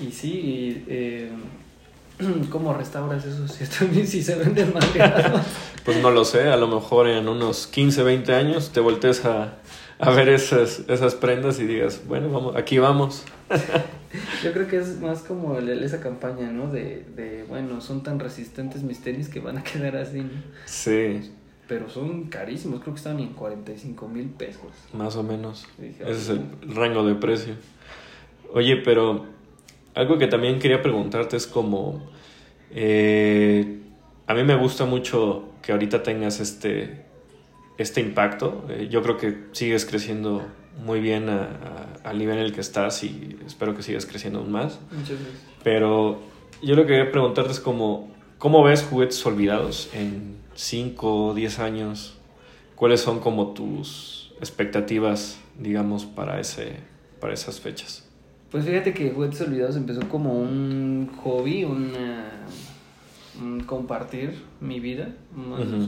Y 0.01 0.13
sí, 0.13 0.85
eh, 0.87 1.31
¿cómo 2.51 2.75
restauras 2.75 3.25
eso 3.25 3.47
si, 3.49 3.65
también, 3.65 4.07
si 4.07 4.23
se 4.23 4.35
venden 4.35 4.73
mal 4.73 4.85
Pues 5.85 6.03
no 6.03 6.11
lo 6.11 6.25
sé, 6.25 6.49
a 6.49 6.57
lo 6.57 6.69
mejor 6.69 7.09
en 7.09 7.29
unos 7.29 7.67
15, 7.67 8.03
20 8.03 8.35
años 8.35 8.71
te 8.71 8.81
voltees 8.81 9.25
a 9.25 9.59
a 9.99 10.11
ver 10.11 10.29
esas, 10.29 10.85
esas 10.89 11.15
prendas 11.15 11.59
y 11.59 11.67
digas, 11.67 12.03
bueno, 12.07 12.31
vamos, 12.31 12.57
aquí 12.57 12.79
vamos. 12.79 13.25
Yo 14.43 14.53
creo 14.53 14.69
que 14.69 14.79
es 14.79 15.01
más 15.01 15.23
como 15.23 15.59
esa 15.59 16.01
campaña, 16.01 16.51
¿no? 16.51 16.71
De, 16.71 17.05
de, 17.17 17.45
bueno, 17.49 17.81
son 17.81 18.03
tan 18.03 18.19
resistentes 18.19 18.83
mis 18.83 19.01
tenis 19.01 19.29
que 19.29 19.41
van 19.41 19.59
a 19.59 19.65
quedar 19.65 19.97
así, 19.97 20.21
¿no? 20.21 20.31
Sí. 20.67 21.33
Pero 21.67 21.91
son 21.91 22.29
carísimos, 22.29 22.81
creo 22.81 22.95
que 22.95 22.99
están 22.99 23.19
en 23.19 23.35
45 23.35 24.09
mil 24.09 24.29
pesos. 24.29 24.71
Más 24.95 25.17
o 25.17 25.23
menos. 25.23 25.67
Ese 25.79 26.13
es 26.13 26.29
el 26.31 26.75
rango 26.75 27.05
de 27.05 27.15
precio. 27.15 27.55
Oye, 28.55 28.77
pero 28.77 29.27
algo 29.99 30.17
que 30.17 30.29
también 30.29 30.59
quería 30.59 30.83
preguntarte 30.83 31.37
es 31.37 31.47
como, 31.47 32.11
eh, 32.71 33.81
a 34.27 34.35
mí 34.35 34.45
me 34.45 34.55
gusta 34.55 34.85
mucho 34.85 35.51
que 35.63 35.73
ahorita 35.73 36.03
tengas 36.03 36.41
este 36.41 37.09
este 37.79 38.01
impacto. 38.01 38.65
Eh, 38.69 38.89
yo 38.91 39.03
creo 39.03 39.17
que 39.17 39.47
sigues 39.53 39.87
creciendo 39.87 40.47
muy 40.85 41.01
bien 41.01 41.29
al 41.29 42.19
nivel 42.19 42.39
en 42.39 42.45
el 42.45 42.53
que 42.53 42.61
estás 42.61 43.03
y 43.03 43.37
espero 43.47 43.75
que 43.75 43.83
sigas 43.83 44.05
creciendo 44.05 44.41
aún 44.41 44.53
más. 44.53 44.79
Muchas 44.93 45.19
gracias. 45.19 45.43
Pero 45.63 46.21
yo 46.63 46.77
lo 46.77 46.83
que 46.83 46.89
quería 46.89 47.11
preguntarte 47.11 47.53
es 47.53 47.61
como, 47.61 48.11
¿cómo 48.39 48.63
ves 48.63 48.83
juguetes 48.83 49.25
olvidados 49.25 49.91
en 49.95 50.37
5 50.55 51.27
o 51.27 51.35
10 51.35 51.59
años? 51.61 52.19
¿Cuáles 52.75 53.01
son 53.01 53.21
como 53.21 53.55
tus 53.55 54.33
expectativas, 54.39 55.41
digamos, 55.59 56.05
para, 56.05 56.39
ese, 56.39 56.77
para 57.21 57.35
esas 57.35 57.61
fechas? 57.61 58.08
Pues 58.51 58.65
fíjate 58.65 58.95
que 58.95 59.11
Juguetes 59.11 59.41
Olvidados 59.43 59.77
empezó 59.77 60.01
como 60.09 60.41
un 60.41 61.11
hobby, 61.23 61.65
un 61.65 63.61
compartir 63.67 64.43
mi 64.61 64.81
vida, 64.81 65.15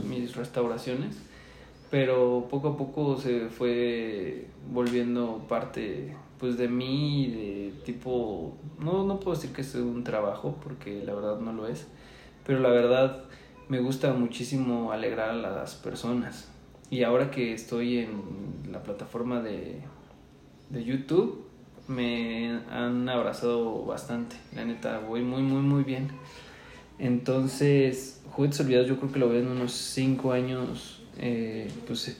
mis 0.07 0.35
restauraciones 0.35 1.17
pero 1.89 2.47
poco 2.49 2.69
a 2.69 2.77
poco 2.77 3.17
se 3.17 3.49
fue 3.49 4.47
volviendo 4.71 5.45
parte 5.49 6.15
pues 6.39 6.57
de 6.57 6.69
mí 6.69 7.27
de 7.27 7.73
tipo 7.83 8.55
no 8.79 9.03
no 9.03 9.19
puedo 9.19 9.35
decir 9.35 9.51
que 9.51 9.59
es 9.59 9.75
un 9.75 10.05
trabajo 10.05 10.57
porque 10.63 11.03
la 11.03 11.13
verdad 11.13 11.41
no 11.41 11.51
lo 11.51 11.67
es 11.67 11.85
pero 12.45 12.59
la 12.59 12.69
verdad 12.69 13.25
me 13.71 13.79
gusta 13.79 14.11
muchísimo 14.13 14.91
alegrar 14.91 15.29
a 15.29 15.33
las 15.33 15.75
personas. 15.75 16.49
Y 16.89 17.03
ahora 17.03 17.31
que 17.31 17.53
estoy 17.53 17.99
en 17.99 18.11
la 18.69 18.83
plataforma 18.83 19.41
de, 19.41 19.79
de 20.69 20.83
YouTube, 20.83 21.45
me 21.91 22.59
han 22.71 23.07
abrazado 23.09 23.85
bastante. 23.85 24.35
La 24.55 24.65
neta, 24.65 24.99
voy 24.99 25.21
muy, 25.21 25.41
muy, 25.41 25.61
muy 25.61 25.83
bien. 25.83 26.09
Entonces, 26.99 28.21
Juguetes 28.31 28.59
Olvidados 28.61 28.87
yo 28.87 28.97
creo 28.97 29.11
que 29.11 29.19
lo 29.19 29.29
veo 29.29 29.41
en 29.41 29.47
unos 29.47 29.73
5 29.73 30.31
años, 30.31 31.01
eh, 31.17 31.69
pues 31.87 32.17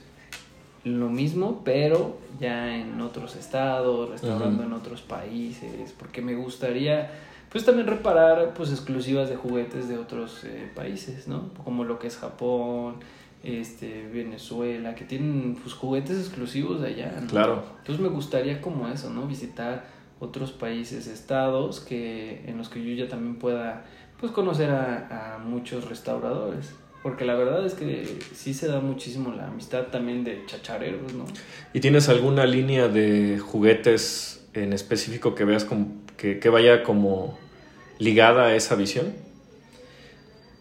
lo 0.84 1.08
mismo, 1.08 1.62
pero 1.64 2.18
ya 2.40 2.76
en 2.76 3.00
otros 3.00 3.36
estados, 3.36 4.10
restaurando 4.10 4.64
en 4.64 4.72
otros 4.72 5.00
países, 5.00 5.94
porque 5.98 6.20
me 6.20 6.34
gustaría 6.34 7.10
pues 7.50 7.64
también 7.66 7.86
reparar 7.86 8.54
pues 8.54 8.70
exclusivas 8.70 9.28
de 9.28 9.36
juguetes 9.36 9.86
de 9.86 9.98
otros 9.98 10.42
eh, 10.44 10.70
países, 10.74 11.28
¿no? 11.28 11.50
Como 11.64 11.84
lo 11.84 11.98
que 11.98 12.06
es 12.06 12.16
Japón, 12.16 12.96
este 13.42 14.08
Venezuela, 14.12 14.94
que 14.94 15.04
tienen 15.04 15.56
pues 15.60 15.74
juguetes 15.74 16.18
exclusivos 16.18 16.80
de 16.80 16.88
allá, 16.88 17.18
¿no? 17.20 17.26
Claro. 17.26 17.64
Entonces 17.78 18.00
me 18.00 18.08
gustaría 18.08 18.60
como 18.60 18.88
eso, 18.88 19.10
¿no? 19.10 19.26
Visitar 19.26 19.84
otros 20.20 20.52
países, 20.52 21.06
estados 21.06 21.80
que 21.80 22.42
en 22.46 22.58
los 22.58 22.68
que 22.68 22.84
yo 22.84 22.92
ya 22.94 23.08
también 23.08 23.36
pueda 23.36 23.84
pues 24.20 24.30
conocer 24.30 24.70
a, 24.70 25.34
a 25.34 25.38
muchos 25.38 25.88
restauradores. 25.88 26.72
Porque 27.02 27.24
la 27.24 27.34
verdad 27.34 27.66
es 27.66 27.74
que 27.74 28.18
sí 28.32 28.54
se 28.54 28.68
da 28.68 28.80
muchísimo 28.80 29.32
la 29.32 29.48
amistad 29.48 29.86
también 29.88 30.22
de 30.22 30.44
chachareros, 30.46 31.12
¿no? 31.14 31.24
¿Y 31.72 31.80
tienes 31.80 32.08
alguna 32.08 32.46
línea 32.46 32.86
de 32.86 33.40
juguetes 33.40 34.46
en 34.54 34.72
específico 34.72 35.34
que 35.34 35.44
veas 35.44 35.64
como, 35.64 35.88
que, 36.16 36.38
que 36.38 36.48
vaya 36.48 36.84
como 36.84 37.36
ligada 37.98 38.44
a 38.44 38.54
esa 38.54 38.76
visión? 38.76 39.12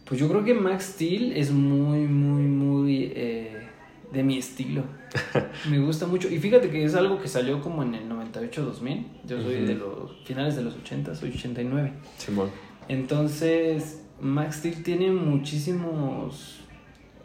Pues 0.06 0.20
yo 0.20 0.28
creo 0.28 0.44
que 0.44 0.54
Max 0.54 0.94
Steel 0.96 1.38
es 1.38 1.52
muy, 1.52 2.00
muy, 2.00 2.44
muy 2.44 2.71
eh, 3.16 3.68
de 4.12 4.24
mi 4.24 4.38
estilo. 4.38 4.84
Me 5.70 5.80
gusta 5.80 6.08
mucho. 6.08 6.30
Y 6.30 6.40
fíjate 6.40 6.70
que 6.70 6.84
es 6.84 6.96
algo 6.96 7.22
que 7.22 7.28
salió 7.28 7.62
como 7.62 7.84
en 7.84 7.96
el 7.96 8.10
98-2000. 8.10 9.06
Yo 9.26 9.42
soy 9.42 9.66
de 9.66 9.76
los 9.76 10.12
finales 10.24 10.56
de 10.56 10.64
los 10.64 10.76
80, 10.76 11.16
soy 11.16 11.30
89. 11.30 11.94
Simón. 12.18 12.50
Entonces, 12.88 14.04
Max 14.20 14.58
Steel 14.58 14.84
tiene 14.84 15.12
muchísimos, 15.12 16.62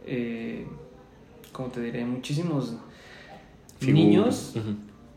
eh, 0.07 0.67
¿cómo 1.53 1.69
te 1.69 1.81
diré? 1.81 2.05
Muchísimos 2.05 2.77
niños 3.81 4.55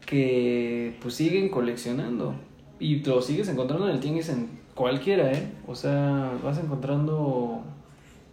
que 0.05 0.97
pues 1.01 1.13
siguen 1.13 1.49
coleccionando 1.49 2.35
y 2.79 3.03
lo 3.03 3.21
sigues 3.21 3.47
encontrando 3.47 3.87
en 3.87 3.95
el 3.95 3.99
tianguis 3.99 4.29
en 4.29 4.49
cualquiera, 4.73 5.31
¿eh? 5.31 5.51
O 5.67 5.75
sea, 5.75 6.33
vas 6.43 6.57
encontrando 6.57 7.63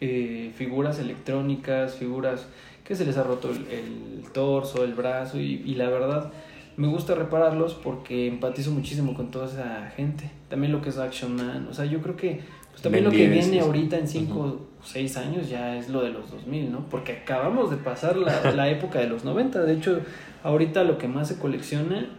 eh, 0.01 0.53
figuras 0.57 0.99
electrónicas, 0.99 1.94
figuras 1.94 2.47
que 2.84 2.94
se 2.94 3.05
les 3.05 3.16
ha 3.16 3.22
roto 3.22 3.51
el, 3.51 3.66
el 3.68 4.30
torso, 4.32 4.84
el 4.84 4.94
brazo 4.94 5.40
y, 5.40 5.62
y 5.64 5.74
la 5.74 5.88
verdad 5.88 6.32
me 6.76 6.88
gusta 6.88 7.14
repararlos 7.14 7.74
porque 7.74 8.26
empatizo 8.26 8.70
muchísimo 8.70 9.14
con 9.14 9.30
toda 9.30 9.47
esa 9.47 9.90
gente. 9.97 10.30
También 10.49 10.72
lo 10.72 10.82
que 10.82 10.90
es 10.90 10.99
Action 10.99 11.34
Man, 11.34 11.66
o 11.70 11.74
sea, 11.74 11.86
yo 11.86 12.01
creo 12.03 12.16
que 12.16 12.40
pues, 12.70 12.82
también 12.82 13.05
Ben 13.05 13.12
lo 13.12 13.18
que 13.18 13.30
10, 13.30 13.49
viene 13.49 13.64
ahorita 13.64 13.99
en 13.99 14.07
5 14.07 14.38
o 14.38 14.61
6 14.84 15.16
años 15.16 15.49
ya 15.49 15.76
es 15.76 15.88
lo 15.88 16.03
de 16.03 16.11
los 16.11 16.30
2000, 16.30 16.70
¿no? 16.70 16.80
Porque 16.90 17.12
acabamos 17.12 17.70
de 17.70 17.78
pasar 17.78 18.16
la, 18.16 18.53
la 18.53 18.68
época 18.70 18.99
de 18.99 19.09
los 19.09 19.24
90. 19.24 19.62
De 19.62 19.72
hecho, 19.72 20.01
ahorita 20.42 20.84
lo 20.84 20.99
que 20.99 21.09
más 21.09 21.28
se 21.28 21.38
colecciona 21.38 22.11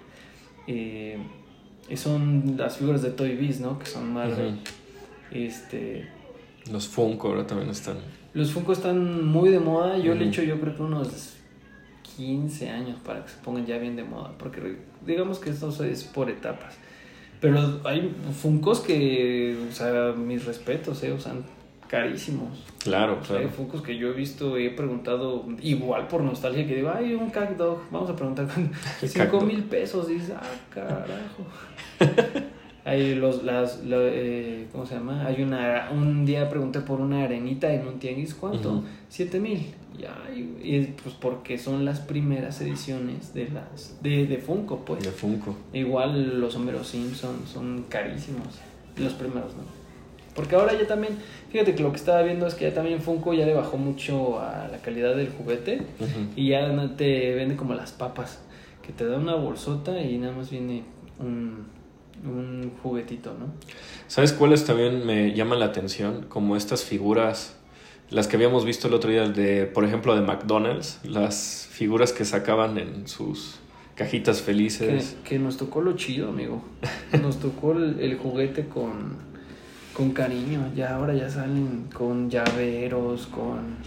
eh, 0.65 1.17
son 1.95 2.55
las 2.57 2.77
figuras 2.77 3.03
de 3.03 3.11
Toy 3.11 3.35
Biz, 3.35 3.61
¿no? 3.61 3.77
Que 3.77 3.85
son 3.85 4.11
Marvel. 4.11 4.53
Ujú. 4.53 4.59
Este, 5.31 6.07
Los 6.71 6.87
Funko 6.87 7.29
ahora 7.29 7.47
también 7.47 7.69
están. 7.69 7.97
los 8.33 8.51
Funko 8.51 8.73
están 8.73 9.25
muy 9.25 9.49
de 9.49 9.59
moda. 9.59 9.97
Yo 9.97 10.13
le 10.13 10.21
Ujú. 10.21 10.29
echo 10.29 10.43
yo 10.43 10.59
creo 10.59 10.75
que 10.75 10.81
unos 10.83 11.33
15 12.15 12.69
años 12.69 12.99
para 13.05 13.23
que 13.23 13.29
se 13.31 13.37
pongan 13.39 13.65
ya 13.65 13.77
bien 13.77 13.95
de 13.95 14.03
moda. 14.03 14.33
Porque 14.37 14.77
digamos 15.05 15.39
que 15.39 15.49
esto 15.51 15.69
es 15.83 16.03
por 16.03 16.29
etapas. 16.29 16.75
Pero 17.39 17.81
hay 17.83 18.15
Funkos 18.41 18.79
que, 18.81 19.55
o 19.69 19.71
sea, 19.73 20.13
mis 20.17 20.45
respetos, 20.45 21.03
¿eh? 21.03 21.11
O 21.11 21.19
sea, 21.19 21.33
carísimos. 21.87 22.63
Claro, 22.83 23.19
O 23.21 23.23
sea, 23.25 23.35
hay 23.37 23.43
claro. 23.43 23.55
Funkos 23.55 23.81
que 23.83 23.95
yo 23.97 24.09
he 24.09 24.13
visto 24.13 24.57
y 24.59 24.65
he 24.65 24.69
preguntado, 24.71 25.45
igual 25.61 26.07
por 26.07 26.21
nostalgia, 26.23 26.65
que 26.67 26.75
digo, 26.75 26.91
ay, 26.93 27.13
un 27.13 27.31
dog, 27.57 27.79
vamos 27.91 28.09
a 28.09 28.15
preguntar, 28.15 28.47
El 29.01 29.07
5 29.09 29.31
cat 29.39 29.47
mil 29.47 29.63
pesos. 29.65 30.07
Dices, 30.07 30.31
ah, 30.35 30.41
carajo. 30.73 31.45
Hay 32.87 33.15
los, 33.15 33.43
las, 33.43 33.83
lo- 33.83 33.99
eh, 34.07 34.67
¿cómo 34.71 34.85
se 34.85 34.95
llama? 34.95 35.25
Hay 35.25 35.41
una, 35.43 35.89
un 35.91 36.25
día 36.25 36.49
pregunté 36.49 36.79
por 36.79 37.01
una 37.01 37.23
arenita 37.25 37.73
en 37.73 37.85
un 37.87 37.99
tianguis, 37.99 38.33
¿cuánto? 38.33 38.83
7 39.09 39.39
mil. 39.41 39.73
Y, 39.99 40.05
ay, 40.05 40.57
y 40.63 40.79
pues 41.03 41.13
porque 41.15 41.57
son 41.57 41.83
las 41.83 41.99
primeras 41.99 42.61
ediciones 42.61 43.33
de 43.33 43.49
las, 43.49 44.01
de, 44.01 44.25
de 44.27 44.37
Funko, 44.37 44.85
pues. 44.85 45.03
De 45.03 45.11
Funko. 45.11 45.55
Igual 45.73 46.39
los 46.39 46.55
Homero 46.55 46.83
Simpson 46.83 47.41
son 47.45 47.83
carísimos. 47.89 48.47
Los 48.97 49.13
primeros, 49.13 49.53
¿no? 49.55 49.63
Porque 50.33 50.55
ahora 50.55 50.71
ya 50.79 50.85
también, 50.87 51.13
fíjate 51.51 51.73
que 51.75 51.81
lo 51.83 51.89
que 51.89 51.97
estaba 51.97 52.21
viendo 52.21 52.45
es 52.47 52.53
que 52.55 52.65
ya 52.69 52.73
también 52.73 53.01
Funko 53.01 53.33
ya 53.33 53.45
le 53.45 53.53
bajó 53.55 53.77
mucho 53.77 54.39
a 54.39 54.67
la 54.71 54.77
calidad 54.77 55.15
del 55.15 55.29
juguete 55.29 55.81
y 56.35 56.49
ya 56.49 56.71
te 56.95 57.33
vende 57.35 57.55
como 57.55 57.73
las 57.73 57.91
papas, 57.91 58.39
que 58.83 58.93
te 58.93 59.05
da 59.05 59.17
una 59.17 59.33
bolsota 59.35 59.99
y 59.99 60.17
nada 60.19 60.33
más 60.37 60.51
viene 60.51 60.83
un, 61.19 61.65
un 62.25 62.71
juguetito, 62.83 63.33
¿no? 63.37 63.47
¿Sabes 64.07 64.33
cuáles 64.33 64.65
también 64.65 65.05
me 65.05 65.33
llaman 65.33 65.59
la 65.59 65.65
atención? 65.65 66.25
Como 66.29 66.55
estas 66.55 66.83
figuras, 66.83 67.55
las 68.09 68.27
que 68.27 68.35
habíamos 68.37 68.65
visto 68.65 68.87
el 68.87 68.93
otro 68.93 69.09
día, 69.11 69.27
de, 69.29 69.65
por 69.65 69.83
ejemplo, 69.85 70.15
de 70.15 70.21
McDonald's, 70.21 70.99
las 71.03 71.67
figuras 71.69 72.13
que 72.13 72.25
sacaban 72.25 72.77
en 72.77 73.07
sus 73.07 73.59
cajitas 73.95 74.37
Que, 74.39 74.43
felices. 74.45 75.17
que 75.23 75.39
nos 75.39 75.57
tocó 75.57 75.81
lo 75.81 75.93
chido, 75.93 76.29
amigo. 76.29 76.63
Nos 77.21 77.39
tocó 77.39 77.73
el, 77.73 77.99
el 77.99 78.17
juguete 78.17 78.67
con, 78.67 79.17
con 79.93 80.11
cariño. 80.11 80.71
Ya 80.75 80.95
ahora 80.95 81.13
ya 81.15 81.29
salen 81.29 81.89
con 81.93 82.29
llaveros, 82.29 83.27
con, 83.27 83.77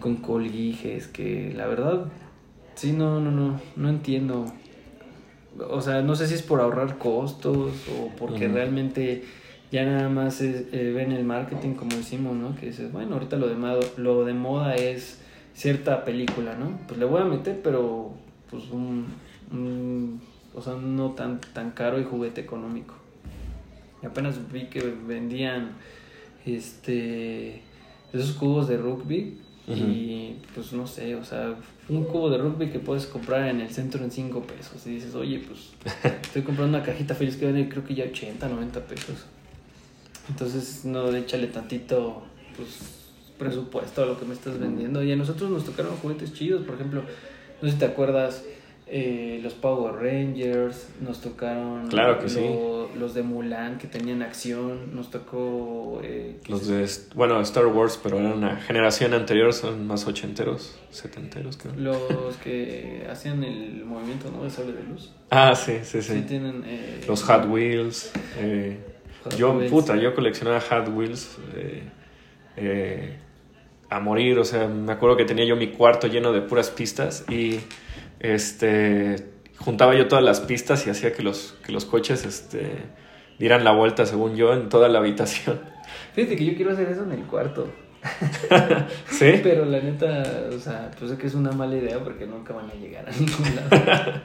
con 0.00 0.16
colguijes, 0.16 1.06
que 1.08 1.52
la 1.56 1.66
verdad, 1.66 2.04
sí, 2.74 2.92
no, 2.92 3.20
no, 3.20 3.30
no, 3.30 3.60
no 3.76 3.88
entiendo. 3.88 4.46
O 5.70 5.80
sea, 5.82 6.02
no 6.02 6.14
sé 6.16 6.26
si 6.28 6.34
es 6.34 6.42
por 6.42 6.60
ahorrar 6.60 6.96
costos 6.98 7.72
o 7.90 8.08
porque 8.18 8.48
realmente 8.48 9.24
ya 9.70 9.84
nada 9.84 10.08
más 10.08 10.40
es- 10.40 10.66
eh, 10.72 10.92
ven 10.94 11.12
el 11.12 11.24
marketing 11.24 11.74
como 11.74 11.96
decimos, 11.96 12.34
¿no? 12.36 12.54
Que 12.56 12.66
dices, 12.66 12.90
bueno, 12.92 13.14
ahorita 13.14 13.36
lo 13.36 13.48
de, 13.48 13.54
moda, 13.56 13.80
lo 13.96 14.24
de 14.24 14.32
moda 14.34 14.74
es 14.76 15.20
cierta 15.54 16.04
película, 16.04 16.56
¿no? 16.56 16.78
Pues 16.88 16.98
le 16.98 17.04
voy 17.04 17.20
a 17.20 17.24
meter, 17.24 17.60
pero 17.62 18.12
pues 18.50 18.64
un, 18.70 19.06
un- 19.50 20.20
o 20.54 20.60
sea, 20.62 20.74
no 20.74 21.10
tan, 21.12 21.40
tan 21.54 21.70
caro 21.72 21.98
y 22.00 22.04
juguete 22.04 22.40
económico. 22.40 22.94
Y 24.02 24.06
apenas 24.06 24.50
vi 24.52 24.64
que 24.66 24.80
vendían 25.06 25.72
este 26.46 27.62
esos 28.12 28.32
cubos 28.32 28.68
de 28.68 28.76
rugby 28.76 29.38
y 29.68 30.36
pues 30.54 30.72
no 30.72 30.86
sé, 30.86 31.14
o 31.14 31.24
sea, 31.24 31.54
un 31.96 32.04
cubo 32.04 32.30
de 32.30 32.38
rugby 32.38 32.70
que 32.70 32.78
puedes 32.78 33.06
comprar 33.06 33.48
en 33.48 33.60
el 33.60 33.70
centro 33.70 34.02
en 34.02 34.10
5 34.10 34.42
pesos 34.42 34.86
y 34.86 34.90
dices, 34.90 35.14
oye, 35.14 35.44
pues 35.46 35.70
estoy 36.22 36.42
comprando 36.42 36.76
una 36.76 36.84
cajita 36.84 37.14
feliz 37.14 37.36
que 37.36 37.46
vende 37.46 37.68
creo 37.68 37.84
que 37.84 37.94
ya 37.94 38.04
80, 38.04 38.48
90 38.48 38.80
pesos. 38.80 39.26
Entonces, 40.28 40.84
no, 40.84 41.14
échale 41.14 41.48
tantito, 41.48 42.22
pues, 42.56 43.02
presupuesto 43.38 44.02
a 44.02 44.06
lo 44.06 44.18
que 44.18 44.24
me 44.24 44.34
estás 44.34 44.58
vendiendo. 44.58 45.02
Y 45.02 45.10
a 45.12 45.16
nosotros 45.16 45.50
nos 45.50 45.64
tocaron 45.64 45.96
juguetes 45.96 46.32
chidos, 46.32 46.64
por 46.64 46.76
ejemplo, 46.76 47.02
no 47.60 47.68
sé 47.68 47.74
si 47.74 47.78
te 47.78 47.86
acuerdas, 47.86 48.44
eh, 48.94 49.40
los 49.42 49.54
Power 49.54 49.94
Rangers, 49.94 50.86
nos 51.00 51.22
tocaron 51.22 51.86
Claro 51.88 52.18
que 52.18 52.28
sí. 52.28 52.44
los 52.98 53.14
de 53.14 53.22
Mulan 53.22 53.78
que 53.78 53.86
tenían 53.86 54.20
acción, 54.20 54.94
nos 54.94 55.10
tocó... 55.10 56.00
eh, 56.04 56.36
Los 56.46 56.66
de, 56.66 56.86
bueno, 57.14 57.40
Star 57.40 57.64
Wars, 57.66 57.98
pero 58.02 58.18
eran 58.18 58.32
una 58.34 58.56
generación 58.56 59.14
anterior, 59.14 59.54
son 59.54 59.86
más 59.86 60.06
ochenteros, 60.06 60.78
setenteros, 60.90 61.56
creo. 61.56 61.74
los 61.74 62.36
que 62.44 63.06
hacían 63.10 63.42
el 63.44 63.82
movimiento, 63.86 64.30
¿no? 64.30 64.44
De 64.44 64.50
sable 64.50 64.72
de 64.74 64.82
luz. 64.82 65.10
Ah, 65.30 65.54
sí, 65.54 65.78
sí, 65.84 66.02
Sí, 66.02 66.12
sí. 66.16 66.20
tienen... 66.28 66.62
eh, 66.66 67.00
Los 67.08 67.22
Hot 67.24 67.46
Wheels. 67.48 68.12
eh, 68.38 68.76
Hot 69.24 69.36
yo, 69.36 69.52
Wheels. 69.52 69.70
puta, 69.70 69.96
yo 69.96 70.14
coleccionaba 70.14 70.60
Hot 70.60 70.88
Wheels 70.94 71.38
eh, 71.56 71.82
eh, 72.58 73.16
a 73.88 74.00
morir. 74.00 74.38
O 74.38 74.44
sea, 74.44 74.68
me 74.68 74.92
acuerdo 74.92 75.16
que 75.16 75.24
tenía 75.24 75.46
yo 75.46 75.56
mi 75.56 75.68
cuarto 75.68 76.08
lleno 76.08 76.32
de 76.32 76.42
puras 76.42 76.68
pistas 76.70 77.24
y 77.30 77.60
este 78.22 79.32
juntaba 79.58 79.94
yo 79.94 80.08
todas 80.08 80.24
las 80.24 80.40
pistas 80.40 80.86
y 80.86 80.90
hacía 80.90 81.12
que 81.12 81.22
los, 81.22 81.54
que 81.64 81.72
los 81.72 81.84
coches 81.84 82.24
este, 82.24 82.72
dieran 83.38 83.64
la 83.64 83.72
vuelta, 83.72 84.06
según 84.06 84.36
yo, 84.36 84.52
en 84.54 84.68
toda 84.68 84.88
la 84.88 84.98
habitación. 84.98 85.60
Fíjate 86.14 86.36
que 86.36 86.44
yo 86.44 86.54
quiero 86.54 86.72
hacer 86.72 86.88
eso 86.88 87.04
en 87.04 87.12
el 87.12 87.24
cuarto. 87.24 87.68
¿Sí? 89.08 89.34
Pero 89.42 89.64
la 89.64 89.80
neta, 89.80 90.24
o 90.54 90.58
sea, 90.58 90.90
pues 90.98 91.10
sé 91.12 91.16
que 91.16 91.28
es 91.28 91.34
una 91.34 91.52
mala 91.52 91.76
idea 91.76 92.02
porque 92.02 92.26
nunca 92.26 92.52
van 92.52 92.70
a 92.70 92.74
llegar 92.74 93.08
a 93.08 93.12
ningún 93.12 93.54
lado. 93.54 93.68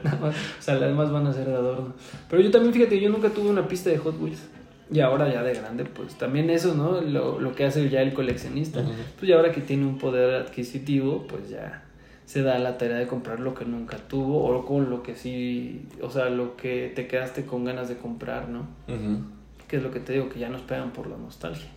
Nada 0.02 0.18
más, 0.20 0.34
o 0.34 0.62
sea, 0.62 0.74
las 0.74 0.88
demás 0.88 1.12
van 1.12 1.26
a 1.26 1.32
ser 1.32 1.46
de 1.46 1.54
adorno. 1.54 1.94
Pero 2.28 2.42
yo 2.42 2.50
también, 2.50 2.74
fíjate, 2.74 3.00
yo 3.00 3.08
nunca 3.08 3.30
tuve 3.30 3.50
una 3.50 3.68
pista 3.68 3.90
de 3.90 3.98
Hot 3.98 4.20
Wheels. 4.20 4.48
Y 4.90 5.00
ahora 5.00 5.30
ya 5.30 5.42
de 5.42 5.52
grande, 5.52 5.84
pues 5.84 6.14
también 6.14 6.48
eso, 6.48 6.74
¿no? 6.74 7.02
Lo, 7.02 7.38
lo 7.38 7.54
que 7.54 7.66
hace 7.66 7.90
ya 7.90 8.00
el 8.00 8.14
coleccionista. 8.14 8.82
Pues 9.18 9.28
ya 9.28 9.36
ahora 9.36 9.52
que 9.52 9.60
tiene 9.60 9.84
un 9.84 9.98
poder 9.98 10.34
adquisitivo, 10.34 11.26
pues 11.28 11.50
ya 11.50 11.84
se 12.28 12.42
da 12.42 12.58
la 12.58 12.76
tarea 12.76 12.98
de 12.98 13.06
comprar 13.06 13.40
lo 13.40 13.54
que 13.54 13.64
nunca 13.64 13.96
tuvo 13.96 14.44
o 14.44 14.66
con 14.66 14.90
lo 14.90 15.02
que 15.02 15.16
sí, 15.16 15.86
o 16.02 16.10
sea, 16.10 16.28
lo 16.28 16.58
que 16.58 16.92
te 16.94 17.08
quedaste 17.08 17.46
con 17.46 17.64
ganas 17.64 17.88
de 17.88 17.96
comprar, 17.96 18.50
¿no? 18.50 18.66
Que 19.66 19.78
es 19.78 19.82
lo 19.82 19.90
que 19.90 19.98
te 19.98 20.12
digo, 20.12 20.28
que 20.28 20.38
ya 20.38 20.50
nos 20.50 20.60
pegan 20.60 20.92
por 20.92 21.06
la 21.06 21.16
nostalgia. 21.16 21.70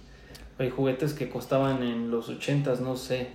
Hay 0.59 0.69
juguetes 0.69 1.13
que 1.13 1.29
costaban 1.29 1.83
en 1.83 2.11
los 2.11 2.27
ochentas, 2.27 2.81
no 2.81 2.97
sé, 2.97 3.29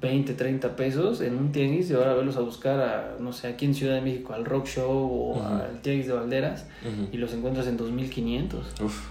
20, 0.00 0.32
30 0.32 0.76
pesos 0.76 1.20
en 1.20 1.36
un 1.36 1.52
tianguis 1.52 1.90
y 1.90 1.92
ahora 1.92 2.14
verlos 2.14 2.38
a 2.38 2.40
buscar 2.40 2.80
a, 2.80 3.16
no 3.20 3.34
sé, 3.34 3.48
aquí 3.48 3.66
en 3.66 3.74
Ciudad 3.74 3.96
de 3.96 4.00
México, 4.00 4.32
al 4.32 4.46
Rock 4.46 4.66
Show 4.66 5.34
o 5.34 5.42
al 5.42 5.82
tianguis 5.82 6.06
de 6.06 6.14
Valderas 6.14 6.66
y 7.12 7.18
los 7.18 7.34
encuentras 7.34 7.66
en 7.66 7.76
2500. 7.76 8.80
Uf. 8.80 9.08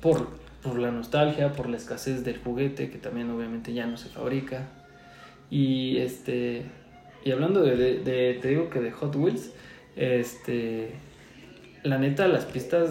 Por, 0.00 0.28
por 0.62 0.78
la 0.78 0.92
nostalgia, 0.92 1.52
por 1.52 1.68
la 1.68 1.78
escasez 1.78 2.22
del 2.22 2.38
juguete 2.38 2.90
que 2.90 2.98
también 2.98 3.28
obviamente 3.28 3.72
ya 3.74 3.88
no 3.88 3.96
se 3.96 4.08
fabrica. 4.08 4.68
Y 5.50 5.98
este 5.98 6.62
y 7.24 7.32
hablando 7.32 7.62
de, 7.62 7.76
de, 7.76 8.38
te 8.40 8.48
digo 8.48 8.70
que 8.70 8.80
de 8.80 8.90
Hot 8.92 9.14
Wheels, 9.16 9.52
este 9.96 10.92
la 11.82 11.98
neta 11.98 12.26
las 12.28 12.44
pistas 12.44 12.90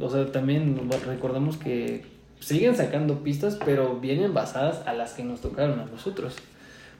o 0.00 0.10
sea, 0.10 0.26
también 0.32 0.78
recordamos 1.06 1.56
que 1.56 2.04
siguen 2.40 2.74
sacando 2.74 3.22
pistas, 3.22 3.58
pero 3.64 4.00
vienen 4.00 4.34
basadas 4.34 4.86
a 4.86 4.94
las 4.94 5.12
que 5.12 5.22
nos 5.22 5.40
tocaron 5.40 5.78
a 5.80 5.84
nosotros. 5.84 6.36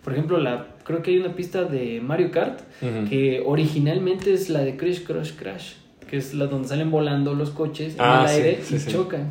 Por 0.04 0.12
ejemplo, 0.12 0.38
la, 0.38 0.66
creo 0.84 1.02
que 1.02 1.12
hay 1.12 1.18
una 1.18 1.34
pista 1.34 1.64
de 1.64 2.00
Mario 2.00 2.30
Kart 2.30 2.60
que 3.08 3.42
originalmente 3.44 4.32
es 4.34 4.50
la 4.50 4.60
de 4.60 4.76
Crash 4.76 5.04
Crash 5.04 5.32
Crash, 5.32 5.74
que 6.08 6.16
es 6.16 6.34
la 6.34 6.46
donde 6.46 6.68
salen 6.68 6.90
volando 6.90 7.34
los 7.34 7.50
coches 7.50 7.94
en 7.94 8.00
ah, 8.00 8.26
el 8.28 8.30
aire 8.30 8.60
y 8.68 8.90
chocan. 8.90 9.30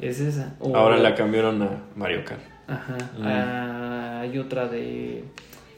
Es 0.00 0.20
esa. 0.20 0.54
Ahora 0.60 0.96
la 0.96 1.14
cambiaron 1.14 1.60
a 1.62 1.82
Mario 1.94 2.24
Kart. 2.24 2.40
Ajá. 2.68 2.96
Ah, 3.20 3.77
hay 4.30 4.38
otra 4.38 4.68
de 4.68 5.24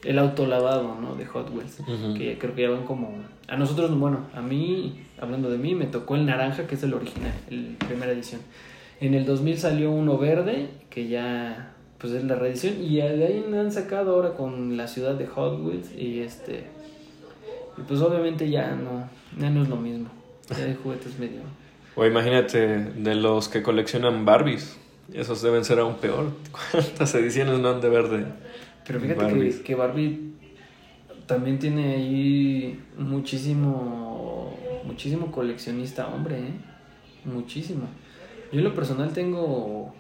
el 0.05 0.19
auto 0.19 0.47
lavado, 0.47 0.97
¿no? 1.01 1.15
De 1.15 1.27
Hot 1.27 1.51
Wheels, 1.55 1.79
que 2.17 2.39
creo 2.39 2.55
que 2.55 2.63
ya 2.63 2.71
van 2.71 2.85
como 2.85 3.15
a 3.49 3.57
nosotros, 3.57 3.97
bueno, 3.99 4.27
a 4.35 4.41
mí, 4.41 5.01
hablando 5.21 5.51
de 5.51 5.59
mí, 5.59 5.75
me 5.75 5.87
tocó 5.87 6.15
el 6.15 6.25
naranja, 6.25 6.67
que 6.67 6.77
es 6.77 6.83
el 6.83 6.95
original, 6.95 7.33
el 7.51 7.77
primera 7.87 8.13
edición. 8.13 8.41
En 9.01 9.15
el 9.15 9.27
2000 9.27 9.59
salió 9.59 9.91
uno 9.91 10.19
verde, 10.19 10.69
que 10.89 11.09
ya 11.09 11.75
pues 11.99 12.15
es 12.15 12.25
la 12.25 12.35
reedición, 12.35 12.83
y 12.83 12.97
de 12.97 13.27
ahí 13.27 13.45
me 13.47 13.59
han 13.59 13.73
sacado 13.73 14.15
ahora 14.15 14.33
con 14.33 14.77
la 14.77 14.89
ciudad 14.89 15.17
de 15.17 15.27
Hot 15.27 15.61
Wheels, 15.61 15.95
y 15.95 16.21
este, 16.21 16.65
y 17.77 17.83
pues 17.87 18.01
obviamente 18.01 18.49
ya 18.49 18.75
no, 18.75 19.09
ya 19.39 19.51
no 19.51 19.63
es 19.63 19.69
lo 19.69 19.77
mismo, 19.77 20.09
ya 20.49 20.65
hay 20.65 20.79
juguetes 20.83 21.19
medio... 21.19 21.41
O 21.97 22.07
imagínate, 22.07 22.79
de 22.79 23.15
los 23.17 23.49
que 23.49 23.63
coleccionan 23.63 24.25
Barbies, 24.25 24.79
esos 25.15 25.43
deben 25.43 25.65
ser 25.65 25.79
aún 25.79 25.97
peor. 25.97 26.31
¿Cuántas 26.73 27.15
ediciones 27.15 27.59
no 27.59 27.71
han 27.71 27.81
de 27.81 27.89
verde? 27.89 28.27
Pero 28.87 29.01
fíjate 29.01 29.27
que, 29.33 29.63
que, 29.63 29.75
Barbie 29.75 30.33
también 31.27 31.59
tiene 31.59 31.95
ahí 31.95 32.81
muchísimo, 32.99 34.57
muchísimo 34.85 35.31
coleccionista 35.31 36.09
hombre, 36.09 36.39
¿eh? 36.39 36.53
Muchísimo. 37.25 37.89
Yo 38.53 38.59
en 38.59 38.65
lo 38.65 38.75
personal 38.75 39.13
tengo, 39.13 39.95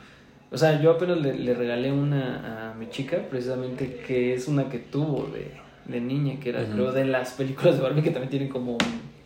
o 0.50 0.58
sea, 0.58 0.80
yo 0.80 0.90
apenas 0.90 1.20
le, 1.20 1.54
regalé 1.54 1.92
una 1.92 2.70
a 2.70 2.74
mi 2.74 2.88
chica, 2.88 3.28
precisamente, 3.28 4.00
que 4.06 4.34
es 4.34 4.48
una 4.48 4.68
que 4.68 4.78
tuvo 4.78 5.30
de, 5.32 5.52
de 5.86 6.00
niña, 6.00 6.40
que 6.40 6.48
era, 6.48 6.64
creo, 6.64 6.90
de 6.90 7.04
las 7.04 7.32
películas 7.34 7.76
de 7.76 7.82
Barbie 7.82 8.02
que 8.02 8.10
también 8.10 8.30
tienen 8.30 8.48
como 8.48 8.76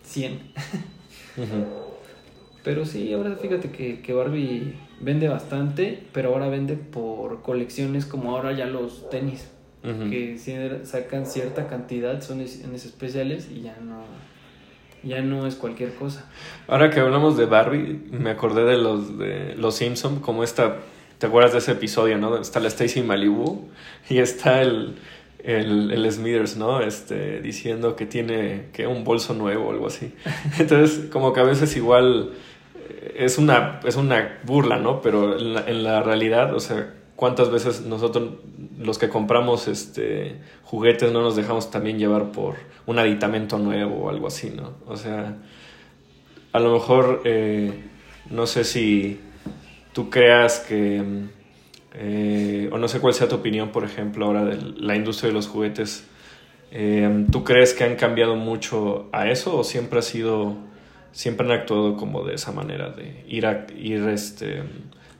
100. 0.03 0.41
Pero 2.63 2.85
sí, 2.87 3.13
ahora 3.13 3.37
fíjate 3.37 3.71
que, 3.71 4.01
que, 4.01 4.13
Barbie 4.13 4.75
vende 5.01 5.29
bastante, 5.29 6.07
pero 6.13 6.31
ahora 6.31 6.49
vende 6.49 6.77
por 6.77 7.43
colecciones 7.43 8.07
como 8.07 8.35
ahora 8.37 8.53
ya 8.53 8.67
los 8.67 9.09
tenis, 9.11 9.51
que 9.83 10.39
sacan 10.85 11.27
cierta 11.27 11.67
cantidad, 11.67 12.23
son 12.23 12.41
en 12.41 12.75
especiales 12.75 13.51
y 13.51 13.63
ya 13.63 13.77
no 13.83 14.05
ya 15.05 15.21
no 15.23 15.47
es 15.47 15.55
cualquier 15.55 15.95
cosa. 15.95 16.25
Ahora 16.67 16.91
que 16.91 17.01
hablamos 17.01 17.37
de 17.37 17.47
Barbie, 17.47 18.01
me 18.11 18.31
acordé 18.31 18.65
de 18.65 18.79
los 18.79 19.19
de 19.19 19.55
los 19.57 19.77
Simpson, 19.77 20.21
como 20.21 20.43
esta, 20.43 20.79
¿te 21.19 21.27
acuerdas 21.27 21.53
de 21.53 21.59
ese 21.59 21.73
episodio, 21.73 22.19
no? 22.19 22.39
Está 22.39 22.61
la 22.61 22.69
Stacy 22.69 23.03
Malibu 23.03 23.69
y 24.09 24.19
está 24.19 24.63
el, 24.63 24.97
el, 25.43 25.91
el, 25.91 26.11
Smithers, 26.11 26.57
¿no? 26.57 26.81
Este, 26.81 27.41
diciendo 27.41 27.97
que 27.97 28.07
tiene 28.07 28.67
que 28.73 28.87
un 28.87 29.05
bolso 29.05 29.35
nuevo 29.35 29.69
o 29.69 29.71
algo 29.73 29.87
así. 29.87 30.15
Entonces, 30.59 31.11
como 31.11 31.33
que 31.33 31.41
a 31.41 31.45
veces 31.45 31.77
igual 31.77 32.33
es 33.17 33.39
una, 33.39 33.81
es 33.85 33.97
una 33.97 34.41
burla, 34.45 34.79
¿no? 34.79 35.01
Pero 35.01 35.39
en 35.39 35.85
la, 35.85 36.03
realidad, 36.03 36.55
o 36.55 36.61
sea, 36.61 36.95
¿cuántas 37.17 37.51
veces 37.51 37.83
nosotros 37.83 38.35
los 38.79 38.99
que 38.99 39.09
compramos 39.09 39.69
este 39.69 40.37
juguetes 40.65 41.13
no 41.13 41.23
nos 41.23 41.37
dejamos 41.37 41.71
también 41.71 41.99
llevar 41.99 42.33
por 42.33 42.57
un 42.87 42.99
aditamento 42.99 43.59
nuevo 43.59 44.05
o 44.05 44.11
algo 44.11 44.27
así, 44.27 44.51
¿no? 44.51 44.73
O 44.87 44.97
sea, 44.97 45.37
a 46.53 46.61
lo 46.61 46.73
mejor 46.73 47.23
eh, 47.25 47.73
no 48.31 48.47
sé 48.47 48.65
si 48.65 49.21
tú 49.93 50.11
creas 50.11 50.61
que, 50.61 51.03
eh, 51.95 52.69
o 52.73 52.79
no 52.79 52.89
sé 52.89 53.01
cuál 53.01 53.15
sea 53.15 53.29
tu 53.29 53.37
opinión, 53.37 53.71
por 53.71 53.85
ejemplo, 53.85 54.27
ahora 54.27 54.45
de 54.45 54.57
la 54.77 54.97
industria 54.97 55.29
de 55.29 55.35
los 55.35 55.47
juguetes. 55.47 56.07
Eh, 56.71 57.27
¿Tú 57.31 57.45
crees 57.45 57.73
que 57.73 57.85
han 57.85 57.95
cambiado 57.95 58.35
mucho 58.35 59.09
a 59.13 59.31
eso 59.31 59.57
o 59.57 59.65
siempre 59.65 60.01
ha 60.01 60.03
sido, 60.03 60.57
siempre 61.15 61.47
han 61.47 61.53
actuado 61.53 61.97
como 61.97 62.25
de 62.25 62.35
esa 62.35 62.53
manera, 62.53 62.91
de 62.91 63.25
ir 63.27 63.47
a, 63.47 63.67
ir 63.75 64.07
este 64.09 64.63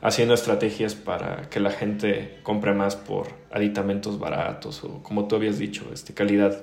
haciendo 0.03 0.35
estrategias 0.35 0.95
para 0.95 1.49
que 1.49 1.61
la 1.61 1.71
gente 1.71 2.39
compre 2.43 2.75
más 2.75 2.95
por 2.95 3.29
aditamentos 3.51 4.19
baratos 4.19 4.85
o 4.85 5.03
como 5.03 5.27
tú 5.27 5.37
habías 5.37 5.59
dicho, 5.59 5.87
este, 5.95 6.13
calidad 6.13 6.63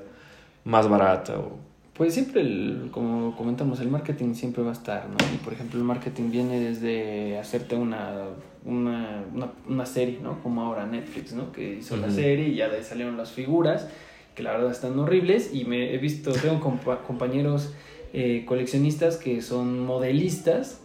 más 0.64 0.88
barata 0.88 1.40
o 1.40 1.58
pues 1.94 2.14
siempre, 2.14 2.44
como 2.92 3.36
comentamos, 3.36 3.80
el 3.80 3.90
marketing 3.90 4.34
siempre 4.34 4.64
va 4.64 4.70
a 4.70 4.74
estar, 4.74 5.08
¿no? 5.08 5.18
Y 5.36 5.38
por 5.38 5.54
ejemplo, 5.54 5.78
el 5.78 5.86
marketing 5.86 6.32
viene 6.32 6.60
desde 6.60 7.38
hacerte 7.38 7.76
una, 7.76 8.24
una, 8.66 9.24
una, 9.68 9.86
serie, 9.86 10.20
¿no? 10.20 10.42
Como 10.42 10.64
ahora 10.64 10.88
Netflix, 10.88 11.34
¿no? 11.34 11.52
Que 11.52 11.76
hizo 11.76 11.98
la 11.98 12.10
serie 12.10 12.48
y 12.48 12.56
ya 12.56 12.70
de 12.70 12.78
ahí 12.78 12.84
salieron 12.84 13.18
las 13.18 13.32
figuras, 13.32 13.88
que 14.36 14.42
la 14.42 14.54
verdad 14.54 14.72
están 14.72 14.98
horribles. 14.98 15.54
Y 15.54 15.66
me 15.66 15.94
he 15.94 15.98
visto, 16.00 16.32
tengo 16.32 16.60
compañeros 17.06 17.74
eh, 18.14 18.44
coleccionistas 18.46 19.18
que 19.18 19.42
son 19.42 19.86
modelistas 19.86 20.82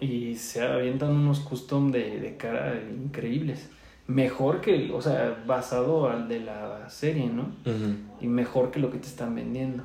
y 0.00 0.36
se 0.36 0.62
avientan 0.62 1.10
unos 1.10 1.40
custom 1.40 1.90
de, 1.92 2.20
de 2.20 2.36
cara 2.36 2.80
increíbles. 2.90 3.68
Mejor 4.06 4.60
que, 4.60 4.90
o 4.92 5.00
sea, 5.00 5.44
basado 5.46 6.08
al 6.08 6.28
de 6.28 6.40
la 6.40 6.88
serie, 6.88 7.28
¿no? 7.28 7.50
Y 8.20 8.26
mejor 8.26 8.70
que 8.70 8.80
lo 8.80 8.90
que 8.90 8.98
te 8.98 9.06
están 9.06 9.34
vendiendo. 9.34 9.84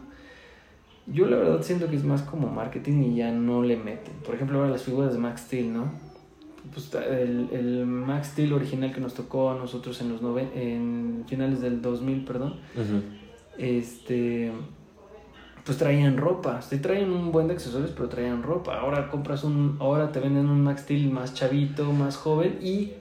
Yo 1.05 1.27
la 1.27 1.37
verdad 1.37 1.61
siento 1.61 1.87
que 1.87 1.95
es 1.95 2.03
más 2.03 2.23
como 2.23 2.47
marketing 2.47 3.03
y 3.03 3.15
ya 3.17 3.31
no 3.31 3.61
le 3.61 3.77
meten. 3.77 4.15
Por 4.25 4.33
ejemplo, 4.33 4.57
ahora 4.57 4.71
las 4.71 4.83
figuras 4.83 5.13
de 5.13 5.19
Max 5.19 5.41
Steel, 5.41 5.71
¿no? 5.71 5.91
Pues 6.73 6.91
el, 6.95 7.49
el 7.51 7.85
Max 7.85 8.29
Steel 8.29 8.53
original 8.53 8.91
que 8.91 8.99
nos 8.99 9.13
tocó 9.13 9.51
a 9.51 9.55
nosotros 9.55 10.01
en 10.01 10.09
los 10.09 10.23
nove 10.23 10.49
en 10.55 11.25
finales 11.27 11.61
del 11.61 11.81
2000, 11.83 12.25
perdón. 12.25 12.55
Este 13.59 14.51
pues 15.65 15.77
traían 15.77 16.17
ropa. 16.17 16.61
Sí 16.61 16.77
traían 16.77 17.11
un 17.11 17.31
buen 17.31 17.47
de 17.47 17.53
accesorios, 17.53 17.91
pero 17.91 18.07
traían 18.07 18.43
ropa. 18.43 18.79
Ahora 18.79 19.09
compras 19.09 19.43
un, 19.43 19.77
ahora 19.79 20.11
te 20.11 20.19
venden 20.19 20.49
un 20.49 20.63
Max 20.63 20.81
Steel 20.81 21.09
más 21.09 21.33
chavito, 21.33 21.91
más 21.91 22.15
joven 22.17 22.59
y 22.61 22.93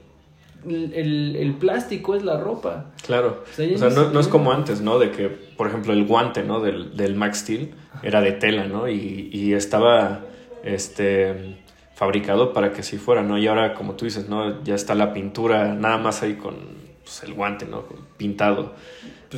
el, 0.67 1.35
el, 1.35 1.53
plástico 1.53 2.15
es 2.15 2.23
la 2.23 2.39
ropa. 2.39 2.87
Claro. 3.05 3.43
O 3.51 3.77
sea, 3.77 3.89
no, 3.89 4.09
no, 4.09 4.19
es 4.19 4.27
como 4.27 4.51
antes, 4.51 4.81
¿no? 4.81 4.97
De 4.97 5.11
que, 5.11 5.29
por 5.29 5.67
ejemplo, 5.67 5.93
el 5.93 6.05
guante, 6.05 6.43
¿no? 6.43 6.59
Del, 6.59 6.97
del 6.97 7.15
Max 7.15 7.39
Steel 7.39 7.75
era 8.01 8.19
de 8.21 8.31
tela, 8.31 8.65
¿no? 8.65 8.89
Y, 8.89 9.29
y 9.31 9.53
estaba, 9.53 10.21
este, 10.63 11.57
fabricado 11.95 12.51
para 12.51 12.73
que 12.73 12.81
así 12.81 12.97
fuera, 12.97 13.23
¿no? 13.23 13.37
Y 13.37 13.47
ahora, 13.47 13.73
como 13.73 13.93
tú 13.93 14.05
dices, 14.05 14.27
¿no? 14.27 14.63
Ya 14.63 14.75
está 14.75 14.95
la 14.95 15.13
pintura, 15.13 15.73
nada 15.73 15.97
más 15.97 16.23
ahí 16.23 16.33
con 16.33 16.55
pues, 17.03 17.23
el 17.23 17.33
guante, 17.33 17.65
¿no? 17.65 17.83
Pintado. 18.17 18.73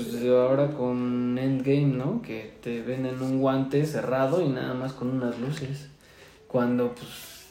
Pues 0.03 0.23
ahora 0.29 0.71
con 0.71 1.37
Endgame, 1.37 1.97
¿no? 1.97 2.21
Que 2.21 2.53
te 2.61 2.81
venden 2.81 3.21
un 3.21 3.39
guante 3.39 3.85
cerrado 3.85 4.41
y 4.41 4.49
nada 4.49 4.73
más 4.73 4.93
con 4.93 5.09
unas 5.09 5.39
luces. 5.39 5.89
Cuando, 6.47 6.93
pues, 6.93 7.47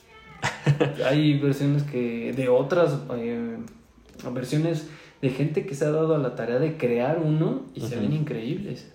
hay 1.04 1.38
versiones 1.38 1.82
que, 1.82 2.32
de 2.32 2.48
otras, 2.48 2.98
eh, 3.16 3.56
versiones 4.32 4.88
de 5.20 5.30
gente 5.30 5.66
que 5.66 5.74
se 5.74 5.86
ha 5.86 5.90
dado 5.90 6.14
a 6.14 6.18
la 6.18 6.34
tarea 6.34 6.58
de 6.58 6.76
crear 6.76 7.20
uno 7.22 7.62
y 7.74 7.80
se 7.80 7.96
ven 7.96 8.12
increíbles. 8.12 8.92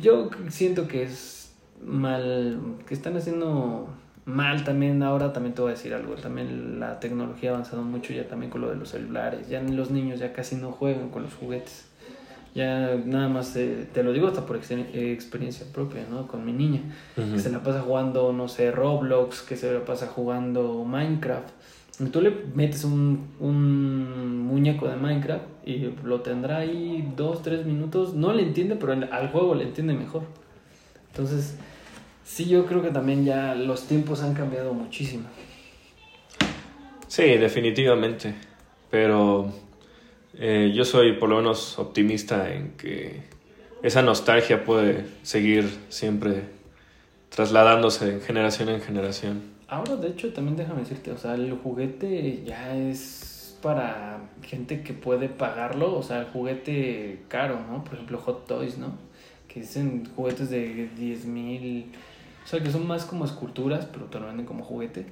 Yo 0.00 0.30
siento 0.48 0.88
que 0.88 1.04
es 1.04 1.54
mal, 1.84 2.78
que 2.86 2.94
están 2.94 3.16
haciendo 3.16 3.88
mal 4.24 4.64
también 4.64 5.02
ahora 5.02 5.34
también 5.34 5.54
te 5.54 5.60
voy 5.60 5.72
a 5.72 5.74
decir 5.74 5.92
algo 5.92 6.14
también 6.14 6.80
la 6.80 6.98
tecnología 6.98 7.50
ha 7.50 7.52
avanzado 7.52 7.82
mucho 7.82 8.14
ya 8.14 8.26
también 8.26 8.50
con 8.50 8.62
lo 8.62 8.70
de 8.70 8.76
los 8.76 8.88
celulares 8.88 9.50
ya 9.50 9.60
los 9.60 9.90
niños 9.90 10.18
ya 10.18 10.32
casi 10.32 10.56
no 10.56 10.72
juegan 10.72 11.10
con 11.10 11.24
los 11.24 11.34
juguetes 11.34 11.84
Ya 12.54 12.94
nada 13.04 13.28
más 13.28 13.52
te, 13.52 13.84
te 13.92 14.04
lo 14.04 14.12
digo 14.12 14.28
hasta 14.28 14.46
por 14.46 14.56
ex- 14.56 14.70
experiencia 14.70 15.66
propia, 15.72 16.06
¿no? 16.08 16.28
Con 16.28 16.44
mi 16.44 16.52
niña. 16.52 16.82
Que 17.16 17.38
se 17.40 17.50
la 17.50 17.62
pasa 17.64 17.80
jugando, 17.80 18.32
no 18.32 18.46
sé, 18.46 18.70
Roblox, 18.70 19.42
que 19.42 19.56
se 19.56 19.72
la 19.72 19.84
pasa 19.84 20.06
jugando 20.06 20.84
Minecraft. 20.84 21.48
Y 22.00 22.04
tú 22.06 22.20
le 22.20 22.30
metes 22.54 22.84
un, 22.84 23.28
un 23.40 24.40
muñeco 24.46 24.86
de 24.88 24.96
Minecraft 24.96 25.44
y 25.66 25.92
lo 26.04 26.20
tendrá 26.20 26.58
ahí 26.58 27.12
dos, 27.16 27.42
tres 27.42 27.66
minutos. 27.66 28.14
No 28.14 28.32
le 28.32 28.42
entiende, 28.42 28.76
pero 28.76 28.92
al 28.92 29.28
juego 29.30 29.54
le 29.56 29.64
entiende 29.64 29.94
mejor. 29.94 30.22
Entonces, 31.10 31.56
sí, 32.24 32.46
yo 32.48 32.66
creo 32.66 32.82
que 32.82 32.90
también 32.90 33.24
ya 33.24 33.54
los 33.56 33.86
tiempos 33.88 34.22
han 34.22 34.34
cambiado 34.34 34.74
muchísimo. 34.74 35.24
Sí, 37.08 37.22
definitivamente. 37.36 38.34
Pero 38.90 39.52
eh, 40.38 40.72
yo 40.74 40.84
soy 40.84 41.12
por 41.12 41.28
lo 41.28 41.36
menos 41.36 41.78
optimista 41.78 42.52
en 42.52 42.72
que 42.72 43.22
esa 43.82 44.02
nostalgia 44.02 44.64
puede 44.64 45.04
seguir 45.22 45.68
siempre 45.88 46.42
trasladándose 47.28 48.14
de 48.14 48.20
generación 48.20 48.68
en 48.68 48.80
generación. 48.80 49.42
Ahora, 49.68 49.96
de 49.96 50.08
hecho, 50.08 50.32
también 50.32 50.56
déjame 50.56 50.80
decirte, 50.80 51.10
o 51.10 51.18
sea, 51.18 51.34
el 51.34 51.52
juguete 51.52 52.42
ya 52.44 52.76
es 52.76 53.58
para 53.62 54.20
gente 54.42 54.82
que 54.82 54.92
puede 54.92 55.28
pagarlo, 55.28 55.96
o 55.96 56.02
sea, 56.02 56.20
el 56.20 56.26
juguete 56.26 57.22
caro, 57.28 57.60
¿no? 57.68 57.82
Por 57.82 57.94
ejemplo, 57.94 58.18
Hot 58.18 58.46
Toys, 58.46 58.78
¿no? 58.78 58.92
Que 59.48 59.64
son 59.64 60.04
juguetes 60.14 60.50
de 60.50 60.88
10 60.96 61.26
mil, 61.26 61.86
o 62.44 62.46
sea, 62.46 62.60
que 62.62 62.70
son 62.70 62.86
más 62.86 63.04
como 63.04 63.24
esculturas, 63.24 63.86
pero 63.92 64.06
te 64.06 64.20
lo 64.20 64.26
venden 64.26 64.46
como 64.46 64.64
juguete. 64.64 65.06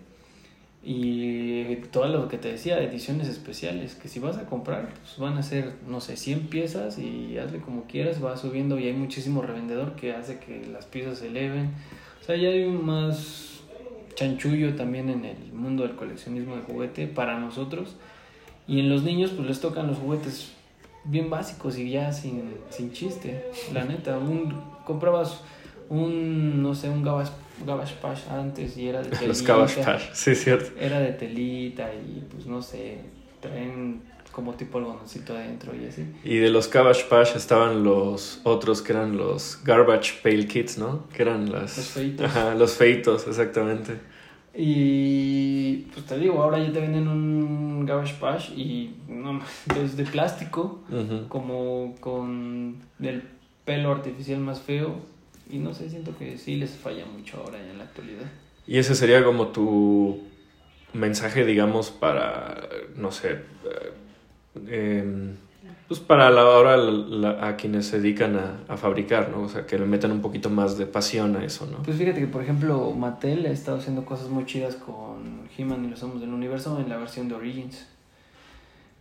Y 0.84 1.76
todo 1.92 2.08
lo 2.08 2.26
que 2.28 2.38
te 2.38 2.50
decía, 2.50 2.82
ediciones 2.82 3.28
especiales, 3.28 3.94
que 3.94 4.08
si 4.08 4.18
vas 4.18 4.36
a 4.36 4.46
comprar, 4.46 4.92
pues 5.00 5.16
van 5.18 5.38
a 5.38 5.42
ser, 5.42 5.74
no 5.86 6.00
sé, 6.00 6.16
100 6.16 6.48
piezas 6.48 6.98
y 6.98 7.38
hazle 7.38 7.60
como 7.60 7.84
quieras, 7.84 8.22
va 8.22 8.36
subiendo 8.36 8.78
y 8.80 8.88
hay 8.88 8.92
muchísimo 8.92 9.42
revendedor 9.42 9.94
que 9.94 10.12
hace 10.12 10.40
que 10.40 10.66
las 10.66 10.86
piezas 10.86 11.18
se 11.18 11.28
eleven. 11.28 11.70
O 12.20 12.24
sea, 12.24 12.36
ya 12.36 12.48
hay 12.48 12.66
más 12.66 13.60
chanchullo 14.14 14.74
también 14.74 15.08
en 15.08 15.24
el 15.24 15.52
mundo 15.52 15.84
del 15.84 15.94
coleccionismo 15.94 16.56
de 16.56 16.62
juguete 16.62 17.06
para 17.06 17.38
nosotros. 17.38 17.96
Y 18.66 18.80
en 18.80 18.88
los 18.88 19.04
niños 19.04 19.30
pues 19.30 19.46
les 19.46 19.60
tocan 19.60 19.86
los 19.86 19.98
juguetes 19.98 20.52
bien 21.04 21.30
básicos 21.30 21.78
y 21.78 21.90
ya 21.90 22.12
sin, 22.12 22.54
sin 22.70 22.92
chiste, 22.92 23.44
la 23.72 23.84
neta. 23.84 24.18
Un, 24.18 24.60
comprabas 24.84 25.42
un, 25.88 26.62
no 26.62 26.74
sé, 26.74 26.88
un 26.88 27.02
Gavash, 27.02 27.28
Gavash 27.66 27.94
Pash 27.94 28.28
antes 28.30 28.76
y 28.76 28.88
era 28.88 29.02
de 29.02 29.08
telita. 29.10 29.26
Los 29.26 29.42
Cabbage 29.42 29.84
Patch, 29.84 30.12
sí, 30.12 30.34
cierto. 30.34 30.70
Era 30.78 31.00
de 31.00 31.12
telita 31.12 31.90
y 31.94 32.22
pues 32.30 32.46
no 32.46 32.62
sé, 32.62 32.98
traen 33.40 34.02
como 34.32 34.54
tipo 34.54 34.78
algodoncito 34.78 35.34
adentro 35.34 35.72
y 35.74 35.86
así. 35.86 36.06
Y 36.24 36.38
de 36.38 36.50
los 36.50 36.68
Cabbage 36.68 37.04
Patch 37.08 37.36
estaban 37.36 37.84
los 37.84 38.40
otros 38.44 38.82
que 38.82 38.92
eran 38.92 39.16
los 39.16 39.60
Garbage 39.64 40.20
Pail 40.22 40.48
Kids, 40.48 40.78
¿no? 40.78 41.06
Que 41.14 41.22
eran 41.22 41.52
las... 41.52 41.76
Los 41.76 41.86
feitos. 41.88 42.26
Ajá, 42.26 42.54
los 42.54 42.72
feitos, 42.72 43.28
exactamente. 43.28 43.98
Y 44.54 45.86
pues 45.94 46.06
te 46.06 46.18
digo, 46.18 46.42
ahora 46.42 46.58
ya 46.58 46.72
te 46.72 46.80
venden 46.80 47.08
un 47.08 47.86
Garbage 47.86 48.14
Patch 48.20 48.50
y 48.50 48.94
no, 49.08 49.40
es 49.82 49.96
de 49.96 50.04
plástico, 50.04 50.80
como 51.28 51.94
con 52.00 52.76
el 53.00 53.22
pelo 53.64 53.92
artificial 53.92 54.40
más 54.40 54.60
feo. 54.60 54.96
Y 55.52 55.58
no 55.58 55.72
sé, 55.74 55.88
siento 55.90 56.16
que 56.18 56.36
sí 56.38 56.56
les 56.56 56.70
falla 56.70 57.04
mucho 57.06 57.36
ahora 57.36 57.60
en 57.60 57.78
la 57.78 57.84
actualidad. 57.84 58.24
Y 58.66 58.78
ese 58.78 58.94
sería 58.94 59.22
como 59.22 59.48
tu 59.48 60.22
mensaje, 60.94 61.44
digamos, 61.44 61.90
para, 61.90 62.68
no 62.96 63.10
sé, 63.12 63.38
eh, 64.66 65.00
em, 65.00 65.36
pues 65.88 66.00
para 66.00 66.30
la 66.30 66.44
hora 66.46 66.76
la- 66.76 67.46
a 67.46 67.56
quienes 67.56 67.86
se 67.86 68.00
dedican 68.00 68.36
a, 68.36 68.60
a 68.68 68.76
fabricar, 68.76 69.28
¿no? 69.30 69.42
O 69.42 69.48
sea, 69.48 69.66
que 69.66 69.78
le 69.78 69.84
metan 69.84 70.10
un 70.12 70.22
poquito 70.22 70.48
más 70.48 70.78
de 70.78 70.86
pasión 70.86 71.36
a 71.36 71.44
eso, 71.44 71.66
¿no? 71.66 71.82
Pues 71.82 71.96
fíjate 71.98 72.20
que, 72.20 72.26
por 72.26 72.42
ejemplo, 72.42 72.90
Mattel 72.92 73.44
ha 73.46 73.50
estado 73.50 73.76
haciendo 73.78 74.04
cosas 74.06 74.28
muy 74.28 74.46
chidas 74.46 74.76
con 74.76 75.48
He-Man 75.56 75.84
y 75.84 75.88
los 75.90 76.02
Homos 76.02 76.20
del 76.20 76.30
Universo 76.32 76.80
en 76.80 76.88
la 76.88 76.96
versión 76.96 77.28
de 77.28 77.34
Origins. 77.34 77.86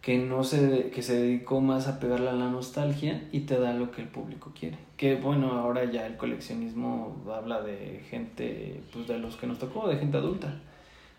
Que, 0.02 0.18
no 0.18 0.43
se, 0.43 0.89
que 0.89 1.04
se 1.04 1.16
dedicó 1.16 1.62
más 1.62 1.88
a 1.88 1.99
pegarle 1.99 2.30
a 2.30 2.34
la 2.34 2.49
nostalgia 2.49 3.28
y 3.32 3.41
te 3.41 3.60
da 3.60 3.74
lo 3.74 3.91
que 3.91 4.02
el 4.02 4.08
público 4.08 4.52
quiere. 4.60 4.78
Que 4.97 5.16
bueno, 5.16 5.52
ahora 5.52 5.86
ya 5.86 6.08
el 6.08 6.18
coleccionismo 6.18 7.24
habla 7.32 7.62
de 7.62 8.04
gente, 8.10 8.82
pues 8.91 9.08
de 9.08 9.20
los 9.20 9.36
que 9.36 9.45
nos 9.45 9.60
tocó, 9.60 9.88
de 9.88 9.97
gente 9.97 10.18
adulta. 10.18 10.60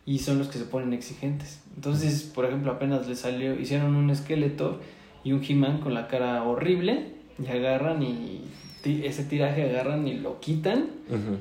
Y 0.04 0.18
son 0.18 0.38
los 0.38 0.48
que 0.48 0.58
se 0.58 0.64
ponen 0.64 0.92
exigentes. 0.92 1.62
Entonces, 1.76 2.24
por 2.24 2.44
ejemplo, 2.44 2.72
apenas 2.72 3.06
le 3.06 3.14
salió, 3.14 3.54
hicieron 3.58 3.94
un 3.94 4.10
esqueleto 4.10 4.80
y 5.22 5.32
un 5.32 5.44
He-Man 5.44 5.78
con 5.78 5.94
la 5.94 6.08
cara 6.08 6.42
horrible 6.42 7.12
y 7.38 7.46
agarran 7.46 8.02
y 8.02 8.42
ese 8.84 9.24
tiraje 9.24 9.62
agarran 9.70 10.06
y 10.08 10.14
lo 10.14 10.40
quitan 10.40 10.90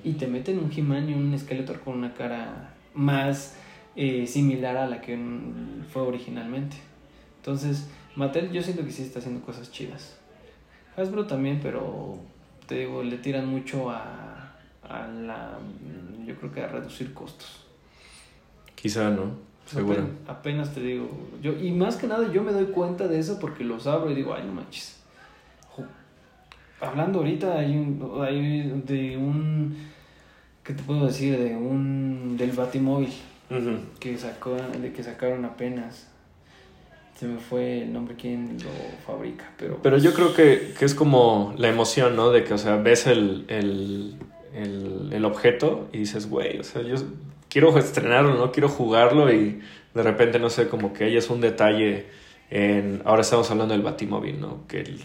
y 0.04 0.14
te 0.14 0.28
meten 0.28 0.60
un 0.60 0.72
He-Man 0.76 1.10
y 1.10 1.14
un 1.14 1.38
Skeletor 1.38 1.80
con 1.80 1.98
una 1.98 2.14
cara 2.14 2.76
más 2.94 3.56
eh, 3.96 4.28
similar 4.28 4.78
a 4.78 4.88
la 4.88 5.02
que 5.02 5.18
fue 5.92 6.02
originalmente. 6.02 6.78
Entonces, 7.42 7.88
Mattel 8.16 8.52
yo 8.52 8.62
siento 8.62 8.86
que 8.86 8.92
sí 8.92 9.02
está 9.02 9.18
haciendo 9.20 9.42
cosas 9.44 9.72
chidas. 9.72 10.16
Hasbro 10.96 11.26
también, 11.26 11.60
pero 11.62 12.20
te 12.68 12.76
digo, 12.80 13.02
le 13.02 13.18
tiran 13.18 13.48
mucho 13.48 13.89
a, 13.89 14.54
a 14.88 15.08
la... 15.08 15.58
mm, 15.60 16.26
Yo 16.28 16.36
creo 16.36 16.52
que 16.54 16.62
a 16.62 16.68
reducir 16.68 17.14
costos. 17.16 17.66
Quizá, 18.76 19.10
¿no? 19.10 19.32
Seguro. 19.66 20.02
Apen- 20.02 20.18
Apenas 20.28 20.74
te 20.74 20.82
digo, 20.82 21.10
yo 21.42 21.54
y 21.54 21.72
más 21.72 21.96
que 21.96 22.06
nada 22.08 22.32
yo 22.32 22.44
me 22.44 22.52
doy 22.52 22.66
cuenta 22.66 23.08
de 23.08 23.20
eso 23.20 23.39
porque 23.39 23.64
los 23.64 23.88
abro 23.88 24.12
y 24.12 24.16
digo, 24.16 24.34
ay, 24.36 24.44
no 24.46 24.54
manches. 24.54 25.00
Jo- 25.70 25.86
Hablando 26.80 27.20
ahorita 27.20 27.58
hay 27.58 27.76
un, 27.78 28.22
hay 28.24 28.70
de 28.86 29.18
un, 29.18 29.78
¿qué 30.64 30.74
te 30.74 30.84
puedo 30.84 31.06
decir? 31.08 31.38
De 31.39 31.56
un, 31.56 32.36
del 32.38 32.52
Batimóvil 32.52 33.14
que 34.00 34.18
sacó, 34.18 34.56
de 34.56 34.92
que 34.94 35.04
sacaron 35.04 35.46
apenas. 35.46 36.08
Se 37.22 37.28
me 37.28 37.38
fue 37.38 37.84
el 37.84 37.93
nombre 37.93 38.15
quién 38.19 38.57
lo 38.63 38.72
fabrica, 39.05 39.47
pero... 39.55 39.78
Pero 39.84 39.99
yo 39.99 40.11
creo 40.15 40.34
que, 40.34 40.74
que 40.80 40.86
es 40.86 40.95
como 40.95 41.53
la 41.55 41.69
emoción, 41.69 42.15
¿no? 42.15 42.32
De 42.32 42.43
que, 42.43 42.55
o 42.55 42.57
sea, 42.57 42.78
ves 42.78 43.05
el, 43.05 43.45
el, 43.47 44.15
el, 44.55 45.09
el 45.13 45.26
objeto 45.26 45.88
y 45.93 45.99
dices, 45.99 46.28
güey, 46.28 46.57
o 46.57 46.63
sea, 46.63 46.82
yo 46.82 46.95
quiero 47.47 47.78
estrenarlo, 47.78 48.34
¿no? 48.34 48.51
Quiero 48.51 48.69
jugarlo 48.69 49.32
y 49.32 49.61
de 49.93 50.01
repente, 50.01 50.39
no 50.39 50.49
sé, 50.49 50.67
como 50.67 50.93
que 50.93 51.03
ahí 51.03 51.15
es 51.15 51.30
un 51.30 51.41
detalle 51.41 52.07
en... 52.49 53.03
Ahora 53.05 53.22
estamos 53.22 53.51
hablando 53.51 53.76
del 53.76 53.84
Batimóvil, 53.84 54.41
¿no? 54.41 54.65
Que 54.67 54.80
el... 54.80 54.99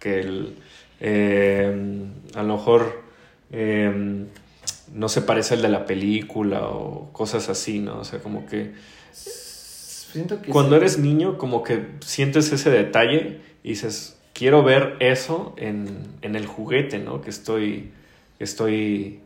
Que 0.00 0.20
el 0.20 0.54
eh, 0.98 2.06
a 2.36 2.42
lo 2.42 2.56
mejor... 2.56 3.02
eh, 3.52 4.24
no 4.94 5.10
se 5.10 5.20
parece 5.20 5.52
al 5.52 5.60
de 5.60 5.68
la 5.68 5.84
película 5.84 6.62
o 6.68 7.12
cosas 7.12 7.50
así, 7.50 7.80
¿no? 7.80 7.98
O 7.98 8.04
sea, 8.04 8.20
como 8.20 8.46
que 8.46 8.72
Siento 10.12 10.40
que 10.40 10.50
cuando 10.50 10.76
eres 10.76 10.98
niño, 10.98 11.36
como 11.36 11.62
que 11.62 11.86
sientes 12.00 12.50
ese 12.52 12.70
detalle 12.70 13.40
y 13.62 13.70
dices, 13.70 14.18
quiero 14.32 14.62
ver 14.62 14.96
eso 15.00 15.54
en, 15.58 16.06
en 16.22 16.34
el 16.34 16.46
juguete, 16.46 16.98
¿no? 16.98 17.20
Que 17.20 17.30
estoy, 17.30 17.90
que 18.38 18.44
estoy 18.44 19.20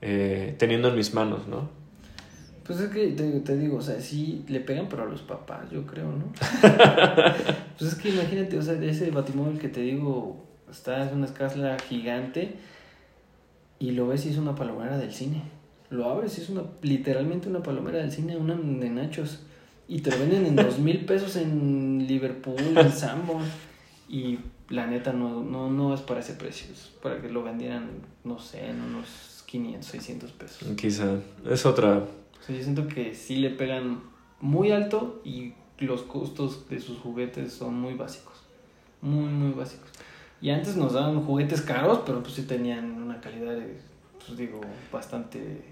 eh, 0.00 0.54
teniendo 0.58 0.88
en 0.88 0.96
mis 0.96 1.12
manos, 1.12 1.48
¿no? 1.48 1.68
Pues 2.64 2.80
es 2.80 2.90
que 2.90 3.08
te, 3.08 3.40
te 3.40 3.56
digo, 3.56 3.78
o 3.78 3.82
sea, 3.82 3.98
sí 4.00 4.44
le 4.46 4.60
pegan, 4.60 4.88
pero 4.88 5.04
a 5.04 5.06
los 5.06 5.22
papás, 5.22 5.70
yo 5.70 5.86
creo, 5.86 6.12
¿no? 6.12 6.32
pues 7.78 7.92
es 7.92 7.94
que 7.96 8.10
imagínate, 8.10 8.58
o 8.58 8.62
sea, 8.62 8.74
ese 8.74 9.10
batimóvil 9.10 9.58
que 9.58 9.68
te 9.68 9.80
digo, 9.80 10.44
está 10.70 11.08
en 11.08 11.16
una 11.16 11.26
escala 11.26 11.78
gigante 11.88 12.56
y 13.78 13.92
lo 13.92 14.06
ves 14.06 14.26
y 14.26 14.30
es 14.30 14.36
una 14.36 14.54
palomera 14.54 14.98
del 14.98 15.12
cine. 15.12 15.42
Lo 15.90 16.10
abres 16.10 16.38
y 16.38 16.42
es 16.42 16.50
una, 16.50 16.62
literalmente 16.82 17.48
una 17.48 17.62
palomera 17.62 17.98
del 17.98 18.12
cine, 18.12 18.36
una 18.36 18.54
de 18.54 18.90
nachos. 18.90 19.40
Y 19.88 20.00
te 20.00 20.10
lo 20.10 20.18
venden 20.18 20.46
en 20.46 20.56
dos 20.56 20.78
mil 20.78 21.04
pesos 21.06 21.36
en 21.36 22.06
Liverpool, 22.06 22.76
en 22.76 22.92
Sanborn. 23.02 23.44
Y 24.08 24.38
la 24.68 24.86
neta 24.86 25.12
no, 25.12 25.42
no, 25.42 25.70
no 25.70 25.94
es 25.94 26.00
para 26.02 26.20
ese 26.20 26.34
precio, 26.34 26.72
es 26.72 26.90
para 27.02 27.20
que 27.20 27.28
lo 27.30 27.42
vendieran, 27.42 27.88
no 28.24 28.38
sé, 28.38 28.68
en 28.68 28.80
unos 28.80 29.44
500, 29.46 29.90
600 29.90 30.32
pesos. 30.32 30.68
Quizá 30.76 31.16
es 31.48 31.64
otra... 31.64 31.98
O 31.98 32.42
sea, 32.42 32.54
yo 32.54 32.62
siento 32.62 32.86
que 32.86 33.14
sí 33.14 33.36
le 33.36 33.50
pegan 33.50 34.02
muy 34.40 34.70
alto 34.70 35.20
y 35.24 35.54
los 35.78 36.02
costos 36.02 36.68
de 36.68 36.80
sus 36.80 36.98
juguetes 36.98 37.52
son 37.52 37.80
muy 37.80 37.94
básicos. 37.94 38.34
Muy, 39.00 39.28
muy 39.28 39.52
básicos. 39.52 39.88
Y 40.40 40.50
antes 40.50 40.76
nos 40.76 40.92
daban 40.92 41.22
juguetes 41.22 41.62
caros, 41.62 42.00
pero 42.06 42.22
pues 42.22 42.34
sí 42.34 42.42
tenían 42.42 43.02
una 43.02 43.20
calidad, 43.20 43.58
pues 44.24 44.38
digo, 44.38 44.60
bastante, 44.92 45.62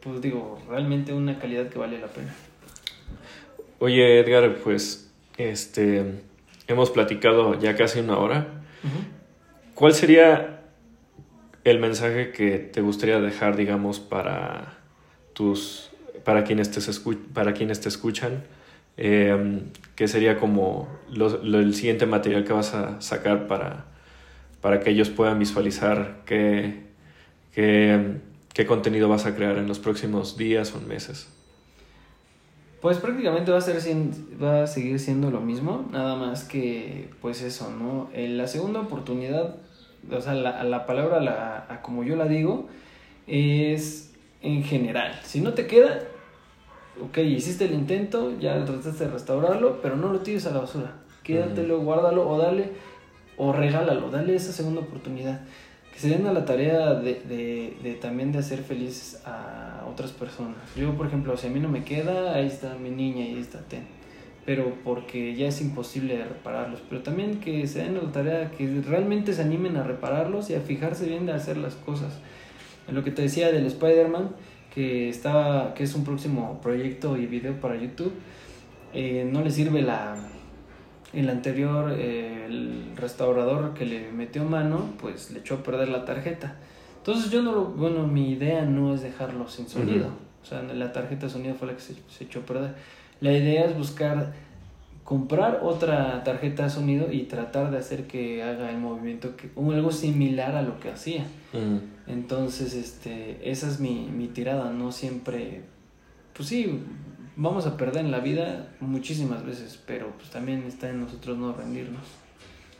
pues 0.00 0.20
digo, 0.20 0.60
realmente 0.68 1.12
una 1.12 1.38
calidad 1.38 1.68
que 1.68 1.78
vale 1.78 1.98
la 1.98 2.06
pena. 2.06 2.32
Oye, 3.78 4.20
Edgar, 4.20 4.56
pues, 4.64 5.12
este, 5.36 6.22
hemos 6.66 6.90
platicado 6.90 7.58
ya 7.58 7.76
casi 7.76 8.00
una 8.00 8.18
hora. 8.18 8.46
¿Cuál 9.74 9.92
sería 9.92 10.60
el 11.64 11.78
mensaje 11.78 12.30
que 12.30 12.58
te 12.58 12.80
gustaría 12.80 13.20
dejar, 13.20 13.56
digamos, 13.56 14.00
para 14.00 14.78
tus, 15.34 15.90
para 16.24 16.44
quienes 16.44 16.70
te, 16.70 16.80
para 17.34 17.52
quienes 17.52 17.80
te 17.80 17.88
escuchan 17.88 18.44
eh, 18.96 19.62
que 19.94 20.08
sería 20.08 20.38
como 20.38 20.88
el 21.12 21.74
siguiente 21.74 22.06
material 22.06 22.44
que 22.44 22.52
vas 22.52 22.72
a 22.72 23.00
sacar 23.00 23.46
para, 23.46 23.84
para 24.62 24.80
que 24.80 24.90
ellos 24.90 25.10
puedan 25.10 25.38
visualizar 25.38 26.22
qué, 26.24 26.84
qué, 27.52 28.16
qué 28.54 28.66
contenido 28.66 29.08
vas 29.08 29.26
a 29.26 29.34
crear 29.34 29.58
en 29.58 29.68
los 29.68 29.78
próximos 29.78 30.38
días 30.38 30.74
o 30.74 30.80
meses. 30.80 31.28
Pues 32.86 32.98
prácticamente 32.98 33.50
va 33.50 33.58
a, 33.58 33.60
ser, 33.60 33.82
va 34.40 34.62
a 34.62 34.66
seguir 34.68 35.00
siendo 35.00 35.32
lo 35.32 35.40
mismo, 35.40 35.88
nada 35.90 36.14
más 36.14 36.44
que 36.44 37.10
pues 37.20 37.42
eso, 37.42 37.68
¿no? 37.68 38.08
En 38.12 38.38
la 38.38 38.46
segunda 38.46 38.78
oportunidad, 38.78 39.56
o 40.08 40.20
sea, 40.20 40.34
la, 40.34 40.62
la 40.62 40.86
palabra, 40.86 41.18
la, 41.18 41.80
como 41.82 42.04
yo 42.04 42.14
la 42.14 42.26
digo, 42.26 42.68
es 43.26 44.14
en 44.40 44.62
general. 44.62 45.18
Si 45.24 45.40
no 45.40 45.52
te 45.52 45.66
queda, 45.66 45.98
ok, 47.02 47.18
hiciste 47.18 47.64
el 47.64 47.72
intento, 47.72 48.38
ya 48.38 48.64
trataste 48.64 49.06
de 49.06 49.10
restaurarlo, 49.10 49.82
pero 49.82 49.96
no 49.96 50.12
lo 50.12 50.20
tires 50.20 50.46
a 50.46 50.52
la 50.52 50.60
basura. 50.60 50.92
Quédatelo, 51.24 51.80
guárdalo 51.80 52.30
o 52.30 52.38
dale, 52.38 52.70
o 53.36 53.52
regálalo, 53.52 54.12
dale 54.12 54.36
esa 54.36 54.52
segunda 54.52 54.82
oportunidad. 54.82 55.40
Que 55.96 56.02
se 56.02 56.08
den 56.10 56.26
a 56.26 56.32
la 56.34 56.44
tarea 56.44 56.92
de, 56.92 57.22
de, 57.22 57.74
de, 57.82 57.94
también 57.94 58.30
de 58.30 58.38
hacer 58.40 58.58
felices 58.58 59.22
a 59.24 59.82
otras 59.90 60.12
personas. 60.12 60.58
Yo, 60.76 60.94
por 60.94 61.06
ejemplo, 61.06 61.34
si 61.38 61.46
a 61.46 61.50
mí 61.50 61.58
no 61.58 61.70
me 61.70 61.84
queda, 61.84 62.34
ahí 62.34 62.46
está 62.46 62.74
mi 62.74 62.90
niña 62.90 63.24
y 63.24 63.36
ahí 63.36 63.40
está 63.40 63.60
Ten. 63.60 63.84
Pero 64.44 64.74
porque 64.84 65.34
ya 65.34 65.48
es 65.48 65.58
imposible 65.62 66.22
repararlos. 66.22 66.82
Pero 66.90 67.02
también 67.02 67.40
que 67.40 67.66
se 67.66 67.78
den 67.78 67.96
a 67.96 68.02
la 68.02 68.12
tarea, 68.12 68.50
que 68.50 68.82
realmente 68.86 69.32
se 69.32 69.40
animen 69.40 69.78
a 69.78 69.84
repararlos 69.84 70.50
y 70.50 70.54
a 70.54 70.60
fijarse 70.60 71.06
bien 71.06 71.24
de 71.24 71.32
hacer 71.32 71.56
las 71.56 71.76
cosas. 71.76 72.12
En 72.88 72.94
lo 72.94 73.02
que 73.02 73.10
te 73.10 73.22
decía 73.22 73.50
del 73.50 73.64
Spider-Man, 73.64 74.32
que, 74.74 75.18
que 75.74 75.82
es 75.82 75.94
un 75.94 76.04
próximo 76.04 76.60
proyecto 76.60 77.16
y 77.16 77.24
video 77.24 77.58
para 77.58 77.74
YouTube, 77.74 78.12
eh, 78.92 79.26
no 79.32 79.40
le 79.40 79.50
sirve 79.50 79.80
la, 79.80 80.14
el 81.12 81.30
anterior, 81.30 81.92
eh, 81.96 82.46
el 82.46 82.92
restaurador 82.96 83.74
que 83.74 83.86
le 83.86 84.10
metió 84.12 84.44
mano, 84.44 84.90
pues 84.98 85.30
le 85.30 85.40
echó 85.40 85.54
a 85.56 85.62
perder 85.62 85.88
la 85.88 86.04
tarjeta. 86.04 86.56
Entonces 86.98 87.30
yo 87.30 87.42
no 87.42 87.52
lo, 87.52 87.64
bueno, 87.66 88.06
mi 88.06 88.32
idea 88.32 88.64
no 88.64 88.94
es 88.94 89.02
dejarlo 89.02 89.48
sin 89.48 89.68
sonido. 89.68 90.08
O 90.42 90.44
sea, 90.44 90.62
la 90.62 90.92
tarjeta 90.92 91.26
de 91.26 91.32
sonido 91.32 91.54
fue 91.54 91.68
la 91.68 91.74
que 91.74 91.80
se, 91.80 91.94
se, 92.08 92.24
echó 92.24 92.40
a 92.40 92.42
perder. 92.42 92.74
La 93.20 93.32
idea 93.32 93.64
es 93.64 93.76
buscar, 93.76 94.32
comprar 95.04 95.60
otra 95.62 96.22
tarjeta 96.24 96.64
de 96.64 96.70
sonido 96.70 97.12
y 97.12 97.22
tratar 97.22 97.70
de 97.70 97.78
hacer 97.78 98.06
que 98.06 98.42
haga 98.42 98.70
el 98.70 98.78
movimiento, 98.78 99.36
que, 99.36 99.50
algo 99.56 99.92
similar 99.92 100.56
a 100.56 100.62
lo 100.62 100.80
que 100.80 100.90
hacía. 100.90 101.24
Entonces, 102.06 102.74
este, 102.74 103.50
esa 103.50 103.68
es 103.68 103.80
mi, 103.80 104.08
mi 104.12 104.26
tirada, 104.28 104.70
no 104.70 104.92
siempre, 104.92 105.62
pues 106.34 106.48
sí, 106.48 106.80
vamos 107.36 107.66
a 107.66 107.76
perder 107.76 108.04
en 108.04 108.10
la 108.10 108.20
vida 108.20 108.72
muchísimas 108.80 109.44
veces, 109.44 109.80
pero 109.86 110.10
pues 110.16 110.30
también 110.30 110.64
está 110.64 110.88
en 110.88 111.00
nosotros 111.00 111.36
no 111.38 111.52
rendirnos. 111.52 112.02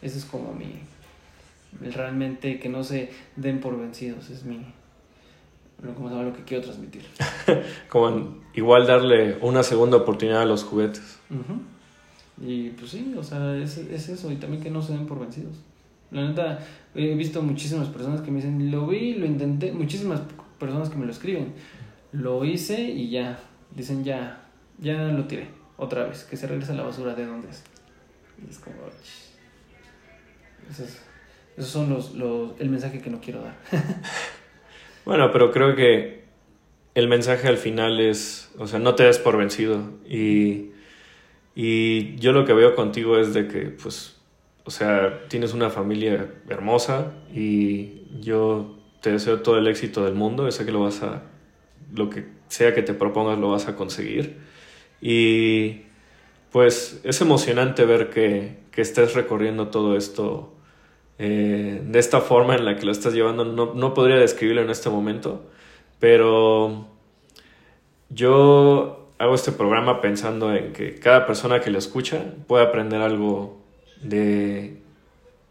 Ese 0.03 0.19
es 0.19 0.25
como 0.25 0.53
mi, 0.53 0.81
realmente 1.95 2.59
que 2.59 2.69
no 2.69 2.83
se 2.83 3.11
den 3.37 3.61
por 3.61 3.79
vencidos, 3.79 4.31
es 4.31 4.45
mi, 4.45 4.61
como 5.95 6.11
lo 6.11 6.33
que 6.33 6.43
quiero 6.43 6.65
transmitir. 6.65 7.03
como 7.89 8.39
igual 8.55 8.87
darle 8.87 9.39
una 9.43 9.63
segunda 9.63 9.99
oportunidad 9.99 10.43
a 10.43 10.47
los 10.47 10.65
juguetes. 10.65 11.19
Y 12.41 12.71
pues 12.71 12.91
sí, 12.91 13.15
o 13.17 13.23
sea, 13.23 13.57
es, 13.57 13.79
es 13.79 14.09
eso, 14.09 14.31
y 14.33 14.37
también 14.37 14.63
que 14.63 14.71
no 14.71 14.83
se 14.83 14.93
den 14.93 15.07
por 15.07 15.21
vencidos. 15.21 15.57
La 16.11 16.29
neta, 16.29 16.61
he 16.95 17.15
visto 17.15 17.43
muchísimas 17.43 17.89
personas 17.89 18.21
que 18.21 18.31
me 18.31 18.37
dicen, 18.37 18.71
lo 18.71 18.87
vi, 18.87 19.15
lo 19.15 19.27
intenté, 19.27 19.73
muchísimas 19.73 20.21
personas 20.59 20.89
que 20.89 20.97
me 20.97 21.05
lo 21.05 21.13
escriben, 21.13 21.53
lo 22.13 22.45
hice 22.45 22.81
y 22.83 23.11
ya, 23.11 23.39
dicen 23.75 24.05
ya, 24.05 24.46
ya 24.79 24.95
lo 25.05 25.25
tiré, 25.25 25.49
otra 25.77 26.05
vez, 26.05 26.25
que 26.25 26.37
se 26.37 26.47
regrese 26.47 26.73
a 26.73 26.77
la 26.77 26.83
basura 26.83 27.15
de 27.15 27.27
donde 27.27 27.49
es. 27.49 27.63
Y 28.45 28.51
es 28.51 28.59
como, 28.59 28.77
esos, 30.71 30.99
esos 31.57 31.71
son 31.71 31.91
los, 31.91 32.15
los, 32.15 32.61
el 32.61 32.69
mensaje 32.69 33.01
que 33.01 33.11
no 33.11 33.21
quiero 33.21 33.43
dar. 33.43 33.57
bueno, 35.05 35.31
pero 35.33 35.51
creo 35.51 35.75
que 35.75 36.25
el 36.95 37.09
mensaje 37.09 37.49
al 37.49 37.59
final 37.59 38.01
es, 38.01 38.51
o 38.59 38.67
sea, 38.67 38.79
no 38.79 38.95
te 38.95 39.05
des 39.05 39.19
por 39.19 39.37
vencido. 39.37 39.93
Y, 40.09 40.71
y 41.55 42.17
yo 42.17 42.33
lo 42.33 42.45
que 42.45 42.53
veo 42.53 42.75
contigo 42.75 43.19
es 43.19 43.35
de 43.35 43.49
que, 43.49 43.71
pues, 43.71 44.17
o 44.65 44.71
sea, 44.71 45.27
tienes 45.29 45.55
una 45.55 45.71
familia 45.71 46.29
hermosa 46.49 47.13
y 47.33 48.03
yo 48.21 48.77
te 49.01 49.13
deseo 49.13 49.41
todo 49.41 49.59
el 49.59 49.67
éxito 49.69 50.05
del 50.05 50.15
mundo. 50.15 50.51
sé 50.51 50.65
que 50.65 50.73
lo 50.73 50.81
vas 50.81 51.03
a, 51.03 51.23
lo 51.95 52.11
que 52.11 52.27
sea 52.49 52.75
que 52.75 52.83
te 52.83 52.95
propongas, 52.95 53.39
lo 53.39 53.51
vas 53.51 53.69
a 53.69 53.77
conseguir. 53.77 54.39
Y 55.01 55.83
pues 56.53 57.01
es 57.05 57.21
emocionante 57.21 57.85
ver 57.85 58.11
que, 58.11 58.59
que 58.71 58.83
estés 58.83 59.15
recorriendo 59.15 59.69
todo 59.69 59.97
esto 59.97 60.53
eh, 61.19 61.81
de 61.85 61.99
esta 61.99 62.21
forma 62.21 62.55
en 62.55 62.65
la 62.65 62.77
que 62.77 62.87
lo 62.87 62.93
estás 62.93 63.15
llevando. 63.15 63.45
No, 63.45 63.75
no 63.75 63.95
podría 63.95 64.17
describirlo 64.17 64.63
en 64.63 64.71
este 64.71 64.91
momento, 64.91 65.45
pero 65.99 66.87
yo 68.11 69.11
hago 69.19 69.35
este 69.35 69.53
programa 69.53 70.01
pensando 70.01 70.55
en 70.55 70.73
que 70.73 70.95
cada 70.97 71.27
persona 71.27 71.61
que 71.61 71.71
lo 71.71 71.79
escucha 71.79 72.23
puede 72.47 72.65
aprender 72.65 73.01
algo 73.01 73.59
de, 74.03 74.79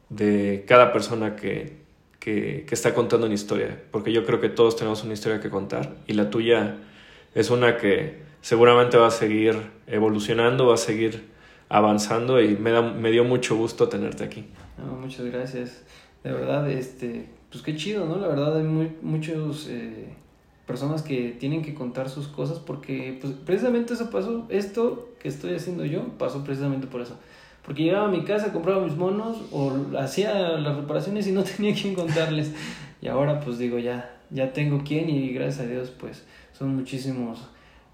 de 0.09 0.65
cada 0.67 0.93
persona 0.93 1.35
que, 1.35 1.77
que, 2.19 2.65
que, 2.67 2.75
está 2.75 2.93
contando 2.93 3.25
una 3.25 3.35
historia, 3.35 3.81
porque 3.91 4.11
yo 4.11 4.25
creo 4.25 4.39
que 4.39 4.49
todos 4.49 4.75
tenemos 4.75 5.03
una 5.03 5.13
historia 5.13 5.39
que 5.39 5.49
contar 5.49 5.95
y 6.07 6.13
la 6.13 6.29
tuya 6.29 6.77
es 7.33 7.49
una 7.49 7.77
que 7.77 8.23
seguramente 8.45 8.95
va 8.97 9.07
a 9.07 9.11
seguir 9.11 9.55
evolucionando, 9.87 10.67
va 10.67 10.75
a 10.75 10.77
seguir 10.77 11.29
avanzando 11.67 12.39
y 12.39 12.55
me, 12.55 12.69
da, 12.69 12.83
me 12.83 13.09
dio 13.09 13.23
mucho 13.23 13.55
gusto 13.55 13.89
tenerte 13.89 14.23
aquí. 14.23 14.45
muchas 15.01 15.25
gracias. 15.25 15.81
De 16.23 16.31
verdad, 16.31 16.69
este, 16.69 17.27
pues 17.49 17.63
qué 17.63 17.75
chido, 17.75 18.05
¿no? 18.05 18.17
La 18.17 18.27
verdad 18.27 18.55
hay 18.55 18.63
muy, 18.63 18.91
muchos 19.01 19.67
eh, 19.67 20.13
personas 20.67 21.01
que 21.01 21.35
tienen 21.39 21.63
que 21.63 21.73
contar 21.73 22.07
sus 22.07 22.27
cosas 22.27 22.59
porque 22.59 23.17
pues, 23.19 23.33
precisamente 23.33 23.95
eso 23.95 24.11
pasó, 24.11 24.45
esto 24.49 25.09
que 25.19 25.27
estoy 25.27 25.55
haciendo 25.55 25.83
yo 25.83 26.03
pasó 26.19 26.43
precisamente 26.43 26.85
por 26.85 27.01
eso. 27.01 27.17
Porque 27.65 27.81
llegaba 27.81 28.09
a 28.09 28.11
mi 28.11 28.25
casa, 28.25 28.53
compraba 28.53 28.85
mis 28.85 28.95
monos 28.95 29.37
o 29.51 29.73
hacía 29.97 30.35
las 30.59 30.75
reparaciones 30.75 31.25
y 31.25 31.31
no 31.31 31.43
tenía 31.57 31.73
quien 31.73 31.95
contarles. 31.95 32.53
Y 33.01 33.07
ahora 33.07 33.39
pues 33.39 33.57
digo, 33.57 33.79
ya, 33.79 34.19
ya 34.29 34.53
tengo 34.53 34.83
quien 34.83 35.09
y 35.09 35.29
gracias 35.29 35.65
a 35.65 35.67
Dios 35.67 35.89
pues 35.89 36.23
son 36.53 36.75
muchísimos 36.75 37.39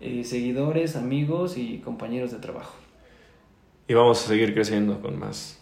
eh, 0.01 0.23
seguidores, 0.23 0.95
amigos 0.95 1.57
y 1.57 1.77
compañeros 1.79 2.31
de 2.31 2.39
trabajo. 2.39 2.75
Y 3.87 3.93
vamos 3.93 4.23
a 4.23 4.27
seguir 4.27 4.53
creciendo 4.53 5.01
con 5.01 5.19
más 5.19 5.59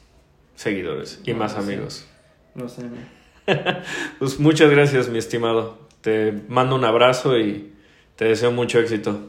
seguidores 0.55 1.21
y 1.25 1.33
más 1.33 1.55
amigos. 1.55 2.07
No 2.55 2.67
sé. 2.67 2.83
pues 4.19 4.39
muchas 4.39 4.69
gracias, 4.71 5.09
mi 5.09 5.17
estimado. 5.17 5.77
Te 6.01 6.31
mando 6.47 6.75
un 6.75 6.85
abrazo 6.85 7.37
y 7.37 7.73
te 8.15 8.25
deseo 8.25 8.51
mucho 8.51 8.79
éxito. 8.79 9.19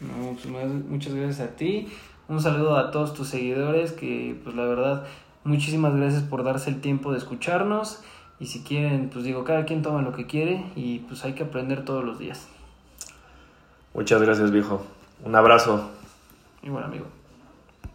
No, 0.00 0.36
pues 0.40 0.46
muchas 0.88 1.14
gracias 1.14 1.40
a 1.40 1.56
ti. 1.56 1.88
Un 2.28 2.40
saludo 2.40 2.76
a 2.76 2.90
todos 2.90 3.14
tus 3.14 3.28
seguidores 3.28 3.92
que 3.92 4.36
pues 4.42 4.56
la 4.56 4.64
verdad 4.64 5.06
muchísimas 5.44 5.94
gracias 5.94 6.22
por 6.22 6.42
darse 6.42 6.70
el 6.70 6.80
tiempo 6.80 7.12
de 7.12 7.18
escucharnos 7.18 8.02
y 8.40 8.46
si 8.46 8.62
quieren 8.62 9.10
pues 9.10 9.24
digo 9.24 9.44
cada 9.44 9.64
quien 9.66 9.82
toma 9.82 10.00
lo 10.00 10.12
que 10.12 10.26
quiere 10.26 10.64
y 10.74 11.00
pues 11.00 11.24
hay 11.24 11.34
que 11.34 11.42
aprender 11.42 11.84
todos 11.84 12.04
los 12.04 12.18
días. 12.18 12.48
Muchas 13.94 14.20
gracias, 14.20 14.50
viejo. 14.50 14.84
Un 15.24 15.34
abrazo. 15.36 15.90
Y 16.62 16.68
bueno, 16.68 16.86
amigo. 16.86 17.06